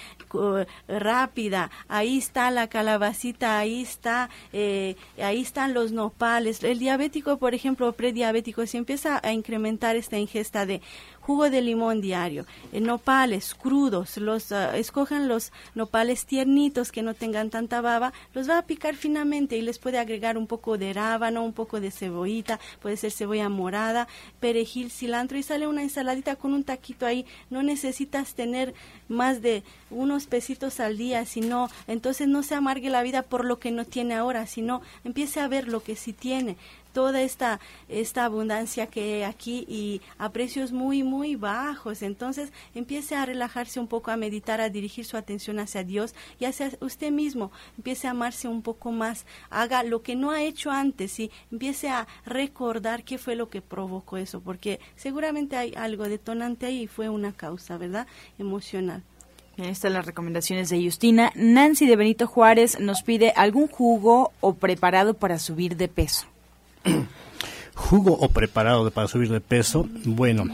rápida, 0.88 1.71
ahí 1.88 2.17
está 2.17 2.51
la 2.51 2.67
calabacita, 2.67 3.57
ahí 3.57 3.82
está, 3.82 4.30
eh, 4.53 4.95
ahí 5.21 5.41
están 5.41 5.73
los 5.73 5.91
nopales. 5.91 6.63
El 6.63 6.80
diabético, 6.80 7.38
por 7.38 7.53
ejemplo, 7.53 7.91
prediabético, 7.93 8.65
si 8.65 8.77
empieza 8.77 9.19
a 9.23 9.34
incrementar 9.34 9.95
esta 9.95 10.17
ingesta 10.17 10.65
de 10.65 10.82
jugo 11.30 11.51
de 11.51 11.61
limón 11.61 12.01
diario, 12.01 12.47
eh, 12.73 12.82
nopales 12.82 13.53
crudos, 13.53 14.17
los 14.17 14.49
uh, 14.49 14.73
escojan 14.73 15.27
los 15.27 15.51
nopales 15.75 16.25
tiernitos 16.25 16.91
que 16.91 17.03
no 17.03 17.13
tengan 17.13 17.51
tanta 17.51 17.82
baba, 17.82 18.13
los 18.34 18.49
va 18.49 18.57
a 18.57 18.65
picar 18.65 18.95
finamente 18.95 19.55
y 19.55 19.61
les 19.61 19.77
puede 19.77 19.99
agregar 19.99 20.39
un 20.39 20.47
poco 20.47 20.80
de 20.80 20.91
rábano, 20.91 21.43
un 21.43 21.53
poco 21.53 21.80
de 21.80 21.91
cebollita, 21.91 22.59
puede 22.82 22.97
ser 22.97 23.11
cebolla 23.11 23.47
morada, 23.47 24.07
perejil, 24.39 24.89
cilantro 24.89 25.38
y 25.38 25.43
sale 25.43 25.67
una 25.67 25.84
ensaladita 25.84 26.36
con 26.36 26.55
un 26.55 26.63
taquito 26.63 27.05
ahí. 27.05 27.27
No 27.51 27.61
necesitas 27.61 28.34
tener 28.34 28.73
más 29.07 29.43
de 29.43 29.61
unos 29.91 30.25
pesitos 30.25 30.80
al 30.80 30.97
día, 30.97 31.27
sino 31.27 31.69
entonces 31.86 32.27
no 32.27 32.41
se 32.41 32.55
amargue 32.55 32.89
la 32.89 33.03
vida 33.03 33.21
por 33.21 33.45
lo 33.45 33.59
que 33.59 33.69
no 33.69 33.86
tiene 33.86 34.15
ahora, 34.15 34.47
sino 34.47 34.82
empiece 35.03 35.41
a 35.41 35.47
ver 35.47 35.67
lo 35.67 35.84
que 35.84 35.95
sí 35.95 36.11
tiene 36.11 36.57
toda 36.94 37.22
esta, 37.22 37.60
esta 37.88 38.26
abundancia 38.26 38.88
que 38.88 39.16
hay 39.16 39.24
aquí 39.24 39.66
y 39.68 40.02
a 40.18 40.32
precios 40.32 40.72
muy, 40.72 41.04
muy 41.04 41.36
bajos. 41.36 42.02
Entonces 42.02 42.52
empiece 42.74 43.16
a 43.16 43.26
relajarse 43.26 43.80
un 43.80 43.88
poco, 43.88 44.12
a 44.12 44.18
meditar, 44.18 44.62
a 44.62 44.70
dirigir 44.70 45.06
su 45.06 45.18
atención 45.18 45.60
hacia 45.60 45.84
Dios 45.84 46.16
y 46.40 46.46
hacia 46.46 46.72
usted 46.82 47.12
mismo. 47.12 47.52
Empiece 47.78 48.08
a 48.08 48.12
amarse 48.12 48.48
un 48.48 48.62
poco 48.62 48.92
más. 48.92 49.26
Haga 49.50 49.84
lo 49.84 50.02
que 50.02 50.16
no 50.16 50.32
ha 50.32 50.44
hecho 50.44 50.72
antes 50.72 51.20
y 51.20 51.32
empiece 51.52 51.90
a 51.90 52.08
recordar 52.26 53.04
qué 53.04 53.18
fue 53.18 53.36
lo 53.36 53.50
que 53.50 53.62
provocó 53.62 54.18
eso, 54.18 54.42
porque 54.42 54.80
seguramente 54.96 55.56
hay 55.56 55.74
algo 55.76 56.06
detonante 56.06 56.66
ahí 56.66 56.84
y 56.84 56.88
fue 56.88 57.10
una 57.10 57.34
causa, 57.34 57.78
¿verdad? 57.78 58.08
Emocional. 58.38 59.04
Estas 59.58 59.72
están 59.72 59.94
las 59.94 60.06
recomendaciones 60.06 60.70
de 60.70 60.82
Justina. 60.82 61.32
Nancy 61.36 61.86
de 61.86 61.98
Benito 61.98 62.28
Juárez 62.28 62.80
nos 62.80 63.04
pide 63.04 63.34
algún 63.36 63.68
jugo 63.68 64.32
o 64.40 64.54
preparado 64.54 65.16
para 65.16 65.38
subir 65.38 65.76
de 65.76 65.90
peso. 65.90 66.28
jugo 67.76 68.14
o 68.14 68.30
preparado 68.30 68.90
para 68.92 69.08
subir 69.08 69.30
de 69.30 69.42
peso, 69.42 69.88
bueno, 70.06 70.46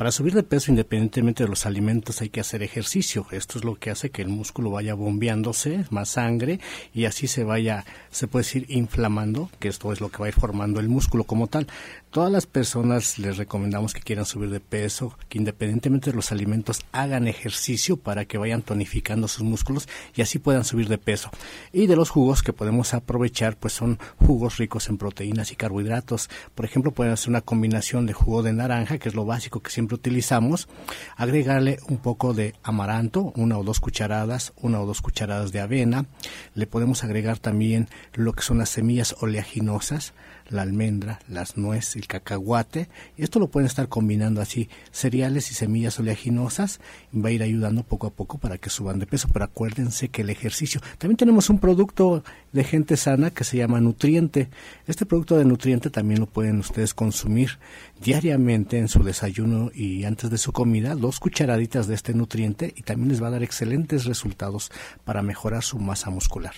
para 0.00 0.12
subir 0.12 0.32
de 0.32 0.42
peso 0.42 0.70
independientemente 0.70 1.42
de 1.42 1.50
los 1.50 1.66
alimentos 1.66 2.22
hay 2.22 2.30
que 2.30 2.40
hacer 2.40 2.62
ejercicio. 2.62 3.26
Esto 3.32 3.58
es 3.58 3.66
lo 3.66 3.74
que 3.74 3.90
hace 3.90 4.08
que 4.08 4.22
el 4.22 4.28
músculo 4.28 4.70
vaya 4.70 4.94
bombeándose, 4.94 5.84
más 5.90 6.08
sangre 6.08 6.58
y 6.94 7.04
así 7.04 7.26
se 7.26 7.44
vaya, 7.44 7.84
se 8.10 8.26
puede 8.26 8.44
decir, 8.44 8.64
inflamando, 8.70 9.50
que 9.58 9.68
esto 9.68 9.92
es 9.92 10.00
lo 10.00 10.08
que 10.08 10.16
va 10.16 10.24
a 10.24 10.28
ir 10.30 10.34
formando 10.34 10.80
el 10.80 10.88
músculo 10.88 11.24
como 11.24 11.48
tal. 11.48 11.66
Todas 12.10 12.32
las 12.32 12.46
personas 12.46 13.18
les 13.18 13.36
recomendamos 13.36 13.92
que 13.92 14.00
quieran 14.00 14.24
subir 14.24 14.48
de 14.48 14.58
peso, 14.58 15.18
que 15.28 15.36
independientemente 15.36 16.10
de 16.10 16.16
los 16.16 16.32
alimentos 16.32 16.80
hagan 16.92 17.28
ejercicio 17.28 17.98
para 17.98 18.24
que 18.24 18.38
vayan 18.38 18.62
tonificando 18.62 19.28
sus 19.28 19.42
músculos 19.42 19.86
y 20.16 20.22
así 20.22 20.38
puedan 20.38 20.64
subir 20.64 20.88
de 20.88 20.96
peso. 20.96 21.30
Y 21.74 21.86
de 21.86 21.94
los 21.94 22.08
jugos 22.08 22.42
que 22.42 22.54
podemos 22.54 22.94
aprovechar, 22.94 23.58
pues 23.58 23.74
son 23.74 23.98
jugos 24.16 24.56
ricos 24.56 24.88
en 24.88 24.96
proteínas 24.96 25.52
y 25.52 25.56
carbohidratos. 25.56 26.30
Por 26.54 26.64
ejemplo, 26.64 26.90
pueden 26.90 27.12
hacer 27.12 27.28
una 27.28 27.42
combinación 27.42 28.06
de 28.06 28.14
jugo 28.14 28.42
de 28.42 28.54
naranja, 28.54 28.98
que 28.98 29.10
es 29.10 29.14
lo 29.14 29.26
básico 29.26 29.60
que 29.60 29.70
siempre 29.70 29.89
utilizamos, 29.94 30.68
agregarle 31.16 31.78
un 31.88 31.98
poco 31.98 32.34
de 32.34 32.54
amaranto, 32.62 33.32
una 33.36 33.58
o 33.58 33.64
dos 33.64 33.80
cucharadas, 33.80 34.52
una 34.60 34.80
o 34.80 34.86
dos 34.86 35.00
cucharadas 35.00 35.52
de 35.52 35.60
avena, 35.60 36.06
le 36.54 36.66
podemos 36.66 37.04
agregar 37.04 37.38
también 37.38 37.88
lo 38.14 38.32
que 38.32 38.42
son 38.42 38.58
las 38.58 38.70
semillas 38.70 39.16
oleaginosas, 39.20 40.12
la 40.50 40.62
almendra, 40.62 41.20
las 41.28 41.56
nueces, 41.56 41.96
el 41.96 42.06
cacahuate, 42.06 42.88
y 43.16 43.22
esto 43.22 43.38
lo 43.38 43.48
pueden 43.48 43.66
estar 43.66 43.88
combinando 43.88 44.40
así, 44.40 44.68
cereales 44.90 45.50
y 45.50 45.54
semillas 45.54 45.98
oleaginosas, 45.98 46.80
va 47.14 47.28
a 47.28 47.32
ir 47.32 47.42
ayudando 47.42 47.82
poco 47.82 48.06
a 48.06 48.10
poco 48.10 48.38
para 48.38 48.58
que 48.58 48.70
suban 48.70 48.98
de 48.98 49.06
peso, 49.06 49.28
pero 49.32 49.44
acuérdense 49.44 50.08
que 50.08 50.22
el 50.22 50.30
ejercicio, 50.30 50.80
también 50.98 51.16
tenemos 51.16 51.50
un 51.50 51.58
producto 51.58 52.22
de 52.52 52.64
gente 52.64 52.96
sana 52.96 53.30
que 53.30 53.44
se 53.44 53.56
llama 53.56 53.80
Nutriente, 53.80 54.48
este 54.86 55.06
producto 55.06 55.38
de 55.38 55.44
Nutriente 55.44 55.90
también 55.90 56.20
lo 56.20 56.26
pueden 56.26 56.58
ustedes 56.58 56.94
consumir 56.94 57.58
diariamente 58.02 58.78
en 58.78 58.88
su 58.88 59.02
desayuno 59.02 59.70
y 59.74 60.04
antes 60.04 60.30
de 60.30 60.38
su 60.38 60.52
comida, 60.52 60.94
dos 60.94 61.20
cucharaditas 61.20 61.86
de 61.86 61.94
este 61.94 62.14
nutriente 62.14 62.72
y 62.76 62.82
también 62.82 63.10
les 63.10 63.22
va 63.22 63.28
a 63.28 63.30
dar 63.30 63.42
excelentes 63.42 64.04
resultados 64.04 64.70
para 65.04 65.22
mejorar 65.22 65.62
su 65.62 65.78
masa 65.78 66.10
muscular. 66.10 66.54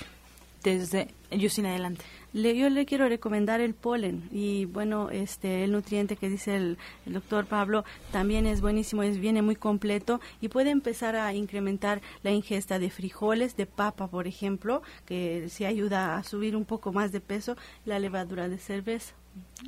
Desde, 0.63 1.09
Justina, 1.31 1.71
adelante. 1.71 2.05
Le, 2.33 2.57
yo 2.57 2.71
le 2.71 2.87
quiero 2.87 3.09
recomendar 3.09 3.61
el 3.61 3.75
polen 3.75 4.29
y 4.33 4.65
bueno, 4.65 5.11
este 5.11 5.65
el 5.65 5.73
nutriente 5.73 6.17
que 6.17 6.31
dice 6.31 6.57
el, 6.57 6.79
doctor 7.05 7.45
Pablo 7.45 7.85
también 8.11 8.47
es 8.47 8.63
buenísimo, 8.63 9.03
es 9.03 9.19
viene 9.19 9.43
muy 9.43 9.55
completo 9.55 10.21
y 10.41 10.49
puede 10.49 10.71
empezar 10.71 11.15
a 11.15 11.35
incrementar 11.35 12.01
la 12.23 12.31
ingesta 12.31 12.79
de 12.79 12.89
frijoles, 12.89 13.57
de 13.57 13.67
papa, 13.67 14.09
por 14.09 14.27
ejemplo, 14.27 14.83
que 15.05 15.49
se 15.51 15.67
ayuda 15.67 16.17
a 16.17 16.25
subir 16.25 16.57
un 16.57 16.65
poco 16.65 16.93
más 16.93 17.13
de 17.13 17.21
peso, 17.21 17.57
la 17.85 17.99
levadura 17.99 18.49
de 18.49 18.59
cerveza. 18.59 19.15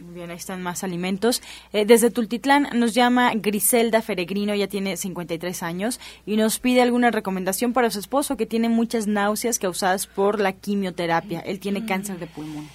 Muy 0.01 0.15
bien, 0.15 0.31
ahí 0.31 0.37
están 0.37 0.62
más 0.62 0.83
alimentos. 0.83 1.41
Eh, 1.73 1.85
desde 1.85 2.11
Tultitlán 2.11 2.69
nos 2.75 2.95
llama 2.95 3.33
Griselda 3.35 4.03
Feregrino, 4.03 4.55
ya 4.55 4.67
tiene 4.67 4.97
53 4.97 5.62
años, 5.62 6.01
y 6.27 6.37
nos 6.37 6.59
pide 6.59 6.83
alguna 6.83 7.11
recomendación 7.11 7.73
para 7.73 7.91
su 7.91 8.01
esposo 8.01 8.37
que 8.37 8.47
tiene 8.47 8.69
muchas 8.69 9.07
náuseas 9.07 9.59
causadas 9.59 10.07
por 10.07 10.41
la 10.41 10.53
quimioterapia. 10.53 11.41
Él 11.41 11.61
tiene 11.61 11.81
mm. 11.81 11.87
cáncer 11.87 12.19
de 12.19 12.27
pulmón. 12.27 12.69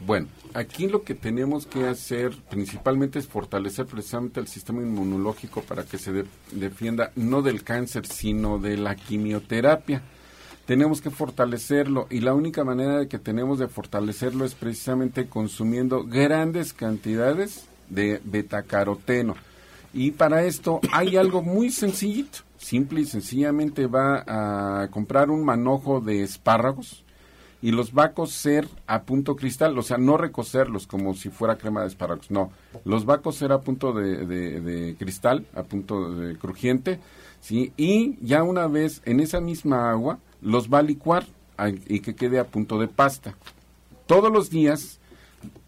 Bueno, 0.00 0.28
aquí 0.54 0.88
lo 0.88 1.02
que 1.02 1.14
tenemos 1.14 1.66
que 1.66 1.86
hacer 1.86 2.32
principalmente 2.48 3.18
es 3.18 3.28
fortalecer 3.28 3.86
precisamente 3.86 4.40
el 4.40 4.48
sistema 4.48 4.80
inmunológico 4.80 5.62
para 5.62 5.84
que 5.84 5.98
se 5.98 6.24
defienda 6.52 7.12
no 7.16 7.42
del 7.42 7.62
cáncer, 7.62 8.06
sino 8.06 8.58
de 8.58 8.78
la 8.78 8.96
quimioterapia 8.96 10.02
tenemos 10.66 11.00
que 11.00 11.10
fortalecerlo 11.10 12.06
y 12.10 12.20
la 12.20 12.34
única 12.34 12.64
manera 12.64 12.98
de 12.98 13.08
que 13.08 13.18
tenemos 13.18 13.58
de 13.58 13.68
fortalecerlo 13.68 14.44
es 14.44 14.54
precisamente 14.54 15.26
consumiendo 15.26 16.04
grandes 16.04 16.72
cantidades 16.72 17.66
de 17.88 18.20
betacaroteno. 18.24 19.34
Y 19.92 20.12
para 20.12 20.44
esto 20.44 20.80
hay 20.92 21.16
algo 21.16 21.42
muy 21.42 21.70
sencillito. 21.70 22.38
Simple 22.58 23.00
y 23.00 23.06
sencillamente 23.06 23.86
va 23.86 24.24
a 24.26 24.88
comprar 24.88 25.30
un 25.30 25.44
manojo 25.44 26.00
de 26.00 26.22
espárragos 26.22 27.04
y 27.62 27.72
los 27.72 27.92
va 27.92 28.04
a 28.04 28.12
cocer 28.12 28.68
a 28.86 29.02
punto 29.02 29.36
cristal, 29.36 29.76
o 29.78 29.82
sea, 29.82 29.98
no 29.98 30.16
recocerlos 30.16 30.86
como 30.86 31.14
si 31.14 31.28
fuera 31.30 31.58
crema 31.58 31.82
de 31.82 31.88
espárragos, 31.88 32.30
no, 32.30 32.50
los 32.84 33.08
va 33.08 33.16
a 33.16 33.18
cocer 33.18 33.52
a 33.52 33.60
punto 33.60 33.92
de, 33.92 34.24
de 34.24 34.96
cristal, 34.98 35.44
a 35.54 35.62
punto 35.62 36.10
de 36.14 36.36
crujiente, 36.36 37.00
¿sí? 37.40 37.72
Y 37.76 38.16
ya 38.22 38.42
una 38.42 38.66
vez 38.66 39.02
en 39.04 39.20
esa 39.20 39.40
misma 39.40 39.90
agua, 39.90 40.18
los 40.42 40.68
va 40.68 40.78
a 40.78 40.82
licuar 40.82 41.26
y 41.86 42.00
que 42.00 42.14
quede 42.14 42.38
a 42.38 42.46
punto 42.46 42.78
de 42.78 42.88
pasta. 42.88 43.34
Todos 44.06 44.32
los 44.32 44.50
días, 44.50 44.98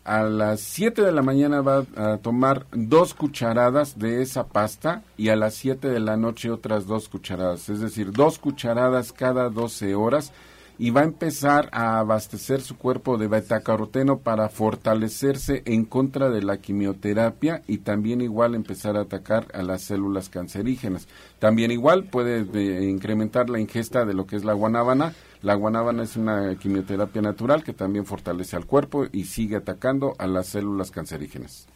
a 0.04 0.22
las 0.24 0.60
7 0.60 1.02
de 1.02 1.12
la 1.12 1.22
mañana 1.22 1.60
va 1.60 1.84
a 1.96 2.18
tomar 2.18 2.66
dos 2.72 3.14
cucharadas 3.14 3.98
de 3.98 4.22
esa 4.22 4.46
pasta 4.48 5.02
y 5.16 5.28
a 5.28 5.36
las 5.36 5.54
7 5.54 5.88
de 5.88 6.00
la 6.00 6.16
noche 6.16 6.50
otras 6.50 6.86
dos 6.86 7.08
cucharadas, 7.08 7.68
es 7.68 7.80
decir, 7.80 8.10
dos 8.10 8.38
cucharadas 8.38 9.12
cada 9.12 9.48
12 9.48 9.94
horas 9.94 10.32
y 10.78 10.90
va 10.90 11.02
a 11.02 11.04
empezar 11.04 11.68
a 11.72 11.98
abastecer 11.98 12.60
su 12.60 12.76
cuerpo 12.76 13.18
de 13.18 13.28
betacaroteno 13.28 14.18
para 14.18 14.48
fortalecerse 14.48 15.62
en 15.64 15.84
contra 15.84 16.30
de 16.30 16.42
la 16.42 16.58
quimioterapia 16.58 17.62
y 17.66 17.78
también 17.78 18.20
igual 18.20 18.54
empezar 18.54 18.96
a 18.96 19.02
atacar 19.02 19.48
a 19.54 19.62
las 19.62 19.82
células 19.82 20.28
cancerígenas. 20.28 21.08
También 21.38 21.70
igual 21.70 22.04
puede 22.04 22.46
eh, 22.54 22.88
incrementar 22.88 23.50
la 23.50 23.60
ingesta 23.60 24.04
de 24.04 24.14
lo 24.14 24.26
que 24.26 24.36
es 24.36 24.44
la 24.44 24.54
guanábana. 24.54 25.14
La 25.42 25.54
guanábana 25.54 26.04
es 26.04 26.16
una 26.16 26.56
quimioterapia 26.56 27.22
natural 27.22 27.64
que 27.64 27.72
también 27.72 28.06
fortalece 28.06 28.56
al 28.56 28.66
cuerpo 28.66 29.06
y 29.10 29.24
sigue 29.24 29.56
atacando 29.56 30.14
a 30.18 30.26
las 30.26 30.46
células 30.46 30.90
cancerígenas. 30.90 31.66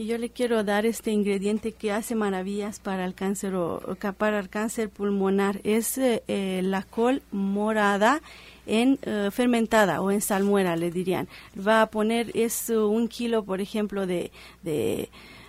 Y 0.00 0.06
yo 0.06 0.16
le 0.16 0.30
quiero 0.30 0.62
dar 0.62 0.86
este 0.86 1.10
ingrediente 1.10 1.72
que 1.72 1.90
hace 1.90 2.14
maravillas 2.14 2.78
para 2.78 3.04
el 3.04 3.14
cáncer 3.14 3.56
o, 3.56 3.80
para 4.16 4.38
el 4.38 4.48
cáncer 4.48 4.90
pulmonar. 4.90 5.60
Es 5.64 5.98
eh, 5.98 6.60
la 6.62 6.84
col 6.84 7.20
morada 7.32 8.22
en 8.66 9.00
eh, 9.02 9.30
fermentada 9.32 10.00
o 10.00 10.12
en 10.12 10.20
salmuera, 10.20 10.76
le 10.76 10.92
dirían. 10.92 11.26
Va 11.58 11.82
a 11.82 11.90
poner 11.90 12.30
es 12.34 12.70
un 12.70 13.08
kilo, 13.08 13.42
por 13.42 13.60
ejemplo, 13.60 14.06
de 14.06 14.30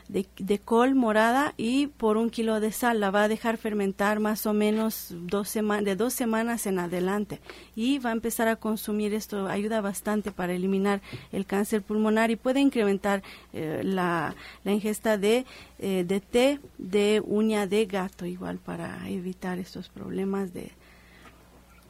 de, 0.09 0.59
col 0.59 0.95
morada 0.95 1.53
y 1.55 1.87
por 1.87 2.17
un 2.17 2.31
kilo 2.31 2.59
de 2.59 2.71
sal. 2.71 2.99
La 2.99 3.11
va 3.11 3.23
a 3.23 3.27
dejar 3.27 3.57
fermentar 3.57 4.19
más 4.19 4.45
o 4.45 4.53
menos 4.53 5.09
dos 5.11 5.53
de 5.53 5.95
dos 5.95 6.13
semanas 6.13 6.65
en 6.65 6.79
adelante 6.79 7.39
y 7.75 7.99
va 7.99 8.09
a 8.09 8.13
empezar 8.13 8.47
a 8.47 8.55
consumir 8.55 9.13
esto. 9.13 9.47
Ayuda 9.47 9.81
bastante 9.81 10.31
para 10.31 10.53
eliminar 10.53 11.01
el 11.31 11.45
cáncer 11.45 11.83
pulmonar 11.83 12.31
y 12.31 12.35
puede 12.35 12.59
incrementar 12.59 13.21
eh, 13.53 13.81
la, 13.83 14.35
la, 14.63 14.71
ingesta 14.71 15.17
de, 15.17 15.45
eh, 15.77 16.03
de 16.07 16.19
té 16.19 16.59
de 16.77 17.21
uña 17.23 17.67
de 17.67 17.85
gato 17.85 18.25
igual 18.25 18.57
para 18.57 19.07
evitar 19.07 19.59
estos 19.59 19.89
problemas 19.89 20.53
de, 20.53 20.71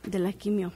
de 0.03 0.20
la 0.20 0.34
quimio. 0.34 0.74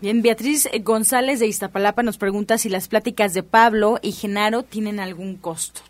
Bien, 0.00 0.22
Beatriz 0.22 0.66
González 0.82 1.40
de 1.40 1.46
Iztapalapa 1.46 2.02
nos 2.02 2.16
pregunta 2.16 2.56
si 2.56 2.70
las 2.70 2.88
pláticas 2.88 3.34
de 3.34 3.42
Pablo 3.42 3.98
y 4.00 4.12
Genaro 4.12 4.62
tienen 4.62 4.98
algún 4.98 5.36
costo. 5.36 5.82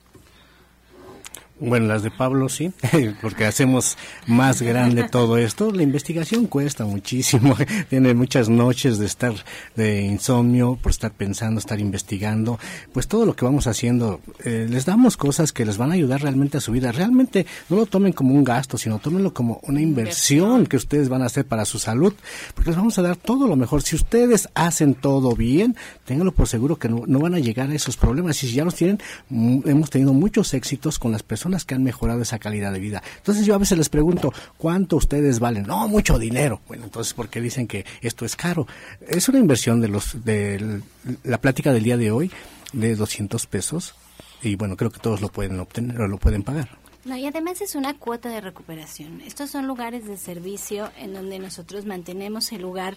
Bueno, 1.61 1.89
las 1.89 2.03
de 2.03 2.11
Pablo 2.11 2.49
sí, 2.49 2.73
porque 3.21 3.45
hacemos 3.45 3.99
más 4.27 4.63
grande 4.63 5.07
todo 5.11 5.37
esto. 5.37 5.71
La 5.71 5.83
investigación 5.83 6.47
cuesta 6.47 6.87
muchísimo, 6.87 7.55
tiene 7.91 8.15
muchas 8.15 8.49
noches 8.49 8.97
de 8.99 9.05
estar 9.05 9.35
de 9.77 10.01
insomnio, 10.01 10.79
por 10.81 10.91
estar 10.91 11.13
pensando, 11.13 11.59
estar 11.59 11.79
investigando. 11.79 12.59
Pues 12.95 13.09
todo 13.09 13.27
lo 13.27 13.37
que 13.37 13.45
vamos 13.45 13.67
haciendo, 13.67 14.21
eh, 14.43 14.69
les 14.71 14.87
damos 14.87 15.19
cosas 15.19 15.53
que 15.53 15.67
les 15.67 15.77
van 15.77 15.91
a 15.91 15.95
ayudar 15.95 16.23
realmente 16.23 16.57
a 16.57 16.63
su 16.63 16.73
vida. 16.73 16.93
Realmente 16.93 17.45
no 17.69 17.77
lo 17.77 17.85
tomen 17.85 18.15
como 18.15 18.35
un 18.35 18.43
gasto, 18.43 18.79
sino 18.79 18.99
tómenlo 18.99 19.35
como 19.35 19.61
una 19.65 19.83
inversión 19.83 20.65
que 20.65 20.79
ustedes 20.79 21.11
van 21.11 21.21
a 21.21 21.27
hacer 21.27 21.45
para 21.45 21.67
su 21.67 21.79
salud, 21.79 22.15
porque 22.55 22.71
les 22.71 22.77
vamos 22.79 22.99
a 22.99 23.03
dar 23.03 23.17
todo 23.17 23.47
lo 23.47 23.57
mejor. 23.57 23.83
Si 23.83 23.97
ustedes 23.97 24.49
hacen 24.55 24.95
todo 24.95 25.37
bien, 25.37 25.77
ténganlo 26.07 26.33
por 26.33 26.49
seguro 26.49 26.77
que 26.77 26.89
no, 26.89 27.03
no 27.07 27.19
van 27.19 27.35
a 27.35 27.39
llegar 27.39 27.69
a 27.69 27.75
esos 27.75 27.99
problemas. 27.99 28.43
Y 28.43 28.49
si 28.49 28.55
ya 28.55 28.65
los 28.65 28.77
tienen, 28.77 28.99
mm, 29.29 29.69
hemos 29.69 29.91
tenido 29.91 30.15
muchos 30.15 30.55
éxitos 30.55 30.99
con 30.99 31.13
las 31.13 31.23
personas 31.23 31.50
que 31.65 31.75
han 31.75 31.83
mejorado 31.83 32.23
esa 32.23 32.39
calidad 32.39 32.73
de 32.73 32.79
vida. 32.79 33.03
Entonces 33.17 33.47
yo 33.47 33.55
a 33.55 33.59
veces 33.59 33.79
les 33.79 33.89
pregunto, 33.89 34.33
¿cuánto 34.57 34.97
ustedes 34.97 35.39
valen? 35.41 35.65
No, 35.65 35.89
mucho 35.89 36.19
dinero. 36.19 36.61
Bueno, 36.69 36.85
entonces, 36.85 37.15
¿por 37.15 37.29
qué 37.29 37.41
dicen 37.41 37.67
que 37.67 37.85
esto 38.01 38.25
es 38.25 38.37
caro? 38.37 38.67
Es 39.07 39.29
una 39.29 39.39
inversión 39.39 39.81
de 39.81 39.89
los 39.89 40.25
de 40.25 40.81
la 41.25 41.39
plática 41.39 41.73
del 41.73 41.85
día 41.85 41.97
de 41.97 42.11
hoy 42.11 42.31
de 42.73 42.95
200 42.97 43.47
pesos 43.47 43.95
y 44.43 44.57
bueno, 44.57 44.77
creo 44.77 44.91
que 44.91 45.01
todos 45.01 45.21
lo 45.21 45.29
pueden 45.29 45.59
obtener 45.61 46.01
o 46.01 46.09
lo 46.09 46.19
pueden 46.19 46.43
pagar. 46.43 46.81
No, 47.05 47.17
y 47.17 47.27
además 47.27 47.63
es 47.63 47.75
una 47.75 47.95
cuota 47.95 48.29
de 48.29 48.43
recuperación. 48.43 49.23
Estos 49.23 49.51
son 49.51 49.67
lugares 49.67 50.07
de 50.07 50.19
servicio 50.19 50.91
en 50.99 51.15
donde 51.15 51.39
nosotros 51.39 51.87
mantenemos 51.87 52.53
el 52.53 52.61
lugar 52.61 52.97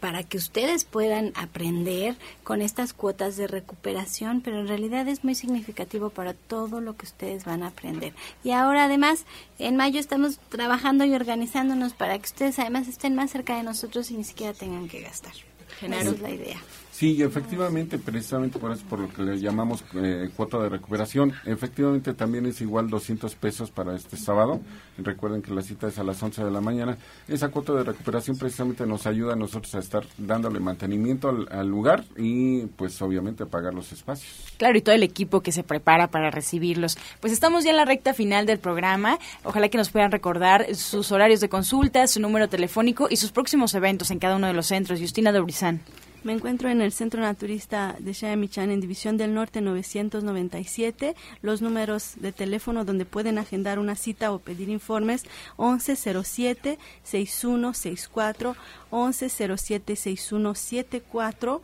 para 0.00 0.22
que 0.22 0.36
ustedes 0.36 0.84
puedan 0.84 1.32
aprender 1.34 2.16
con 2.42 2.62
estas 2.62 2.92
cuotas 2.92 3.36
de 3.36 3.46
recuperación, 3.46 4.40
pero 4.40 4.60
en 4.60 4.68
realidad 4.68 5.08
es 5.08 5.24
muy 5.24 5.34
significativo 5.34 6.10
para 6.10 6.34
todo 6.34 6.80
lo 6.80 6.96
que 6.96 7.06
ustedes 7.06 7.44
van 7.44 7.62
a 7.62 7.68
aprender. 7.68 8.12
Y 8.42 8.52
ahora 8.52 8.84
además, 8.84 9.24
en 9.58 9.76
mayo 9.76 10.00
estamos 10.00 10.38
trabajando 10.48 11.04
y 11.04 11.14
organizándonos 11.14 11.94
para 11.94 12.18
que 12.18 12.26
ustedes 12.26 12.58
además 12.58 12.88
estén 12.88 13.14
más 13.14 13.30
cerca 13.30 13.56
de 13.56 13.62
nosotros 13.62 14.10
y 14.10 14.14
ni 14.14 14.24
siquiera 14.24 14.52
tengan 14.52 14.88
que 14.88 15.00
gastar. 15.00 15.34
Esa 15.82 16.10
es 16.10 16.20
la 16.20 16.30
idea. 16.30 16.60
Sí, 16.94 17.20
efectivamente, 17.20 17.98
precisamente 17.98 18.60
por 18.60 18.70
eso, 18.70 18.84
por 18.88 19.00
lo 19.00 19.08
que 19.08 19.24
le 19.24 19.40
llamamos 19.40 19.84
eh, 19.96 20.30
cuota 20.36 20.60
de 20.60 20.68
recuperación. 20.68 21.32
Efectivamente, 21.44 22.14
también 22.14 22.46
es 22.46 22.60
igual 22.60 22.88
200 22.88 23.34
pesos 23.34 23.72
para 23.72 23.96
este 23.96 24.16
sábado. 24.16 24.60
Recuerden 24.98 25.42
que 25.42 25.52
la 25.52 25.62
cita 25.62 25.88
es 25.88 25.98
a 25.98 26.04
las 26.04 26.22
11 26.22 26.44
de 26.44 26.52
la 26.52 26.60
mañana. 26.60 26.96
Esa 27.26 27.48
cuota 27.48 27.72
de 27.72 27.82
recuperación 27.82 28.38
precisamente 28.38 28.86
nos 28.86 29.08
ayuda 29.08 29.32
a 29.32 29.36
nosotros 29.36 29.74
a 29.74 29.80
estar 29.80 30.04
dándole 30.18 30.60
mantenimiento 30.60 31.36
al, 31.50 31.66
lugar 31.66 32.04
y, 32.16 32.66
pues, 32.66 33.02
obviamente, 33.02 33.44
pagar 33.44 33.74
los 33.74 33.90
espacios. 33.90 34.54
Claro, 34.56 34.78
y 34.78 34.80
todo 34.80 34.94
el 34.94 35.02
equipo 35.02 35.40
que 35.40 35.50
se 35.50 35.64
prepara 35.64 36.12
para 36.12 36.30
recibirlos. 36.30 36.96
Pues 37.18 37.32
estamos 37.32 37.64
ya 37.64 37.70
en 37.70 37.76
la 37.76 37.86
recta 37.86 38.14
final 38.14 38.46
del 38.46 38.60
programa. 38.60 39.18
Ojalá 39.42 39.68
que 39.68 39.78
nos 39.78 39.90
puedan 39.90 40.12
recordar 40.12 40.72
sus 40.76 41.10
horarios 41.10 41.40
de 41.40 41.48
consulta, 41.48 42.06
su 42.06 42.20
número 42.20 42.48
telefónico 42.48 43.08
y 43.10 43.16
sus 43.16 43.32
próximos 43.32 43.74
eventos 43.74 44.12
en 44.12 44.20
cada 44.20 44.36
uno 44.36 44.46
de 44.46 44.54
los 44.54 44.66
centros. 44.66 45.00
Justina 45.00 45.32
Dobrizán. 45.32 45.80
Me 46.24 46.32
encuentro 46.32 46.68
en 46.70 46.80
el 46.80 46.90
Centro 46.90 47.20
Naturista 47.20 47.94
de 47.98 48.14
Xayamichan 48.14 48.70
en 48.70 48.80
División 48.80 49.18
del 49.18 49.34
Norte 49.34 49.60
997. 49.60 51.14
Los 51.42 51.60
números 51.60 52.14
de 52.16 52.32
teléfono 52.32 52.86
donde 52.86 53.04
pueden 53.04 53.36
agendar 53.36 53.78
una 53.78 53.94
cita 53.94 54.32
o 54.32 54.38
pedir 54.38 54.70
informes 54.70 55.24
1107-6164, 55.58 58.56
1107-6174. 58.90 61.60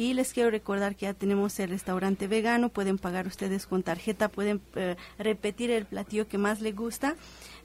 Y 0.00 0.14
les 0.14 0.32
quiero 0.32 0.50
recordar 0.50 0.96
que 0.96 1.04
ya 1.04 1.12
tenemos 1.12 1.60
el 1.60 1.68
restaurante 1.68 2.26
vegano. 2.26 2.70
Pueden 2.70 2.96
pagar 2.96 3.26
ustedes 3.26 3.66
con 3.66 3.82
tarjeta, 3.82 4.30
pueden 4.30 4.62
eh, 4.74 4.96
repetir 5.18 5.70
el 5.70 5.84
platillo 5.84 6.26
que 6.26 6.38
más 6.38 6.62
les 6.62 6.74
gusta. 6.74 7.16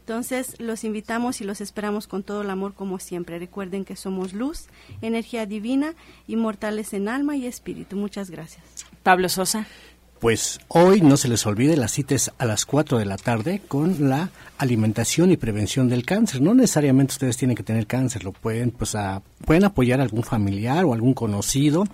Entonces, 0.01 0.59
los 0.59 0.83
invitamos 0.83 1.39
y 1.39 1.45
los 1.45 1.61
esperamos 1.61 2.07
con 2.07 2.23
todo 2.23 2.41
el 2.41 2.49
amor 2.49 2.73
como 2.73 2.99
siempre. 2.99 3.39
Recuerden 3.39 3.85
que 3.85 3.95
somos 3.95 4.33
luz, 4.33 4.65
energía 5.01 5.45
divina, 5.45 5.93
inmortales 6.27 6.91
en 6.91 7.07
alma 7.07 7.37
y 7.37 7.47
espíritu. 7.47 7.95
Muchas 7.95 8.29
gracias. 8.29 8.65
Pablo 9.01 9.29
Sosa. 9.29 9.65
Pues 10.19 10.59
hoy 10.67 10.99
no 10.99 11.15
se 11.15 11.29
les 11.29 11.45
olvide 11.45 11.77
las 11.77 11.93
citas 11.93 12.33
a 12.37 12.45
las 12.45 12.65
4 12.65 12.97
de 12.97 13.05
la 13.05 13.15
tarde 13.15 13.61
con 13.65 14.09
la 14.09 14.29
alimentación 14.57 15.31
y 15.31 15.37
prevención 15.37 15.89
del 15.89 16.05
cáncer. 16.05 16.41
No 16.41 16.53
necesariamente 16.53 17.13
ustedes 17.13 17.37
tienen 17.37 17.55
que 17.55 17.63
tener 17.63 17.87
cáncer, 17.87 18.23
lo 18.23 18.31
pueden 18.31 18.71
pues 18.71 18.95
a, 18.95 19.21
pueden 19.45 19.63
apoyar 19.63 19.99
a 19.99 20.03
algún 20.03 20.23
familiar 20.23 20.85
o 20.85 20.93
algún 20.93 21.13
conocido 21.13 21.85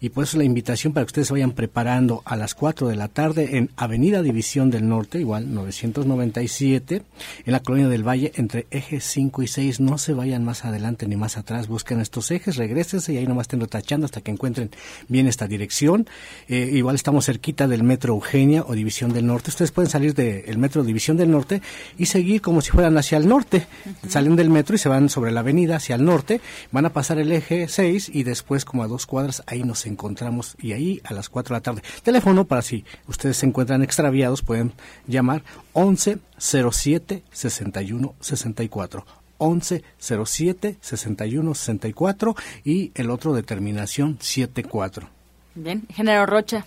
y 0.00 0.08
pues 0.08 0.34
la 0.34 0.44
invitación 0.44 0.92
para 0.92 1.04
que 1.04 1.10
ustedes 1.10 1.28
se 1.28 1.34
vayan 1.34 1.52
preparando 1.52 2.22
a 2.24 2.36
las 2.36 2.54
4 2.54 2.88
de 2.88 2.96
la 2.96 3.08
tarde 3.08 3.58
en 3.58 3.70
Avenida 3.76 4.22
División 4.22 4.70
del 4.70 4.88
Norte, 4.88 5.20
igual 5.20 5.52
997, 5.52 7.02
en 7.44 7.52
la 7.52 7.60
Colonia 7.60 7.88
del 7.88 8.06
Valle 8.06 8.32
entre 8.36 8.66
ejes 8.70 9.04
5 9.04 9.42
y 9.42 9.46
6. 9.46 9.80
No 9.80 9.98
se 9.98 10.14
vayan 10.14 10.44
más 10.44 10.64
adelante 10.64 11.06
ni 11.06 11.16
más 11.16 11.36
atrás, 11.36 11.68
busquen 11.68 12.00
estos 12.00 12.30
ejes, 12.30 12.56
regresense 12.56 13.12
y 13.12 13.18
ahí 13.18 13.26
nomás 13.26 13.44
estén 13.44 13.60
tachando 13.66 14.06
hasta 14.06 14.20
que 14.20 14.30
encuentren 14.30 14.70
bien 15.08 15.26
esta 15.26 15.46
dirección. 15.46 16.08
Eh, 16.48 16.70
igual 16.72 16.96
estamos 16.96 17.26
cerquita 17.26 17.68
del 17.68 17.82
Metro 17.82 18.14
Eugenia 18.14 18.64
o 18.66 18.74
División 18.74 19.12
del 19.12 19.26
Norte. 19.26 19.50
Ustedes 19.50 19.70
pueden 19.70 19.90
salir 19.90 20.14
del 20.14 20.58
Metro 20.58 20.82
División 20.82 21.16
del 21.16 21.30
Norte 21.30 21.60
y 22.00 22.06
seguir 22.06 22.40
como 22.40 22.62
si 22.62 22.70
fueran 22.70 22.96
hacia 22.96 23.18
el 23.18 23.28
norte. 23.28 23.66
Salen 24.08 24.34
del 24.34 24.48
metro 24.48 24.74
y 24.74 24.78
se 24.78 24.88
van 24.88 25.10
sobre 25.10 25.32
la 25.32 25.40
avenida 25.40 25.76
hacia 25.76 25.96
el 25.96 26.04
norte, 26.06 26.40
van 26.72 26.86
a 26.86 26.94
pasar 26.94 27.18
el 27.18 27.30
eje 27.30 27.68
6 27.68 28.10
y 28.14 28.22
después 28.22 28.64
como 28.64 28.82
a 28.82 28.88
dos 28.88 29.04
cuadras 29.04 29.42
ahí 29.46 29.64
nos 29.64 29.84
encontramos 29.84 30.56
y 30.58 30.72
ahí 30.72 31.02
a 31.04 31.12
las 31.12 31.28
4 31.28 31.52
de 31.52 31.58
la 31.58 31.62
tarde. 31.62 31.82
Teléfono 32.02 32.46
para 32.46 32.62
si 32.62 32.86
ustedes 33.06 33.36
se 33.36 33.44
encuentran 33.44 33.82
extraviados 33.82 34.40
pueden 34.40 34.72
llamar 35.06 35.42
11 35.74 36.20
07 36.38 37.22
61 37.30 38.14
64. 38.18 39.06
11 39.36 39.84
07 39.98 40.76
61 40.80 41.54
64 41.54 42.36
y 42.64 42.92
el 42.94 43.10
otro 43.10 43.34
determinación 43.34 44.16
74. 44.18 45.06
Bien, 45.54 45.86
Género 45.90 46.24
Rocha. 46.24 46.64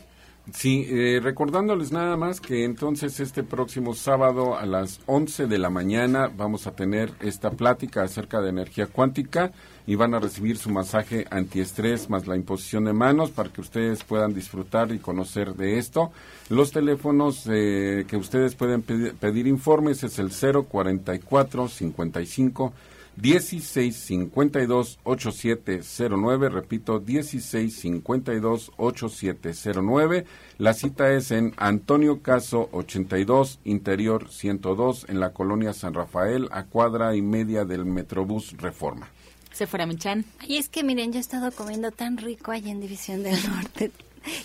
Sí, 0.51 0.85
eh, 0.89 1.21
recordándoles 1.23 1.93
nada 1.93 2.17
más 2.17 2.41
que 2.41 2.65
entonces 2.65 3.21
este 3.21 3.43
próximo 3.43 3.95
sábado 3.95 4.57
a 4.57 4.65
las 4.65 4.99
11 5.05 5.47
de 5.47 5.57
la 5.57 5.69
mañana 5.69 6.29
vamos 6.35 6.67
a 6.67 6.75
tener 6.75 7.13
esta 7.21 7.51
plática 7.51 8.03
acerca 8.03 8.41
de 8.41 8.49
energía 8.49 8.87
cuántica 8.87 9.53
y 9.87 9.95
van 9.95 10.13
a 10.13 10.19
recibir 10.19 10.57
su 10.57 10.69
masaje 10.69 11.25
antiestrés 11.31 12.09
más 12.09 12.27
la 12.27 12.35
imposición 12.35 12.83
de 12.83 12.91
manos 12.91 13.31
para 13.31 13.53
que 13.53 13.61
ustedes 13.61 14.03
puedan 14.03 14.33
disfrutar 14.33 14.91
y 14.91 14.99
conocer 14.99 15.55
de 15.55 15.77
esto. 15.77 16.11
Los 16.49 16.71
teléfonos 16.71 17.47
eh, 17.49 18.03
que 18.05 18.17
ustedes 18.17 18.55
pueden 18.55 18.81
pedir, 18.81 19.13
pedir 19.13 19.47
informes 19.47 20.03
es 20.03 20.19
el 20.19 20.29
044 20.29 21.69
55 21.69 22.73
1652 23.15 24.99
8709, 25.03 26.49
repito, 26.49 26.99
1652 26.99 28.71
8709. 28.77 30.25
La 30.57 30.73
cita 30.73 31.11
es 31.11 31.31
en 31.31 31.53
Antonio 31.57 32.21
Caso 32.21 32.69
82, 32.71 33.59
Interior 33.63 34.29
102, 34.29 35.05
en 35.09 35.19
la 35.19 35.33
colonia 35.33 35.73
San 35.73 35.93
Rafael, 35.93 36.47
a 36.51 36.65
cuadra 36.65 37.15
y 37.15 37.21
media 37.21 37.65
del 37.65 37.85
Metrobús 37.85 38.57
Reforma. 38.57 39.09
Se 39.51 39.67
fuera 39.67 39.85
Michan. 39.85 40.25
Y 40.47 40.57
es 40.57 40.67
que 40.67 40.83
miren, 40.83 41.11
yo 41.11 41.19
he 41.19 41.21
estado 41.21 41.51
comiendo 41.51 41.91
tan 41.91 42.17
rico 42.17 42.51
allá 42.51 42.71
en 42.71 42.79
División 42.79 43.21
del 43.21 43.37
Norte 43.47 43.91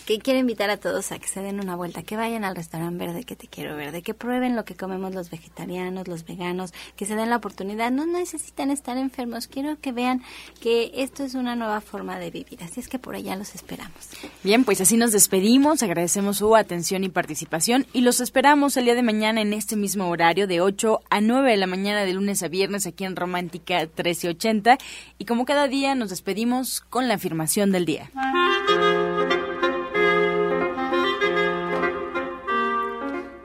que 0.07 0.19
quiero 0.19 0.41
invitar 0.41 0.71
a 0.71 0.77
todos 0.77 1.13
a 1.13 1.19
que 1.19 1.29
se 1.29 1.41
den 1.41 1.61
una 1.61 1.77
vuelta, 1.77 2.03
que 2.03 2.17
vayan 2.17 2.45
al 2.45 2.57
restaurante 2.57 3.07
verde 3.07 3.25
que 3.25 3.37
te 3.37 3.47
quiero 3.47 3.77
verde, 3.77 4.03
que 4.03 4.15
prueben 4.15 4.57
lo 4.57 4.65
que 4.65 4.75
comemos 4.75 5.15
los 5.15 5.31
vegetarianos, 5.31 6.09
los 6.09 6.25
veganos, 6.25 6.73
que 6.97 7.07
se 7.07 7.15
den 7.15 7.31
la 7.31 7.37
oportunidad. 7.37 7.91
No 7.91 8.07
necesitan 8.07 8.71
estar 8.71 8.97
enfermos. 8.97 9.47
Quiero 9.47 9.79
que 9.81 9.93
vean 9.93 10.23
que 10.61 10.91
esto 10.95 11.25
es 11.25 11.35
una 11.35 11.57
nueva 11.57 11.81
forma 11.81 12.19
de 12.19 12.31
vivir. 12.31 12.63
Así 12.63 12.81
es 12.81 12.89
que 12.89 12.99
por 12.99 13.15
allá 13.15 13.37
los 13.37 13.55
esperamos. 13.55 14.11
Bien, 14.43 14.65
pues 14.65 14.81
así 14.81 14.97
nos 14.97 15.13
despedimos. 15.13 15.83
Agradecemos 15.83 16.39
su 16.39 16.57
atención 16.57 17.05
y 17.05 17.09
participación 17.09 17.87
y 17.93 18.01
los 18.01 18.21
esperamos 18.21 18.77
el 18.77 18.85
día 18.85 18.95
de 18.95 19.03
mañana 19.03 19.41
en 19.41 19.53
este 19.53 19.77
mismo 19.77 20.09
horario 20.09 20.47
de 20.47 20.61
8 20.61 21.01
a 21.11 21.21
9 21.21 21.51
de 21.51 21.57
la 21.57 21.67
mañana 21.67 22.03
de 22.03 22.13
lunes 22.13 22.43
a 22.43 22.49
viernes 22.49 22.87
aquí 22.87 23.05
en 23.05 23.17
Romántica 23.17 23.79
1380 23.81 24.79
y 25.19 25.25
como 25.25 25.45
cada 25.45 25.69
día 25.69 25.95
nos 25.95 26.11
despedimos 26.11 26.81
con 26.81 27.09
la 27.09 27.15
afirmación 27.15 27.73
del 27.73 27.85
día. 27.85 28.11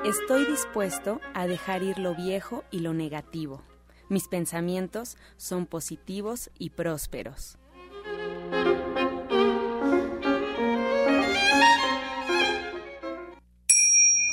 Estoy 0.05 0.45
dispuesto 0.45 1.21
a 1.33 1.47
dejar 1.47 1.81
ir 1.81 1.97
lo 1.97 2.13
viejo 2.13 2.65
y 2.71 2.79
lo 2.79 2.93
negativo. 2.93 3.61
Mis 4.09 4.27
pensamientos 4.27 5.17
son 5.37 5.65
positivos 5.65 6.51
y 6.59 6.71
prósperos. 6.71 7.57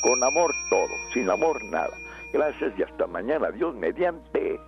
Con 0.03 0.25
amor 0.25 0.53
todo, 0.71 0.89
sin 1.15 1.31
amor 1.31 1.63
nada. 1.67 1.97
Gracias 2.33 2.77
y 2.77 2.83
hasta 2.83 3.07
mañana. 3.07 3.53
Dios 3.53 3.73
mediante. 3.77 4.59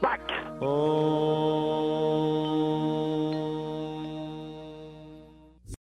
¡Pax! 0.00 0.22
Oh. 0.60 1.66